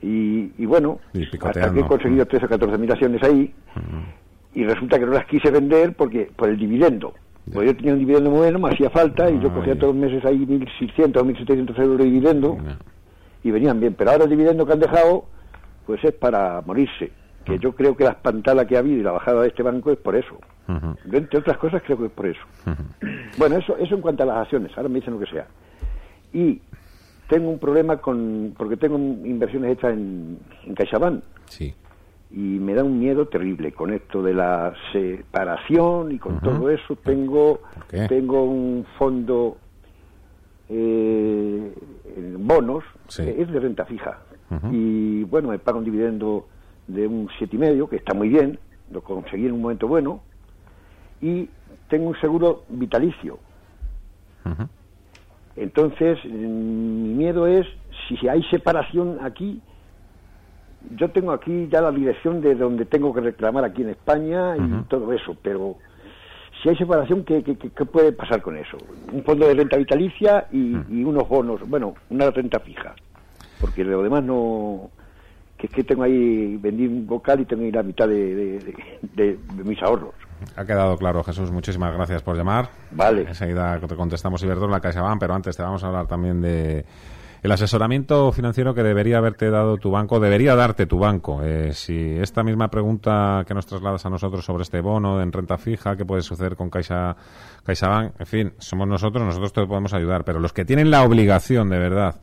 Y, 0.00 0.52
y 0.56 0.66
bueno, 0.66 1.00
Y 1.12 1.24
hasta 1.24 1.72
que 1.72 1.80
he 1.80 1.84
conseguido 1.86 2.24
13 2.24 2.46
o 2.46 2.48
14 2.48 2.78
mil 2.78 2.92
acciones 2.92 3.22
ahí, 3.22 3.52
y 4.54 4.64
resulta 4.64 4.98
que 4.98 5.06
no 5.06 5.12
las 5.12 5.26
quise 5.26 5.50
vender 5.50 5.94
porque 5.94 6.30
por 6.36 6.48
el 6.48 6.56
dividendo. 6.56 7.14
Pues 7.52 7.66
yo 7.66 7.76
tenía 7.76 7.94
un 7.94 7.98
dividendo 7.98 8.30
muy 8.30 8.40
bueno, 8.40 8.58
me 8.58 8.70
hacía 8.70 8.90
falta, 8.90 9.30
y 9.30 9.40
yo 9.40 9.52
cogía 9.52 9.74
todos 9.78 9.94
los 9.94 10.10
meses 10.10 10.24
ahí 10.24 10.38
1.600 10.38 11.16
o 11.16 11.24
1.700 11.24 11.78
euros 11.80 11.98
de 11.98 12.04
dividendo, 12.04 12.58
y 13.42 13.50
venían 13.50 13.80
bien. 13.80 13.94
Pero 13.94 14.10
ahora 14.10 14.24
el 14.24 14.30
dividendo 14.30 14.66
que 14.66 14.72
han 14.72 14.80
dejado, 14.80 15.24
pues 15.86 16.02
es 16.04 16.12
para 16.12 16.62
morirse. 16.66 17.10
Que 17.44 17.58
yo 17.58 17.72
creo 17.72 17.96
que 17.96 18.04
la 18.04 18.10
espantada 18.10 18.66
que 18.66 18.76
ha 18.76 18.80
habido 18.80 18.98
y 18.98 19.02
la 19.02 19.12
bajada 19.12 19.40
de 19.40 19.48
este 19.48 19.62
banco 19.62 19.90
es 19.90 19.96
por 19.96 20.14
eso. 20.14 20.38
Yo, 21.06 21.16
entre 21.16 21.38
otras 21.38 21.56
cosas, 21.56 21.82
creo 21.82 21.96
que 21.96 22.06
es 22.06 22.12
por 22.12 22.26
eso. 22.26 22.40
Bueno, 23.38 23.56
eso, 23.56 23.74
eso 23.78 23.94
en 23.94 24.02
cuanto 24.02 24.22
a 24.24 24.26
las 24.26 24.36
acciones, 24.36 24.70
ahora 24.76 24.90
me 24.90 24.96
dicen 24.96 25.14
lo 25.14 25.20
que 25.20 25.30
sea. 25.30 25.46
Y 26.34 26.60
tengo 27.28 27.50
un 27.50 27.58
problema 27.58 27.98
con, 27.98 28.54
porque 28.56 28.76
tengo 28.76 28.96
inversiones 28.96 29.72
hechas 29.72 29.92
en, 29.92 30.38
en 30.64 30.74
CaixaBank. 30.74 31.22
Sí. 31.46 31.74
Y 32.30 32.36
me 32.58 32.74
da 32.74 32.84
un 32.84 32.98
miedo 32.98 33.26
terrible 33.28 33.72
con 33.72 33.92
esto 33.92 34.22
de 34.22 34.34
la 34.34 34.74
separación 34.92 36.12
y 36.12 36.18
con 36.18 36.40
todo 36.40 36.68
eso. 36.70 36.96
Tengo, 36.96 37.60
tengo 38.08 38.44
un 38.44 38.84
fondo 38.98 39.56
eh, 40.68 41.72
en 42.16 42.46
bonos, 42.46 42.84
Sí. 43.08 43.24
que 43.24 43.42
es 43.42 43.50
de 43.50 43.60
renta 43.60 43.84
fija. 43.86 44.18
Y 44.70 45.24
bueno, 45.24 45.48
me 45.48 45.58
paga 45.58 45.78
un 45.78 45.84
dividendo 45.84 46.46
de 46.86 47.06
un 47.06 47.28
siete 47.38 47.56
y 47.56 47.58
medio, 47.58 47.88
que 47.88 47.96
está 47.96 48.14
muy 48.14 48.28
bien, 48.30 48.58
lo 48.90 49.02
conseguí 49.02 49.46
en 49.46 49.52
un 49.52 49.62
momento 49.62 49.86
bueno. 49.88 50.22
Y 51.20 51.48
tengo 51.88 52.08
un 52.08 52.16
seguro 52.20 52.64
vitalicio. 52.68 53.38
Ujú. 54.44 54.68
Entonces, 55.60 56.18
mm, 56.24 57.02
mi 57.02 57.14
miedo 57.14 57.46
es 57.46 57.66
si 58.08 58.28
hay 58.28 58.42
separación 58.44 59.18
aquí. 59.22 59.60
Yo 60.96 61.10
tengo 61.10 61.32
aquí 61.32 61.68
ya 61.70 61.80
la 61.80 61.90
dirección 61.90 62.40
de 62.40 62.54
donde 62.54 62.84
tengo 62.86 63.12
que 63.12 63.20
reclamar 63.20 63.64
aquí 63.64 63.82
en 63.82 63.90
España 63.90 64.56
y 64.56 64.84
todo 64.88 65.12
eso, 65.12 65.36
pero 65.42 65.76
si 66.62 66.68
hay 66.68 66.76
separación, 66.76 67.24
¿qué, 67.24 67.42
qué, 67.42 67.56
qué- 67.56 67.70
puede 67.86 68.12
pasar 68.12 68.40
con 68.42 68.56
eso? 68.56 68.78
Un 69.12 69.24
fondo 69.24 69.46
de 69.48 69.54
renta 69.54 69.76
vitalicia 69.76 70.46
y, 70.52 70.80
y 70.88 71.04
unos 71.04 71.28
bonos, 71.28 71.60
bueno, 71.68 71.94
una 72.10 72.30
renta 72.30 72.60
fija, 72.60 72.94
porque 73.60 73.84
lo 73.84 74.02
demás 74.02 74.22
no. 74.22 74.90
Que 75.56 75.66
es 75.66 75.72
que 75.72 75.82
tengo 75.82 76.04
ahí, 76.04 76.56
vendí 76.58 76.86
un 76.86 77.04
vocal 77.08 77.40
y 77.40 77.44
tengo 77.44 77.64
ahí 77.64 77.72
la 77.72 77.82
mitad 77.82 78.06
de, 78.06 78.34
de- 78.34 78.60
de- 78.60 78.74
de- 79.02 79.38
de 79.42 79.64
mis 79.64 79.82
ahorros. 79.82 80.14
Ha 80.56 80.64
quedado 80.64 80.96
claro, 80.96 81.22
Jesús. 81.24 81.50
Muchísimas 81.50 81.92
gracias 81.94 82.22
por 82.22 82.36
llamar. 82.36 82.70
Vale. 82.90 83.22
Enseguida 83.22 83.78
te 83.80 83.96
contestamos 83.96 84.42
Iberdrola, 84.42 84.80
CaixaBank, 84.80 85.20
pero 85.20 85.34
antes 85.34 85.56
te 85.56 85.62
vamos 85.62 85.82
a 85.84 85.88
hablar 85.88 86.06
también 86.06 86.40
de 86.40 86.84
el 87.42 87.52
asesoramiento 87.52 88.32
financiero 88.32 88.74
que 88.74 88.82
debería 88.82 89.18
haberte 89.18 89.50
dado 89.50 89.76
tu 89.76 89.90
banco, 89.90 90.18
debería 90.18 90.56
darte 90.56 90.86
tu 90.86 90.98
banco. 90.98 91.40
Eh, 91.42 91.72
si 91.72 92.16
esta 92.18 92.42
misma 92.42 92.68
pregunta 92.68 93.44
que 93.46 93.54
nos 93.54 93.66
trasladas 93.66 94.04
a 94.06 94.10
nosotros 94.10 94.44
sobre 94.44 94.62
este 94.62 94.80
bono 94.80 95.22
en 95.22 95.30
renta 95.30 95.56
fija, 95.56 95.96
qué 95.96 96.04
puede 96.04 96.22
suceder 96.22 96.56
con 96.56 96.68
Caixa, 96.68 97.16
CaixaBank, 97.64 98.20
en 98.20 98.26
fin, 98.26 98.52
somos 98.58 98.88
nosotros, 98.88 99.24
nosotros 99.24 99.52
te 99.52 99.66
podemos 99.66 99.94
ayudar, 99.94 100.24
pero 100.24 100.40
los 100.40 100.52
que 100.52 100.64
tienen 100.64 100.90
la 100.90 101.02
obligación 101.02 101.70
de 101.70 101.78
verdad 101.78 102.20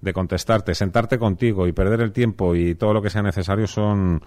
de 0.00 0.12
contestarte, 0.12 0.74
sentarte 0.74 1.18
contigo 1.18 1.66
y 1.66 1.72
perder 1.72 2.00
el 2.00 2.12
tiempo 2.12 2.54
y 2.54 2.74
todo 2.74 2.92
lo 2.92 3.02
que 3.02 3.10
sea 3.10 3.22
necesario 3.22 3.66
son 3.66 4.20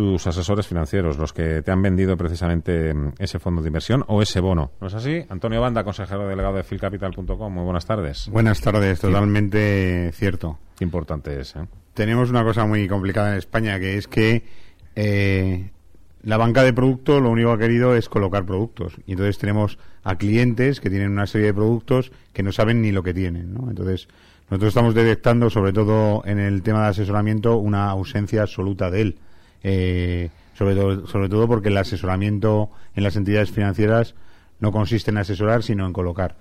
tus 0.00 0.26
asesores 0.26 0.66
financieros, 0.66 1.18
los 1.18 1.34
que 1.34 1.60
te 1.60 1.70
han 1.70 1.82
vendido 1.82 2.16
precisamente 2.16 2.94
mm, 2.94 3.12
ese 3.18 3.38
fondo 3.38 3.60
de 3.60 3.68
inversión 3.68 4.02
o 4.08 4.22
ese 4.22 4.40
bono. 4.40 4.70
¿No 4.80 4.86
es 4.86 4.94
así? 4.94 5.26
Antonio 5.28 5.60
Banda, 5.60 5.84
consejero 5.84 6.26
delegado 6.26 6.56
de 6.56 6.62
filcapital.com. 6.62 7.52
Muy 7.52 7.64
buenas 7.64 7.84
tardes. 7.84 8.30
Buenas 8.32 8.62
tardes, 8.62 8.98
totalmente 8.98 10.10
cierto. 10.14 10.58
Qué 10.78 10.84
importante 10.84 11.38
es, 11.38 11.54
¿eh? 11.54 11.66
Tenemos 11.92 12.30
una 12.30 12.42
cosa 12.42 12.64
muy 12.64 12.88
complicada 12.88 13.32
en 13.32 13.36
España, 13.36 13.78
que 13.78 13.98
es 13.98 14.08
que 14.08 14.42
eh, 14.96 15.70
la 16.22 16.38
banca 16.38 16.62
de 16.62 16.72
producto 16.72 17.20
lo 17.20 17.28
único 17.28 17.50
que 17.50 17.64
ha 17.64 17.68
querido 17.68 17.94
es 17.94 18.08
colocar 18.08 18.46
productos. 18.46 18.94
Y 19.06 19.12
entonces 19.12 19.36
tenemos 19.36 19.78
a 20.02 20.16
clientes 20.16 20.80
que 20.80 20.88
tienen 20.88 21.10
una 21.10 21.26
serie 21.26 21.48
de 21.48 21.54
productos 21.54 22.10
que 22.32 22.42
no 22.42 22.52
saben 22.52 22.80
ni 22.80 22.90
lo 22.90 23.02
que 23.02 23.12
tienen. 23.12 23.52
¿no? 23.52 23.68
Entonces, 23.68 24.08
nosotros 24.48 24.68
estamos 24.68 24.94
detectando, 24.94 25.50
sobre 25.50 25.74
todo 25.74 26.22
en 26.24 26.38
el 26.38 26.62
tema 26.62 26.84
de 26.84 26.88
asesoramiento, 26.88 27.58
una 27.58 27.90
ausencia 27.90 28.40
absoluta 28.40 28.90
de 28.90 29.02
él. 29.02 29.18
Eh, 29.62 30.30
sobre, 30.54 30.74
todo, 30.74 31.06
sobre 31.06 31.28
todo 31.28 31.46
porque 31.48 31.68
el 31.68 31.76
asesoramiento 31.76 32.70
en 32.94 33.02
las 33.04 33.16
entidades 33.16 33.50
financieras 33.50 34.14
no 34.58 34.72
consiste 34.72 35.10
en 35.10 35.18
asesorar, 35.18 35.62
sino 35.62 35.86
en 35.86 35.92
colocar. 35.92 36.36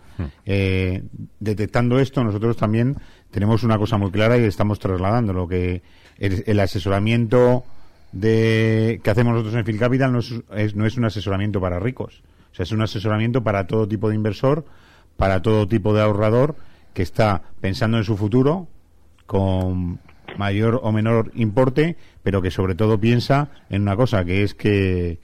Eh, 0.45 1.03
detectando 1.39 1.99
esto, 1.99 2.21
nosotros 2.23 2.57
también 2.57 2.97
tenemos 3.31 3.63
una 3.63 3.77
cosa 3.77 3.97
muy 3.97 4.11
clara 4.11 4.37
y 4.37 4.43
estamos 4.43 4.77
trasladando 4.79 5.31
lo 5.31 5.47
que 5.47 5.81
el, 6.17 6.43
el 6.45 6.59
asesoramiento 6.59 7.63
de 8.11 8.99
que 9.03 9.09
hacemos 9.09 9.33
nosotros 9.33 9.55
en 9.55 9.63
Phil 9.65 9.79
Capital 9.79 10.11
no 10.11 10.19
es, 10.19 10.33
es- 10.55 10.75
no 10.75 10.85
es 10.85 10.97
un 10.97 11.05
asesoramiento 11.05 11.61
para 11.61 11.79
ricos. 11.79 12.21
O 12.51 12.55
sea, 12.55 12.63
es 12.63 12.71
un 12.73 12.81
asesoramiento 12.81 13.43
para 13.43 13.67
todo 13.67 13.87
tipo 13.87 14.09
de 14.09 14.15
inversor, 14.15 14.65
para 15.15 15.41
todo 15.41 15.67
tipo 15.67 15.93
de 15.93 16.01
ahorrador 16.01 16.55
que 16.93 17.03
está 17.03 17.43
pensando 17.61 17.97
en 17.97 18.03
su 18.03 18.17
futuro 18.17 18.67
con 19.25 19.99
mayor 20.39 20.79
o 20.81 20.91
menor 20.93 21.31
importe, 21.35 21.97
pero 22.23 22.41
que 22.41 22.49
sobre 22.49 22.73
todo 22.73 22.97
piensa 22.97 23.49
en 23.69 23.81
una 23.81 23.97
cosa, 23.97 24.23
que 24.23 24.43
es 24.43 24.55
que 24.55 25.19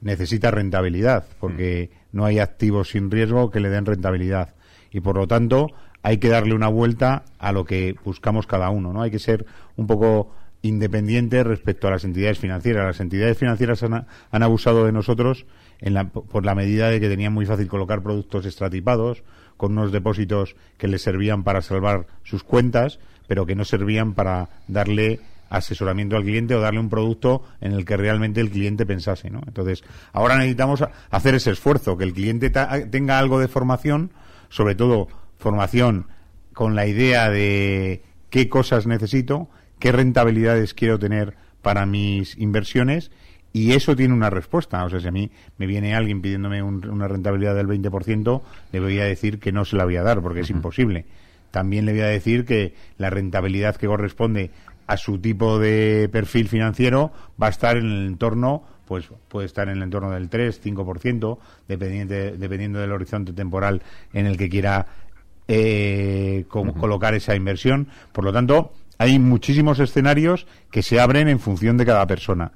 necesita 0.00 0.50
rentabilidad, 0.50 1.26
porque 1.38 1.90
no 2.10 2.24
hay 2.24 2.38
activos 2.38 2.88
sin 2.88 3.10
riesgo 3.10 3.50
que 3.50 3.60
le 3.60 3.68
den 3.68 3.84
rentabilidad. 3.84 4.54
Y 4.90 5.00
por 5.00 5.16
lo 5.16 5.26
tanto, 5.28 5.68
hay 6.02 6.16
que 6.16 6.30
darle 6.30 6.54
una 6.54 6.68
vuelta 6.68 7.24
a 7.38 7.52
lo 7.52 7.66
que 7.66 7.96
buscamos 8.02 8.46
cada 8.46 8.70
uno, 8.70 8.94
¿no? 8.94 9.02
Hay 9.02 9.10
que 9.10 9.18
ser 9.18 9.44
un 9.76 9.86
poco 9.86 10.32
independiente 10.62 11.44
respecto 11.44 11.86
a 11.86 11.90
las 11.90 12.04
entidades 12.04 12.38
financieras. 12.38 12.86
Las 12.86 13.00
entidades 13.00 13.36
financieras 13.36 13.82
han, 13.82 14.06
abusado 14.42 14.86
de 14.86 14.92
nosotros 14.92 15.44
en 15.80 15.92
la- 15.92 16.08
por 16.08 16.46
la 16.46 16.54
medida 16.54 16.88
de 16.88 16.98
que 16.98 17.10
tenían 17.10 17.34
muy 17.34 17.44
fácil 17.44 17.68
colocar 17.68 18.02
productos 18.02 18.46
estratipados, 18.46 19.22
con 19.58 19.72
unos 19.72 19.92
depósitos 19.92 20.56
que 20.78 20.88
les 20.88 21.02
servían 21.02 21.44
para 21.44 21.62
salvar 21.62 22.06
sus 22.24 22.42
cuentas, 22.42 22.98
pero 23.26 23.46
que 23.46 23.54
no 23.54 23.64
servían 23.64 24.14
para 24.14 24.48
darle 24.68 25.20
asesoramiento 25.48 26.16
al 26.16 26.24
cliente 26.24 26.54
o 26.54 26.60
darle 26.60 26.80
un 26.80 26.88
producto 26.90 27.44
en 27.60 27.72
el 27.72 27.84
que 27.84 27.96
realmente 27.96 28.40
el 28.40 28.50
cliente 28.50 28.84
pensase, 28.84 29.30
¿no? 29.30 29.40
Entonces, 29.46 29.84
ahora 30.12 30.36
necesitamos 30.36 30.82
hacer 31.10 31.34
ese 31.36 31.52
esfuerzo, 31.52 31.96
que 31.96 32.04
el 32.04 32.12
cliente 32.14 32.50
tenga 32.90 33.18
algo 33.18 33.38
de 33.38 33.46
formación, 33.48 34.10
sobre 34.48 34.74
todo 34.74 35.08
formación 35.38 36.06
con 36.52 36.74
la 36.74 36.86
idea 36.86 37.30
de 37.30 38.02
qué 38.30 38.48
cosas 38.48 38.86
necesito, 38.86 39.48
qué 39.78 39.92
rentabilidades 39.92 40.74
quiero 40.74 40.98
tener 40.98 41.34
para 41.62 41.86
mis 41.86 42.36
inversiones 42.38 43.10
y 43.52 43.72
eso 43.72 43.94
tiene 43.94 44.14
una 44.14 44.30
respuesta. 44.30 44.84
O 44.84 44.90
sea, 44.90 45.00
si 45.00 45.08
a 45.08 45.12
mí 45.12 45.30
me 45.58 45.66
viene 45.66 45.94
alguien 45.94 46.22
pidiéndome 46.22 46.62
un- 46.62 46.88
una 46.88 47.08
rentabilidad 47.08 47.54
del 47.54 47.66
20%, 47.68 48.42
le 48.72 48.80
voy 48.80 48.98
a 48.98 49.04
decir 49.04 49.38
que 49.38 49.52
no 49.52 49.64
se 49.64 49.76
la 49.76 49.84
voy 49.84 49.96
a 49.96 50.02
dar 50.02 50.20
porque 50.22 50.40
es 50.40 50.50
imposible. 50.50 51.06
También 51.56 51.86
le 51.86 51.92
voy 51.92 52.02
a 52.02 52.06
decir 52.08 52.44
que 52.44 52.74
la 52.98 53.08
rentabilidad 53.08 53.76
que 53.76 53.86
corresponde 53.86 54.50
a 54.86 54.98
su 54.98 55.18
tipo 55.20 55.58
de 55.58 56.06
perfil 56.12 56.48
financiero 56.48 57.12
va 57.42 57.46
a 57.46 57.48
estar 57.48 57.78
en 57.78 57.86
el 57.86 58.06
entorno, 58.08 58.62
pues 58.84 59.08
puede 59.28 59.46
estar 59.46 59.66
en 59.70 59.78
el 59.78 59.84
entorno 59.84 60.10
del 60.10 60.28
3, 60.28 60.60
5%, 60.62 61.38
dependiente, 61.66 62.32
dependiendo 62.36 62.78
del 62.78 62.92
horizonte 62.92 63.32
temporal 63.32 63.80
en 64.12 64.26
el 64.26 64.36
que 64.36 64.50
quiera 64.50 64.84
eh, 65.48 66.44
co- 66.48 66.74
colocar 66.74 67.14
esa 67.14 67.34
inversión. 67.34 67.88
Por 68.12 68.24
lo 68.24 68.34
tanto, 68.34 68.72
hay 68.98 69.18
muchísimos 69.18 69.78
escenarios 69.78 70.46
que 70.70 70.82
se 70.82 71.00
abren 71.00 71.26
en 71.28 71.38
función 71.38 71.78
de 71.78 71.86
cada 71.86 72.06
persona. 72.06 72.52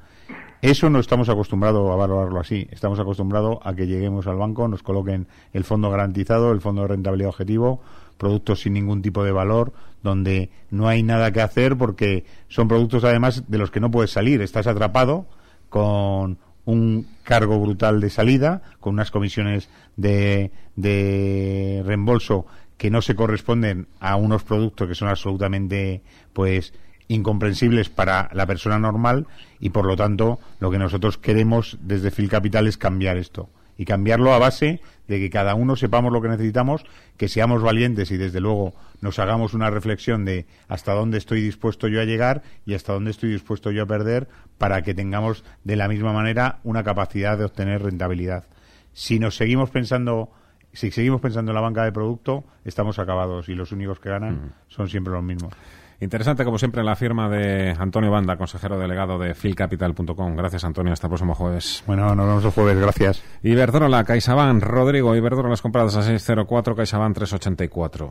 Eso 0.61 0.91
no 0.91 1.01
estamos 1.01 1.31
acostumbrados 1.31 1.91
a 1.91 1.97
valorarlo 1.97 2.39
así. 2.39 2.69
Estamos 2.71 3.01
acostumbrados 3.01 3.61
a 3.65 3.75
que 3.75 3.87
lleguemos 3.87 4.27
al 4.27 4.37
banco, 4.37 4.69
nos 4.69 4.83
coloquen 4.83 5.27
el 5.55 5.65
fondo 5.65 5.89
garantizado, 5.89 6.53
el 6.53 6.61
fondo 6.61 6.83
de 6.83 6.89
rentabilidad 6.89 7.31
objetivo, 7.31 7.81
productos 8.21 8.61
sin 8.61 8.75
ningún 8.75 9.01
tipo 9.01 9.25
de 9.25 9.33
valor, 9.33 9.73
donde 10.03 10.51
no 10.71 10.87
hay 10.87 11.03
nada 11.03 11.33
que 11.33 11.41
hacer 11.41 11.77
porque 11.77 12.25
son 12.49 12.69
productos 12.69 13.03
además 13.03 13.45
de 13.49 13.59
los 13.59 13.71
que 13.71 13.81
no 13.81 13.91
puedes 13.91 14.13
salir. 14.13 14.43
Estás 14.43 14.67
atrapado 14.67 15.27
con 15.71 16.39
un 16.67 17.07
cargo 17.25 17.59
brutal 17.59 18.01
de 18.01 18.11
salida, 18.11 18.63
con 18.79 18.93
unas 18.95 19.11
comisiones 19.11 19.71
de, 19.97 20.53
de 20.77 21.83
reembolso 21.87 22.47
que 22.77 22.91
no 22.91 23.03
se 23.03 23.17
corresponden 23.17 23.89
a 24.01 24.17
unos 24.17 24.45
productos 24.45 24.87
que 24.87 24.95
son 24.95 25.09
absolutamente 25.09 26.03
pues 26.35 26.75
incomprensibles 27.09 27.89
para 27.89 28.31
la 28.35 28.47
persona 28.47 28.79
normal 28.79 29.27
y 29.59 29.71
por 29.71 29.87
lo 29.87 29.97
tanto 29.97 30.39
lo 30.61 30.71
que 30.71 30.79
nosotros 30.79 31.19
queremos 31.19 31.79
desde 31.81 32.11
Phil 32.11 32.29
Capital 32.29 32.67
es 32.67 32.77
cambiar 32.77 33.17
esto 33.17 33.49
y 33.81 33.87
cambiarlo 33.87 34.35
a 34.35 34.39
base 34.39 34.83
de 35.09 35.19
que 35.19 35.31
cada 35.31 35.55
uno 35.55 35.75
sepamos 35.75 36.13
lo 36.13 36.21
que 36.21 36.29
necesitamos, 36.29 36.85
que 37.17 37.29
seamos 37.29 37.63
valientes 37.63 38.11
y 38.11 38.19
desde 38.19 38.39
luego 38.39 38.75
nos 39.01 39.19
hagamos 39.19 39.55
una 39.55 39.71
reflexión 39.71 40.27
de 40.27 40.45
hasta 40.69 40.93
dónde 40.93 41.17
estoy 41.17 41.41
dispuesto 41.41 41.89
yo 41.89 42.03
a 42.03 42.05
llegar 42.05 42.43
y 42.67 42.75
hasta 42.75 42.93
dónde 42.93 43.11
estoy 43.11 43.33
dispuesto 43.33 43.71
yo 43.71 43.85
a 43.85 43.87
perder 43.87 44.29
para 44.59 44.83
que 44.83 44.93
tengamos 44.93 45.45
de 45.65 45.77
la 45.77 45.89
misma 45.89 46.13
manera 46.13 46.59
una 46.63 46.85
capacidad 46.85 47.39
de 47.39 47.47
obtener 47.47 47.83
rentabilidad. 47.83 48.45
Si 48.93 49.19
nos 49.19 49.35
seguimos 49.35 49.71
pensando 49.71 50.31
si 50.75 50.91
seguimos 50.91 51.23
pensando 51.23 51.51
en 51.51 51.55
la 51.55 51.63
banca 51.63 51.83
de 51.83 51.91
producto, 51.91 52.45
estamos 52.67 52.99
acabados 52.99 53.49
y 53.49 53.55
los 53.55 53.73
únicos 53.73 53.99
que 53.99 54.11
ganan 54.11 54.35
Mm. 54.35 54.53
son 54.69 54.91
siempre 54.91 55.15
los 55.15 55.23
mismos. 55.23 55.55
Interesante, 56.01 56.45
como 56.47 56.59
siempre, 56.59 56.83
la 56.83 56.97
firma 56.97 57.29
de 57.29 57.77
Antonio 57.79 58.11
Banda, 58.11 58.39
consejero 58.39 58.79
delegado 58.79 59.19
de 59.19 59.35
philcapital.com. 59.35 60.35
Gracias, 60.35 60.65
Antonio. 60.65 60.95
Hasta 60.95 61.09
el 61.09 61.11
próximo 61.11 61.35
jueves. 61.35 61.85
Bueno, 61.87 62.15
nos 62.15 62.27
vemos 62.27 62.45
el 62.45 62.51
jueves. 62.53 62.79
Gracias. 62.79 63.23
Iberdrola, 63.43 64.05
CaixaBank, 64.05 64.63
Rodrigo. 64.63 65.15
Iberdrola, 65.15 65.51
las 65.51 65.61
compradas 65.61 65.97
a 65.97 66.03
604, 66.03 66.75
CaixaBank 66.75 67.15
384. 67.17 68.09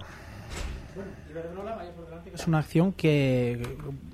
Es 2.32 2.48
una 2.48 2.60
acción 2.60 2.94
que, 2.94 3.62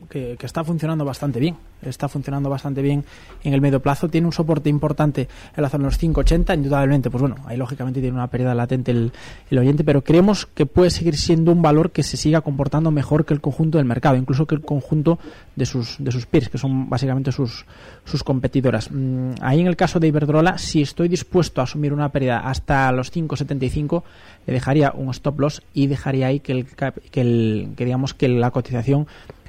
que, 0.07 0.37
está 0.41 0.63
funcionando 0.63 1.05
bastante 1.05 1.39
bien. 1.39 1.55
Está 1.81 2.07
funcionando 2.07 2.49
bastante 2.49 2.81
bien 2.81 3.03
en 3.43 3.53
el 3.53 3.61
medio 3.61 3.79
plazo. 3.79 4.09
Tiene 4.09 4.27
un 4.27 4.33
soporte 4.33 4.69
importante 4.69 5.27
en 5.55 5.61
la 5.61 5.69
zona 5.69 5.83
de 5.83 5.91
los 5.91 6.01
5,80. 6.01 6.55
Indudablemente, 6.55 7.09
pues 7.09 7.21
bueno, 7.21 7.35
ahí 7.45 7.57
lógicamente 7.57 7.99
tiene 8.01 8.15
una 8.15 8.27
pérdida 8.27 8.55
latente 8.55 8.91
el, 8.91 9.11
el 9.51 9.57
oyente, 9.57 9.83
pero 9.83 10.03
creemos 10.03 10.45
que 10.45 10.65
puede 10.65 10.89
seguir 10.89 11.17
siendo 11.17 11.51
un 11.51 11.61
valor 11.61 11.91
que 11.91 12.03
se 12.03 12.17
siga 12.17 12.41
comportando 12.41 12.91
mejor 12.91 13.25
que 13.25 13.33
el 13.33 13.41
conjunto 13.41 13.77
del 13.77 13.85
mercado, 13.85 14.15
incluso 14.15 14.45
que 14.45 14.55
el 14.55 14.61
conjunto 14.61 15.19
de 15.55 15.65
sus, 15.65 15.97
de 15.99 16.11
sus 16.11 16.25
peers, 16.25 16.49
que 16.49 16.57
son 16.57 16.89
básicamente 16.89 17.31
sus, 17.31 17.65
sus 18.03 18.23
competidoras. 18.23 18.89
Mm, 18.91 19.33
ahí 19.41 19.61
en 19.61 19.67
el 19.67 19.75
caso 19.75 19.99
de 19.99 20.07
Iberdrola, 20.07 20.57
si 20.57 20.81
estoy 20.81 21.07
dispuesto 21.07 21.61
a 21.61 21.65
asumir 21.65 21.93
una 21.93 22.09
pérdida 22.09 22.39
hasta 22.39 22.91
los 22.91 23.13
5,75, 23.13 24.03
le 24.47 24.53
dejaría 24.53 24.93
un 24.95 25.09
stop 25.09 25.39
loss 25.39 25.61
y 25.73 25.87
dejaría 25.87 26.27
ahí 26.27 26.39
que, 26.39 26.51
el, 26.51 26.65
que, 26.65 27.21
el, 27.21 27.73
que 27.75 27.85
digamos 27.85 28.13
que 28.13 28.27
la 28.27 28.51
cotización 28.51 29.07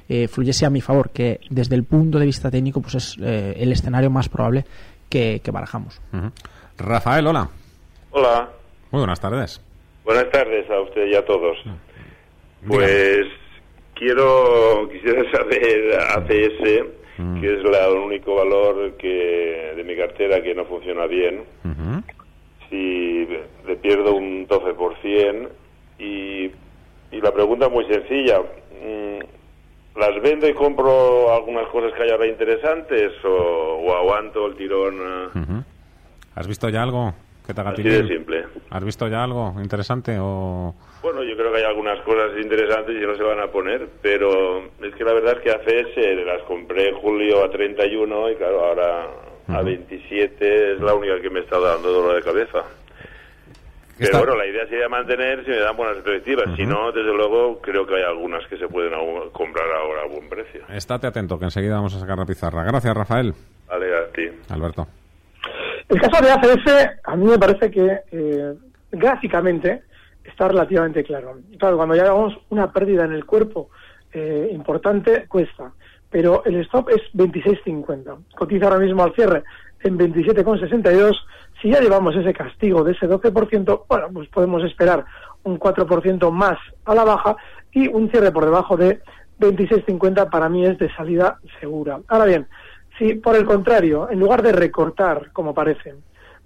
eh, 0.09 0.27
fluyese 0.27 0.65
a 0.65 0.69
mi 0.69 0.81
favor, 0.81 1.09
que 1.11 1.39
desde 1.49 1.75
el 1.75 1.83
punto 1.83 2.19
de 2.19 2.25
vista 2.25 2.49
técnico 2.51 2.81
pues 2.81 2.95
es 2.95 3.17
eh, 3.21 3.55
el 3.57 3.71
escenario 3.71 4.09
más 4.09 4.29
probable 4.29 4.65
que, 5.09 5.41
que 5.43 5.51
barajamos. 5.51 6.01
Rafael, 6.77 7.25
hola. 7.27 7.49
Hola, 8.11 8.49
Muy 8.91 8.99
buenas 9.01 9.19
tardes. 9.19 9.61
buenas 10.05 10.29
tardes 10.31 10.69
a 10.69 10.79
usted 10.81 11.07
y 11.07 11.15
a 11.15 11.25
todos. 11.25 11.57
Pues 12.67 13.25
quiero, 13.95 14.89
quisiera 14.91 15.23
saber 15.31 15.99
ACS, 16.15 16.85
que 17.41 17.53
es 17.55 17.63
la- 17.63 17.87
el 17.87 17.97
único 17.97 18.35
valor 18.35 18.93
que 18.97 19.73
de 19.75 19.83
mi 19.83 19.95
cartera 19.95 20.41
que 20.41 20.53
no 20.55 20.65
funciona 20.65 21.05
bien, 21.07 21.43
si 22.69 23.25
le 23.65 23.75
pierdo 23.81 24.13
un 24.15 24.47
12% 24.47 25.49
y, 25.99 26.45
y 27.11 27.21
la 27.21 27.31
pregunta 27.31 27.67
es 27.67 27.71
muy 27.71 27.85
sencilla. 27.85 28.41
¿Las 29.97 30.21
vendo 30.21 30.47
y 30.47 30.53
compro 30.53 31.33
algunas 31.33 31.67
cosas 31.69 31.91
que 31.93 32.03
hay 32.03 32.11
ahora 32.11 32.27
interesantes 32.27 33.13
o, 33.25 33.81
o 33.83 33.95
aguanto 33.95 34.45
el 34.47 34.55
tirón? 34.55 34.95
eh? 34.99 35.63
¿Has 36.35 36.47
visto 36.47 36.69
ya 36.69 36.83
algo 36.83 37.13
que 37.45 37.53
te 37.53 37.61
haga 37.61 37.71
Así 37.71 37.81
de 37.81 38.07
simple. 38.07 38.43
¿Has 38.69 38.83
visto 38.83 39.07
ya 39.07 39.23
algo 39.23 39.55
interesante 39.61 40.17
o...? 40.19 40.75
Bueno, 41.01 41.23
yo 41.23 41.35
creo 41.37 41.51
que 41.51 41.59
hay 41.59 41.63
algunas 41.63 41.99
cosas 42.01 42.31
interesantes 42.41 42.95
y 42.95 43.05
no 43.05 43.15
se 43.15 43.23
van 43.23 43.39
a 43.39 43.47
poner, 43.47 43.87
pero 44.01 44.65
es 44.83 44.93
que 44.95 45.03
la 45.03 45.13
verdad 45.13 45.37
es 45.37 45.41
que 45.41 45.51
ACS 45.51 46.25
las 46.25 46.41
compré 46.43 46.89
en 46.89 46.95
julio 46.97 47.43
a 47.43 47.49
31 47.49 48.31
y 48.31 48.35
claro, 48.35 48.65
ahora 48.65 49.07
a 49.47 49.61
27 49.61 50.73
es 50.73 50.81
la 50.81 50.93
única 50.93 51.21
que 51.21 51.29
me 51.29 51.39
está 51.39 51.57
dando 51.59 51.89
dolor 51.91 52.15
de 52.15 52.21
cabeza. 52.21 52.63
Pero 53.97 54.05
Está- 54.11 54.17
bueno, 54.19 54.35
la 54.35 54.45
idea 54.45 54.67
sería 54.67 54.87
mantener 54.89 55.43
si 55.43 55.49
me 55.51 55.57
dan 55.57 55.75
buenas 55.75 55.95
perspectivas. 55.97 56.45
Si 56.55 56.65
no, 56.65 56.91
desde 56.91 57.13
luego, 57.13 57.59
creo 57.61 57.85
que 57.87 57.95
hay 57.95 58.03
algunas 58.03 58.45
que 58.47 58.57
se 58.57 58.67
pueden 58.67 58.93
comprar 59.31 59.65
ahora 59.71 60.03
a 60.03 60.07
buen 60.07 60.29
precio. 60.29 60.61
Estate 60.69 61.07
atento, 61.07 61.39
que 61.39 61.45
enseguida 61.45 61.75
vamos 61.75 61.95
a 61.95 61.99
sacar 61.99 62.17
la 62.17 62.25
pizarra. 62.25 62.63
Gracias, 62.63 62.95
Rafael. 62.95 63.33
Vale, 63.67 63.97
a 63.97 64.07
ti. 64.11 64.29
Alberto. 64.49 64.87
El 65.89 65.99
caso 66.01 66.23
de 66.23 66.31
ACS, 66.31 66.99
a 67.05 67.15
mí 67.15 67.25
me 67.25 67.39
parece 67.39 67.71
que 67.71 67.99
eh, 68.11 68.53
gráficamente 68.91 69.83
está 70.23 70.47
relativamente 70.49 71.03
claro. 71.03 71.37
Claro, 71.57 71.77
cuando 71.77 71.95
ya 71.95 72.03
hagamos 72.03 72.37
una 72.49 72.71
pérdida 72.71 73.05
en 73.05 73.13
el 73.13 73.25
cuerpo 73.25 73.69
eh, 74.13 74.49
importante, 74.51 75.25
cuesta. 75.27 75.71
Pero 76.09 76.43
el 76.45 76.57
stop 76.61 76.89
es 76.89 77.01
26.50. 77.13 78.17
Cotiza 78.35 78.65
ahora 78.65 78.79
mismo 78.79 79.03
al 79.03 79.13
cierre 79.13 79.43
en 79.83 79.97
27,62. 79.97 81.13
Si 81.61 81.69
ya 81.69 81.79
llevamos 81.79 82.15
ese 82.15 82.33
castigo 82.33 82.83
de 82.83 82.91
ese 82.91 83.07
12%, 83.07 83.83
bueno, 83.87 84.07
pues 84.13 84.29
podemos 84.29 84.63
esperar 84.63 85.05
un 85.43 85.59
4% 85.59 86.31
más 86.31 86.57
a 86.85 86.93
la 86.93 87.03
baja 87.03 87.35
y 87.71 87.87
un 87.87 88.09
cierre 88.11 88.31
por 88.31 88.45
debajo 88.45 88.77
de 88.77 89.01
26.50 89.39 90.29
para 90.29 90.49
mí 90.49 90.65
es 90.65 90.77
de 90.77 90.93
salida 90.95 91.39
segura. 91.59 91.99
Ahora 92.07 92.25
bien, 92.25 92.47
si 92.97 93.15
por 93.15 93.35
el 93.35 93.45
contrario, 93.45 94.09
en 94.09 94.19
lugar 94.19 94.41
de 94.41 94.51
recortar, 94.51 95.31
como 95.31 95.53
parece, 95.53 95.95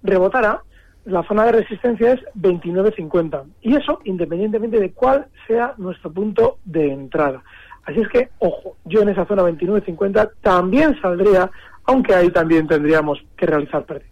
rebotara, 0.02 0.62
la 1.04 1.22
zona 1.24 1.44
de 1.46 1.52
resistencia 1.52 2.12
es 2.12 2.20
29.50. 2.34 3.44
Y 3.62 3.76
eso 3.76 4.00
independientemente 4.04 4.78
de 4.78 4.92
cuál 4.92 5.26
sea 5.46 5.74
nuestro 5.78 6.12
punto 6.12 6.58
de 6.64 6.92
entrada. 6.92 7.42
Así 7.84 8.00
es 8.00 8.08
que, 8.08 8.30
ojo, 8.38 8.76
yo 8.84 9.02
en 9.02 9.08
esa 9.08 9.26
zona 9.26 9.42
29.50 9.42 10.30
también 10.40 11.00
saldría, 11.00 11.50
aunque 11.84 12.14
ahí 12.14 12.30
también 12.30 12.68
tendríamos 12.68 13.18
que 13.36 13.46
realizar 13.46 13.84
pérdidas. 13.84 14.11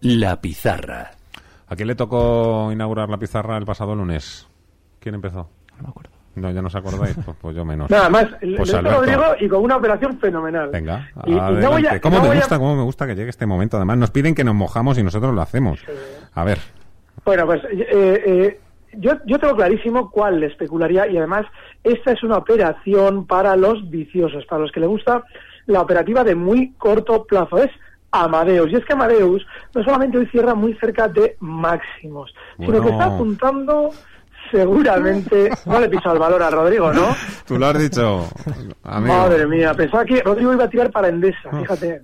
La 0.00 0.40
pizarra. 0.40 1.10
¿A 1.68 1.76
quién 1.76 1.88
le 1.88 1.94
tocó 1.94 2.70
inaugurar 2.72 3.08
la 3.08 3.18
pizarra 3.18 3.56
el 3.58 3.64
pasado 3.64 3.94
lunes? 3.94 4.48
¿Quién 5.00 5.14
empezó? 5.16 5.48
No 5.76 5.82
me 5.82 5.88
acuerdo. 5.88 6.10
No, 6.36 6.50
ya 6.52 6.60
no 6.62 6.68
os 6.68 6.74
acordáis. 6.76 7.16
Pues, 7.24 7.36
pues 7.40 7.56
yo 7.56 7.64
menos. 7.64 7.90
Nada 7.90 8.08
más, 8.08 8.26
Pues 8.56 8.72
le. 8.72 8.80
Rodrigo 8.82 9.24
y 9.40 9.48
con 9.48 9.62
una 9.64 9.76
operación 9.76 10.18
fenomenal. 10.20 10.70
Venga, 10.70 11.08
Y- 11.26 11.32
y 11.32 11.34
no 11.34 11.42
adelante. 11.42 11.66
voy 11.68 11.86
a- 11.86 12.00
¿Cómo 12.00 12.16
no 12.16 12.22
me 12.22 12.28
voy 12.28 12.36
a- 12.36 12.40
gusta, 12.40 12.58
cómo 12.58 12.76
me 12.76 12.82
gusta 12.84 13.06
que 13.08 13.16
llegue 13.16 13.30
este 13.30 13.44
momento? 13.46 13.76
Además, 13.76 13.98
nos 13.98 14.10
piden 14.12 14.34
que 14.36 14.44
nos 14.44 14.54
mojamos 14.54 14.98
y 14.98 15.02
nosotros 15.02 15.34
lo 15.34 15.42
hacemos. 15.42 15.80
A 16.34 16.44
ver. 16.44 16.58
Bueno, 17.24 17.44
pues 17.44 17.60
eh, 17.64 18.22
eh, 18.24 18.60
yo, 18.94 19.12
yo 19.26 19.38
tengo 19.40 19.56
clarísimo 19.56 20.10
cuál 20.12 20.38
le 20.40 20.46
especularía 20.46 21.08
y 21.08 21.18
además 21.18 21.44
esta 21.82 22.12
es 22.12 22.22
una 22.22 22.36
operación 22.36 23.26
para 23.26 23.56
los 23.56 23.90
viciosos, 23.90 24.46
para 24.46 24.62
los 24.62 24.70
que 24.70 24.80
le 24.80 24.86
gusta 24.86 25.24
la 25.66 25.80
operativa 25.82 26.22
de 26.22 26.36
muy 26.36 26.72
corto 26.74 27.24
plazo. 27.26 27.58
Es 27.58 27.70
Amadeus. 28.10 28.70
Y 28.70 28.76
es 28.76 28.84
que 28.84 28.92
Amadeus 28.92 29.46
no 29.74 29.82
solamente 29.84 30.18
hoy 30.18 30.26
cierra 30.26 30.54
muy 30.54 30.74
cerca 30.74 31.08
de 31.08 31.36
máximos, 31.40 32.34
sino 32.56 32.82
que 32.82 32.90
está 32.90 33.04
apuntando 33.16 33.90
seguramente... 34.50 35.50
No 35.66 35.80
le 35.80 35.88
piso 35.88 36.12
el 36.12 36.18
valor 36.18 36.42
a 36.42 36.50
Rodrigo, 36.50 36.92
¿no? 36.92 37.08
Tú 37.46 37.58
lo 37.58 37.66
has 37.66 37.78
dicho, 37.78 38.28
amigo. 38.84 39.14
Madre 39.14 39.46
mía, 39.46 39.74
pensaba 39.74 40.04
que 40.04 40.22
Rodrigo 40.22 40.52
iba 40.52 40.64
a 40.64 40.70
tirar 40.70 40.90
para 40.90 41.08
Endesa, 41.08 41.50
fíjate. 41.50 42.02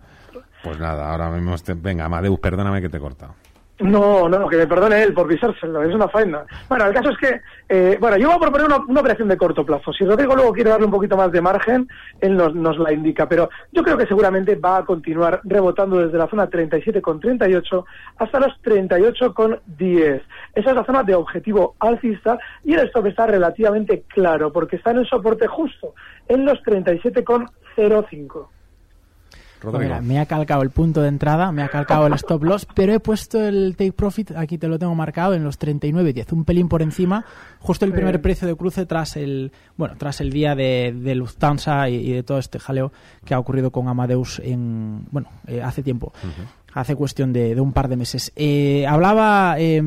Pues 0.63 0.79
nada, 0.79 1.11
ahora 1.11 1.31
mismo... 1.31 1.55
este- 1.55 1.75
Venga, 1.75 2.05
Amadeus, 2.07 2.39
perdóname 2.41 2.81
que 2.83 2.89
te 2.89 2.97
he 2.97 3.01
cortado. 3.01 3.35
No, 3.81 4.29
no, 4.29 4.47
que 4.47 4.57
me 4.57 4.69
perdone 4.69 5.03
él 5.03 5.13
por 5.13 5.27
pisárselo, 5.27 5.83
es 5.83 5.93
una 5.93 6.09
faena. 6.09 6.45
Bueno, 6.69 6.87
el 6.87 6.95
caso 6.95 7.11
es 7.11 7.19
que, 7.19 7.41
eh, 7.69 7.99
bueno, 8.01 8.17
yo 8.17 8.29
voy 8.29 8.37
a 8.37 8.41
proponer 8.41 8.67
una, 8.69 9.01
operación 9.01 9.27
de 9.27 9.37
corto 9.37 9.67
plazo. 9.67 9.93
Si 9.93 10.05
Rodrigo 10.05 10.37
luego 10.37 10.53
quiere 10.53 10.71
darle 10.71 10.87
un 10.87 10.93
poquito 10.93 11.17
más 11.17 11.33
de 11.33 11.41
margen, 11.41 11.89
él 12.21 12.37
nos, 12.37 12.55
nos 12.55 12.79
la 12.79 12.93
indica, 12.93 13.29
pero 13.29 13.51
yo 13.73 13.83
creo 13.83 13.99
que 13.99 14.07
seguramente 14.07 14.55
va 14.55 14.77
a 14.77 14.85
continuar 14.85 15.41
rebotando 15.43 15.99
desde 15.99 16.19
la 16.19 16.29
zona 16.29 16.49
37,38 16.49 17.85
hasta 18.19 18.39
los 18.39 18.53
38,10. 18.63 20.23
Esa 20.55 20.71
es 20.71 20.77
la 20.77 20.85
zona 20.85 21.03
de 21.03 21.17
objetivo 21.17 21.75
alcista 21.81 22.39
y 22.63 22.75
el 22.75 22.87
stop 22.87 23.07
está 23.07 23.27
relativamente 23.27 24.05
claro 24.07 24.53
porque 24.53 24.77
está 24.77 24.93
en 24.93 24.99
el 24.99 25.09
soporte 25.09 25.49
justo, 25.49 25.95
en 26.29 26.45
los 26.45 26.63
37,05. 26.63 28.54
Rodrigo. 29.65 30.01
me 30.03 30.21
ha 30.21 30.27
calcado 30.27 30.63
el 30.63 30.71
punto 30.71 31.03
de 31.03 31.09
entrada, 31.09 31.51
me 31.53 31.63
ha 31.63 31.69
calcado 31.69 32.07
el 32.07 32.13
stop 32.15 32.45
loss, 32.45 32.67
pero 32.75 32.93
he 32.93 33.01
puesto 33.01 33.41
el 33.45 33.75
take 33.77 33.93
profit, 33.93 34.33
aquí 34.37 34.59
te 34.59 34.69
lo 34.69 34.79
tengo 34.79 34.95
marcado, 34.95 35.35
en 35.35 35.45
los 35.45 35.59
39.10, 35.59 36.33
un 36.33 36.45
pelín 36.45 36.69
por 36.69 36.83
encima, 36.83 37.25
justo 37.61 37.85
el 37.85 37.93
primer 37.93 38.21
precio 38.21 38.47
de 38.47 38.55
cruce 38.57 38.87
tras 38.87 39.17
el 39.17 39.53
bueno 39.77 39.97
tras 39.99 40.21
el 40.21 40.31
día 40.31 40.55
de, 40.55 40.95
de 40.97 41.15
Lufthansa 41.15 41.89
y, 41.89 41.97
y 41.97 42.13
de 42.13 42.23
todo 42.23 42.39
este 42.39 42.59
jaleo 42.59 42.93
que 43.25 43.35
ha 43.35 43.39
ocurrido 43.39 43.71
con 43.71 43.89
Amadeus 43.89 44.41
en 44.41 45.07
bueno 45.11 45.29
eh, 45.47 45.63
hace 45.63 45.83
tiempo 45.83 46.13
hace 46.75 46.97
cuestión 46.97 47.33
de, 47.33 47.55
de 47.55 47.61
un 47.61 47.73
par 47.73 47.89
de 47.89 47.97
meses. 47.97 48.33
Eh, 48.35 48.85
hablaba 48.87 49.55
eh, 49.59 49.81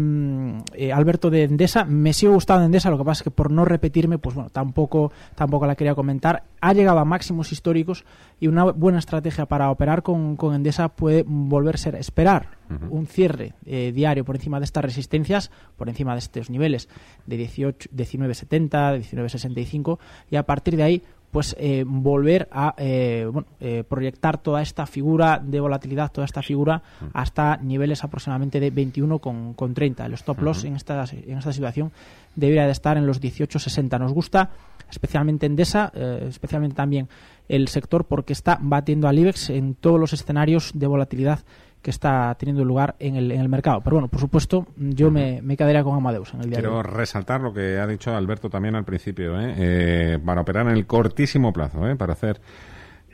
eh, 0.74 0.94
Alberto 0.94 1.30
de 1.30 1.44
Endesa, 1.44 1.84
me 1.84 2.14
sigue 2.14 2.32
gustando 2.32 2.66
Endesa, 2.66 2.90
lo 2.90 2.98
que 2.98 3.04
pasa 3.04 3.20
es 3.20 3.24
que 3.26 3.32
por 3.32 3.52
no 3.52 3.66
repetirme, 3.66 4.18
pues 4.18 4.36
bueno, 4.36 4.50
tampoco, 4.50 5.12
tampoco 5.36 5.68
la 5.68 5.76
quería 5.76 5.96
comentar. 5.96 6.44
Ha 6.62 6.74
llegado 6.74 7.00
a 7.00 7.06
máximos 7.06 7.52
históricos 7.52 8.06
y 8.40 8.48
una 8.48 8.64
buena 8.64 9.00
estrategia 9.00 9.46
para 9.46 9.70
operar 9.70 10.02
con, 10.02 10.38
con 10.38 10.56
Endesa 10.56 10.88
puede 10.88 11.24
volver 11.28 11.76
a 11.76 11.78
ser 11.78 11.96
esperar 11.96 12.58
un 12.90 13.08
cierre 13.08 13.54
eh, 13.66 13.92
diario 13.94 14.26
por 14.26 14.36
encima 14.36 14.60
de 14.60 14.66
estas 14.66 14.84
resistencias, 14.84 15.52
por 15.78 15.90
encima 15.90 16.14
de 16.14 16.20
estos 16.20 16.50
niveles 16.50 16.90
de 17.26 17.38
18, 17.38 17.90
19.70, 17.96 18.92
de 18.92 19.00
19.65 19.00 20.00
y 20.30 20.36
a 20.36 20.44
partir 20.44 20.76
de 20.76 20.84
ahí 20.84 21.04
pues 21.38 21.56
eh, 21.60 21.84
volver 21.86 22.50
a 22.52 22.74
eh, 22.80 23.30
bueno, 23.32 23.48
eh, 23.60 23.84
proyectar 23.88 24.40
toda 24.40 24.64
esta 24.64 24.88
figura 24.88 25.40
de 25.40 25.60
volatilidad, 25.60 26.12
toda 26.12 26.26
esta 26.26 26.42
figura 26.42 26.82
hasta 27.14 27.58
niveles 27.58 28.04
aproximadamente 28.04 28.60
de 28.60 28.72
21 28.72 29.20
con, 29.20 29.54
con 29.54 29.76
30. 29.76 30.08
El 30.08 30.14
stop 30.14 30.42
loss 30.42 30.64
en, 30.64 30.76
esta, 30.76 31.06
en 31.12 31.38
esta 31.38 31.54
situación 31.54 31.92
debería 32.36 32.66
de 32.66 32.72
estar 32.72 32.98
en 32.98 33.06
los 33.06 33.22
18,60. 33.22 34.00
Nos 34.00 34.14
gusta 34.14 34.50
especialmente 34.90 35.46
Endesa, 35.46 35.92
eh, 35.96 36.26
especialmente 36.30 36.76
también 36.76 37.08
el 37.48 37.68
sector 37.68 38.06
porque 38.06 38.34
está 38.34 38.58
batiendo 38.62 39.08
al 39.08 39.18
IBEX 39.20 39.50
en 39.50 39.76
todos 39.76 40.00
los 40.00 40.14
escenarios 40.14 40.72
de 40.74 40.88
volatilidad 40.88 41.40
que 41.82 41.92
está 41.92 42.36
teniendo 42.38 42.66
lugar 42.66 42.96
en 43.00 43.16
el, 43.16 43.32
en 43.32 43.40
el 43.40 43.48
mercado. 43.50 43.80
Pero 43.82 43.98
bueno, 43.98 44.08
por 44.10 44.20
supuesto, 44.20 44.68
yo 44.76 45.10
me, 45.12 45.42
me 45.42 45.56
quedaría 45.56 45.84
con 45.84 45.96
Amadeus 45.96 46.34
en 46.34 46.42
el 46.42 46.50
día 46.50 46.58
de 46.58 46.64
Quiero 46.64 46.78
hoy. 46.78 46.84
resaltar 46.84 47.40
lo 47.40 47.54
que 47.54 47.78
ha 47.78 47.88
dicho 47.88 48.14
Alberto 48.14 48.50
también 48.50 48.76
al 48.76 48.84
principio, 48.84 49.40
¿eh? 49.40 49.54
Eh, 49.58 50.20
para 50.26 50.42
operar 50.42 50.68
en 50.68 50.74
el 50.74 50.86
cortísimo 50.86 51.54
plazo, 51.54 51.88
¿eh? 51.88 51.96
para 51.96 52.14
hacer 52.14 52.42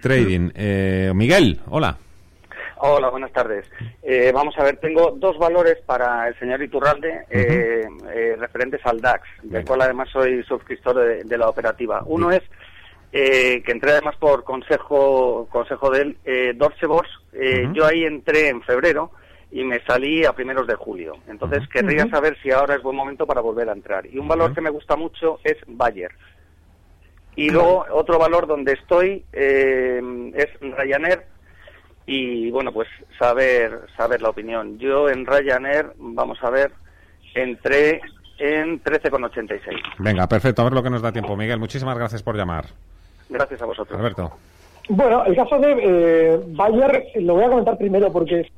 trading. 0.01 0.49
Eh, 0.55 1.11
Miguel, 1.13 1.59
hola. 1.67 1.97
Hola, 2.85 3.09
buenas 3.09 3.31
tardes. 3.31 3.65
Eh, 4.01 4.33
vamos 4.33 4.59
a 4.59 4.63
ver, 4.63 4.75
tengo 4.75 5.11
dos 5.11 5.37
valores 5.37 5.77
para 5.85 6.27
el 6.27 6.37
señor 6.37 6.61
Iturralde 6.61 7.23
eh, 7.29 7.87
eh, 8.13 8.35
referentes 8.37 8.81
al 8.85 8.99
DAX, 8.99 9.25
del 9.41 9.63
cual 9.63 9.83
además 9.83 10.09
soy 10.11 10.43
suscriptor 10.43 10.97
de, 10.97 11.23
de 11.23 11.37
la 11.37 11.47
operativa. 11.47 12.03
Uno 12.05 12.29
es 12.29 12.41
eh, 13.13 13.63
que 13.65 13.71
entré 13.71 13.91
además 13.91 14.17
por 14.17 14.43
consejo 14.43 15.47
consejo 15.49 15.91
de 15.91 16.01
él, 16.01 16.17
eh, 16.25 16.53
Börse. 16.57 16.85
Eh, 17.31 17.69
Yo 17.73 17.85
ahí 17.85 18.03
entré 18.03 18.49
en 18.49 18.61
febrero 18.63 19.11
y 19.49 19.63
me 19.63 19.79
salí 19.85 20.25
a 20.25 20.33
primeros 20.33 20.67
de 20.67 20.75
julio. 20.75 21.13
Entonces 21.29 21.61
querría 21.69 22.05
saber 22.09 22.37
si 22.43 22.51
ahora 22.51 22.75
es 22.75 22.83
buen 22.83 22.97
momento 22.97 23.25
para 23.25 23.39
volver 23.39 23.69
a 23.69 23.73
entrar. 23.73 24.05
Y 24.07 24.17
un 24.17 24.27
valor 24.27 24.53
que 24.53 24.59
me 24.59 24.69
gusta 24.69 24.97
mucho 24.97 25.39
es 25.45 25.55
Bayer. 25.67 26.11
Y 27.37 27.49
luego 27.49 27.85
otro 27.91 28.19
valor 28.19 28.45
donde 28.45 28.73
estoy 28.73 29.23
eh, 29.31 30.01
es 30.35 30.49
Ryanair 30.59 31.31
y 32.05 32.51
bueno 32.51 32.71
pues 32.71 32.87
saber 33.17 33.87
saber 33.97 34.21
la 34.21 34.29
opinión. 34.29 34.77
Yo 34.79 35.09
en 35.09 35.25
Ryanair 35.25 35.93
vamos 35.97 36.37
a 36.41 36.49
ver 36.49 36.71
entré 37.33 38.01
en 38.37 38.83
13,86. 38.83 39.59
Venga, 39.99 40.27
perfecto, 40.27 40.61
a 40.61 40.65
ver 40.65 40.73
lo 40.73 40.83
que 40.83 40.89
nos 40.89 41.01
da 41.01 41.11
tiempo. 41.11 41.35
Miguel, 41.37 41.59
muchísimas 41.59 41.97
gracias 41.97 42.21
por 42.23 42.35
llamar. 42.35 42.65
Gracias 43.29 43.61
a 43.61 43.65
vosotros. 43.65 43.97
Alberto. 43.97 44.31
Bueno, 44.89 45.23
el 45.25 45.35
caso 45.35 45.59
de 45.59 45.75
eh, 45.81 46.39
Bayer 46.47 47.05
lo 47.15 47.35
voy 47.35 47.45
a 47.45 47.49
comentar 47.49 47.77
primero 47.77 48.11
porque 48.11 48.51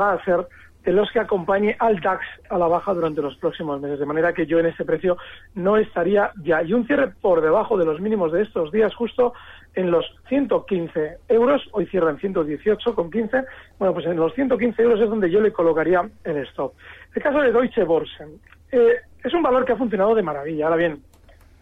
va 0.00 0.14
a 0.14 0.24
ser 0.24 0.46
de 0.84 0.92
los 0.92 1.10
que 1.10 1.20
acompañe 1.20 1.76
al 1.78 2.00
DAX 2.00 2.24
a 2.48 2.56
la 2.56 2.66
baja 2.66 2.94
durante 2.94 3.20
los 3.20 3.36
próximos 3.36 3.80
meses, 3.80 3.98
de 3.98 4.06
manera 4.06 4.32
que 4.32 4.46
yo 4.46 4.58
en 4.58 4.66
ese 4.66 4.84
precio 4.84 5.18
no 5.54 5.76
estaría 5.76 6.32
ya. 6.42 6.62
Y 6.62 6.72
un 6.72 6.86
cierre 6.86 7.12
por 7.20 7.40
debajo 7.40 7.76
de 7.76 7.84
los 7.84 8.00
mínimos 8.00 8.32
de 8.32 8.42
estos 8.42 8.72
días, 8.72 8.94
justo 8.94 9.34
en 9.74 9.90
los 9.90 10.06
115 10.28 11.18
euros, 11.28 11.68
hoy 11.72 11.86
cierra 11.86 12.10
en 12.10 12.18
118 12.18 12.94
con 12.94 13.10
15, 13.10 13.44
bueno, 13.78 13.94
pues 13.94 14.06
en 14.06 14.16
los 14.16 14.32
115 14.34 14.82
euros 14.82 15.00
es 15.00 15.10
donde 15.10 15.30
yo 15.30 15.40
le 15.40 15.52
colocaría 15.52 16.08
el 16.24 16.36
stop. 16.48 16.72
El 17.14 17.22
caso 17.22 17.40
de 17.40 17.52
Deutsche 17.52 17.84
Börse 17.84 18.24
eh, 18.72 18.96
es 19.22 19.34
un 19.34 19.42
valor 19.42 19.64
que 19.64 19.72
ha 19.72 19.76
funcionado 19.76 20.14
de 20.14 20.22
maravilla. 20.22 20.64
Ahora 20.66 20.76
bien, 20.76 21.02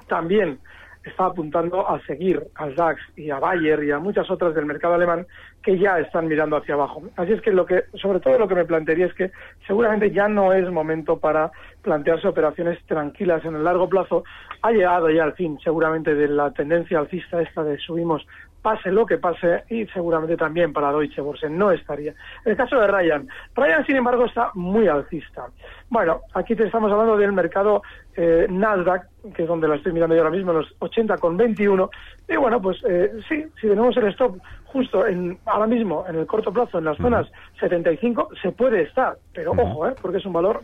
también 0.09 0.59
está 1.07 1.27
apuntando 1.27 1.89
a 1.89 2.01
seguir 2.07 2.43
al 2.57 2.75
DAX 2.75 3.01
y 3.17 3.31
a 3.31 3.39
Bayer 3.39 3.83
y 3.85 3.91
a 3.91 3.99
muchas 3.99 4.31
otras 4.31 4.55
del 4.55 4.67
mercado 4.67 4.95
alemán 4.95 5.27
que 5.63 5.79
ya 5.79 5.99
están 5.99 6.29
mirando 6.29 6.57
hacia 6.57 6.75
abajo. 6.75 7.03
Así 7.17 7.33
es 7.33 7.41
que 7.41 7.53
lo 7.53 7.67
que, 7.67 7.85
sobre 7.95 8.21
todo 8.21 8.39
lo 8.39 8.49
que 8.49 8.55
me 8.55 8.65
plantearía 8.65 9.07
es 9.07 9.15
que 9.15 9.31
seguramente 9.67 10.11
ya 10.11 10.29
no 10.29 10.53
es 10.53 10.71
momento 10.71 11.19
para 11.19 11.51
plantearse 11.83 12.29
operaciones 12.29 12.79
tranquilas 12.87 13.45
en 13.45 13.57
el 13.57 13.65
largo 13.65 13.89
plazo. 13.89 14.25
Ha 14.63 14.73
llegado 14.73 15.11
ya 15.11 15.25
al 15.25 15.35
fin 15.35 15.59
seguramente 15.63 16.15
de 16.15 16.29
la 16.29 16.51
tendencia 16.53 16.99
alcista 16.99 17.41
esta 17.41 17.63
de 17.63 17.79
subimos 17.79 18.27
pase 18.67 18.91
lo 18.91 19.07
que 19.07 19.19
pase 19.19 19.63
y 19.71 19.87
seguramente 19.87 20.37
también 20.37 20.73
para 20.73 20.91
Deutsche 20.91 21.23
Börse 21.23 21.49
no 21.49 21.71
estaría. 21.71 22.11
En 22.45 22.51
el 22.51 22.57
caso 22.57 22.81
de 22.81 22.89
Ryan, 22.89 23.29
Ryan 23.55 23.87
sin 23.87 23.95
embargo 23.95 24.25
está 24.25 24.51
muy 24.55 24.89
alcista. 24.89 25.47
Bueno, 25.89 26.23
aquí 26.35 26.57
te 26.57 26.65
estamos 26.65 26.91
hablando 26.91 27.17
del 27.17 27.31
mercado 27.31 27.83
eh, 28.17 28.49
Nasdaq, 28.51 29.07
que 29.37 29.43
es 29.43 29.49
donde 29.49 29.69
la 29.69 29.77
estoy 29.77 29.93
mirando 29.93 30.17
yo 30.17 30.23
ahora 30.23 30.37
mismo, 30.37 30.53
los 30.53 30.67
80,21. 30.81 31.89
Y 32.29 32.37
bueno, 32.37 32.61
pues 32.61 32.79
eh, 32.89 33.13
sí, 33.29 33.45
si 33.61 33.69
tenemos 33.69 33.97
el 33.99 34.09
stop 34.09 34.37
justo 34.65 35.07
en, 35.07 35.39
ahora 35.47 35.69
mismo, 35.69 36.05
en 36.09 36.17
el 36.17 36.27
corto 36.27 36.53
plazo, 36.53 36.79
en 36.79 36.87
las 36.87 36.97
zonas 36.97 37.31
75, 37.61 38.31
se 38.43 38.51
puede 38.51 38.83
estar. 38.83 39.17
Pero 39.33 39.53
ojo, 39.53 39.87
eh, 39.87 39.95
porque 40.03 40.19
es 40.19 40.27
un 40.27 40.33
valor 40.33 40.61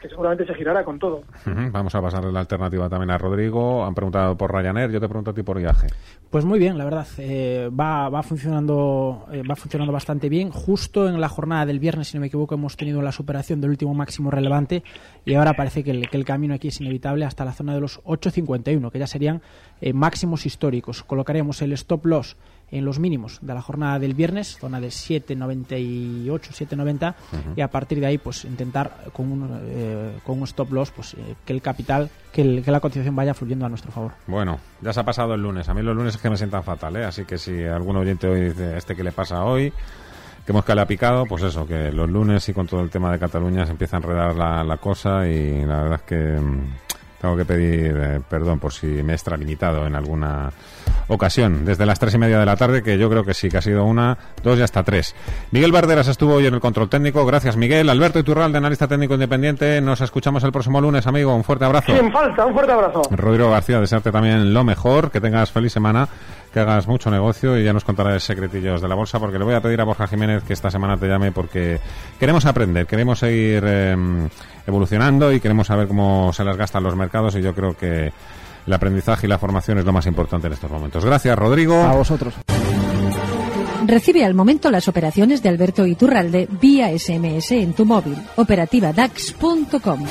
que 0.00 0.08
seguramente 0.08 0.46
se 0.46 0.54
girará 0.54 0.84
con 0.84 0.98
todo. 0.98 1.22
Vamos 1.44 1.94
a 1.94 2.00
pasarle 2.02 2.32
la 2.32 2.40
alternativa 2.40 2.88
también 2.88 3.10
a 3.10 3.18
Rodrigo. 3.18 3.84
Han 3.84 3.94
preguntado 3.94 4.36
por 4.36 4.52
Ryanair, 4.52 4.90
yo 4.90 5.00
te 5.00 5.08
pregunto 5.08 5.30
a 5.30 5.34
ti 5.34 5.42
por 5.42 5.58
viaje. 5.58 5.88
Pues 6.30 6.44
muy 6.44 6.58
bien, 6.58 6.78
la 6.78 6.84
verdad, 6.84 7.06
eh, 7.18 7.68
va, 7.68 8.08
va 8.08 8.22
funcionando 8.22 9.26
eh, 9.32 9.42
va 9.48 9.56
funcionando 9.56 9.92
bastante 9.92 10.28
bien. 10.28 10.50
Justo 10.50 11.08
en 11.08 11.20
la 11.20 11.28
jornada 11.28 11.66
del 11.66 11.80
viernes, 11.80 12.08
si 12.08 12.16
no 12.16 12.20
me 12.20 12.28
equivoco, 12.28 12.54
hemos 12.54 12.76
tenido 12.76 13.02
la 13.02 13.12
superación 13.12 13.60
del 13.60 13.70
último 13.70 13.94
máximo 13.94 14.30
relevante 14.30 14.82
y 15.24 15.34
ahora 15.34 15.54
parece 15.54 15.82
que 15.82 15.90
el, 15.90 16.08
que 16.08 16.16
el 16.16 16.24
camino 16.24 16.54
aquí 16.54 16.68
es 16.68 16.80
inevitable 16.80 17.24
hasta 17.24 17.44
la 17.44 17.52
zona 17.52 17.74
de 17.74 17.80
los 17.80 18.02
8.51, 18.04 18.90
que 18.90 18.98
ya 18.98 19.06
serían 19.06 19.42
eh, 19.80 19.92
máximos 19.92 20.46
históricos. 20.46 21.02
Colocaremos 21.02 21.60
el 21.62 21.72
stop 21.72 22.06
loss 22.06 22.36
en 22.72 22.84
los 22.84 22.98
mínimos 22.98 23.38
de 23.42 23.52
la 23.54 23.62
jornada 23.62 23.98
del 23.98 24.14
viernes, 24.14 24.56
zona 24.58 24.80
de 24.80 24.88
7.98, 24.88 26.24
7.90 26.26 27.14
y 27.56 27.60
a 27.60 27.68
partir 27.68 28.00
de 28.00 28.06
ahí 28.06 28.18
pues 28.18 28.44
intentar 28.44 29.04
con 29.12 29.30
un, 29.32 29.60
eh, 29.64 30.18
con 30.24 30.38
un 30.38 30.44
stop 30.44 30.72
loss 30.72 30.90
pues 30.90 31.14
eh, 31.14 31.34
que 31.44 31.52
el 31.52 31.62
capital, 31.62 32.08
que, 32.32 32.42
el- 32.42 32.62
que 32.64 32.70
la 32.70 32.80
cotización 32.80 33.16
vaya 33.16 33.34
fluyendo 33.34 33.66
a 33.66 33.68
nuestro 33.68 33.90
favor. 33.92 34.12
Bueno, 34.26 34.58
ya 34.80 34.92
se 34.92 35.00
ha 35.00 35.04
pasado 35.04 35.34
el 35.34 35.42
lunes. 35.42 35.68
A 35.68 35.74
mí 35.74 35.82
los 35.82 35.96
lunes 35.96 36.14
es 36.14 36.20
que 36.20 36.30
me 36.30 36.36
sientan 36.36 36.62
fatal, 36.62 36.96
¿eh? 36.96 37.04
Así 37.04 37.24
que 37.24 37.38
si 37.38 37.64
algún 37.64 37.96
oyente 37.96 38.26
hoy 38.28 38.48
dice, 38.50 38.76
¿este 38.76 38.94
que 38.94 39.02
le 39.04 39.12
pasa 39.12 39.44
hoy? 39.44 39.72
Que 40.46 40.52
hemos 40.52 40.66
le 40.66 40.80
ha 40.80 40.86
picado, 40.86 41.26
pues 41.26 41.42
eso, 41.42 41.66
que 41.66 41.92
los 41.92 42.08
lunes 42.08 42.48
y 42.48 42.52
con 42.54 42.66
todo 42.66 42.80
el 42.80 42.90
tema 42.90 43.12
de 43.12 43.18
Cataluña 43.18 43.66
se 43.66 43.72
empieza 43.72 43.96
a 43.96 44.00
enredar 44.00 44.34
la, 44.36 44.64
la 44.64 44.76
cosa 44.78 45.26
y 45.28 45.64
la 45.64 45.82
verdad 45.82 46.00
es 46.00 46.02
que 46.02 46.16
mm, 46.40 46.64
tengo 47.20 47.36
que 47.36 47.44
pedir 47.44 47.96
eh, 47.96 48.20
perdón 48.28 48.58
por 48.58 48.72
si 48.72 48.86
me 48.86 49.12
he 49.12 49.14
extralimitado 49.14 49.86
en 49.86 49.94
alguna 49.94 50.50
ocasión. 51.08 51.64
Desde 51.64 51.84
las 51.84 51.98
tres 51.98 52.14
y 52.14 52.18
media 52.18 52.38
de 52.38 52.46
la 52.46 52.56
tarde, 52.56 52.82
que 52.82 52.96
yo 52.96 53.10
creo 53.10 53.24
que 53.24 53.34
sí, 53.34 53.48
que 53.48 53.58
ha 53.58 53.62
sido 53.62 53.84
una, 53.84 54.16
dos 54.42 54.58
y 54.58 54.62
hasta 54.62 54.82
tres. 54.82 55.14
Miguel 55.50 55.72
Barderas 55.72 56.08
estuvo 56.08 56.34
hoy 56.34 56.46
en 56.46 56.54
el 56.54 56.60
control 56.60 56.88
técnico. 56.88 57.26
Gracias, 57.26 57.56
Miguel. 57.56 57.90
Alberto 57.90 58.18
Iturralde, 58.18 58.58
analista 58.58 58.88
técnico 58.88 59.14
independiente. 59.14 59.80
Nos 59.80 60.00
escuchamos 60.00 60.42
el 60.44 60.52
próximo 60.52 60.80
lunes, 60.80 61.06
amigo. 61.06 61.34
Un 61.34 61.44
fuerte 61.44 61.64
abrazo. 61.64 61.94
Sin 61.94 62.10
falta, 62.12 62.46
un 62.46 62.54
fuerte 62.54 62.72
abrazo. 62.72 63.02
Rodrigo 63.10 63.50
García, 63.50 63.80
desearte 63.80 64.12
también 64.12 64.54
lo 64.54 64.64
mejor, 64.64 65.10
que 65.10 65.20
tengas 65.20 65.50
feliz 65.50 65.72
semana, 65.72 66.08
que 66.52 66.60
hagas 66.60 66.86
mucho 66.86 67.10
negocio 67.10 67.58
y 67.58 67.64
ya 67.64 67.72
nos 67.72 67.84
contarás 67.84 68.22
secretillos 68.22 68.80
de 68.80 68.88
la 68.88 68.94
bolsa, 68.94 69.18
porque 69.18 69.38
le 69.38 69.44
voy 69.44 69.54
a 69.54 69.60
pedir 69.60 69.80
a 69.80 69.84
Borja 69.84 70.06
Jiménez 70.06 70.42
que 70.42 70.52
esta 70.52 70.70
semana 70.70 70.96
te 70.96 71.06
llame 71.06 71.32
porque 71.32 71.78
queremos 72.18 72.44
aprender, 72.46 72.86
queremos 72.86 73.18
seguir 73.18 73.62
eh, 73.66 73.96
evolucionando 74.66 75.32
y 75.32 75.40
queremos 75.40 75.66
saber 75.66 75.86
cómo 75.86 76.32
se 76.32 76.44
las 76.44 76.56
gastan 76.56 76.82
los 76.82 76.96
mercados 76.96 77.36
y 77.36 77.42
yo 77.42 77.54
creo 77.54 77.76
que 77.76 78.12
el 78.66 78.72
aprendizaje 78.72 79.26
y 79.26 79.30
la 79.30 79.38
formación 79.38 79.78
es 79.78 79.84
lo 79.84 79.92
más 79.92 80.06
importante 80.06 80.46
en 80.48 80.52
estos 80.52 80.70
momentos. 80.70 81.04
Gracias, 81.04 81.38
Rodrigo. 81.38 81.82
A 81.82 81.94
vosotros. 81.94 82.34
Recibe 83.86 84.24
al 84.24 84.34
momento 84.34 84.70
las 84.70 84.88
operaciones 84.88 85.42
de 85.42 85.48
Alberto 85.48 85.86
Iturralde 85.86 86.48
vía 86.60 86.96
SMS 86.96 87.52
en 87.52 87.72
tu 87.72 87.86
móvil. 87.86 88.16
Operativa 88.36 88.92
DAX.com. 88.92 90.04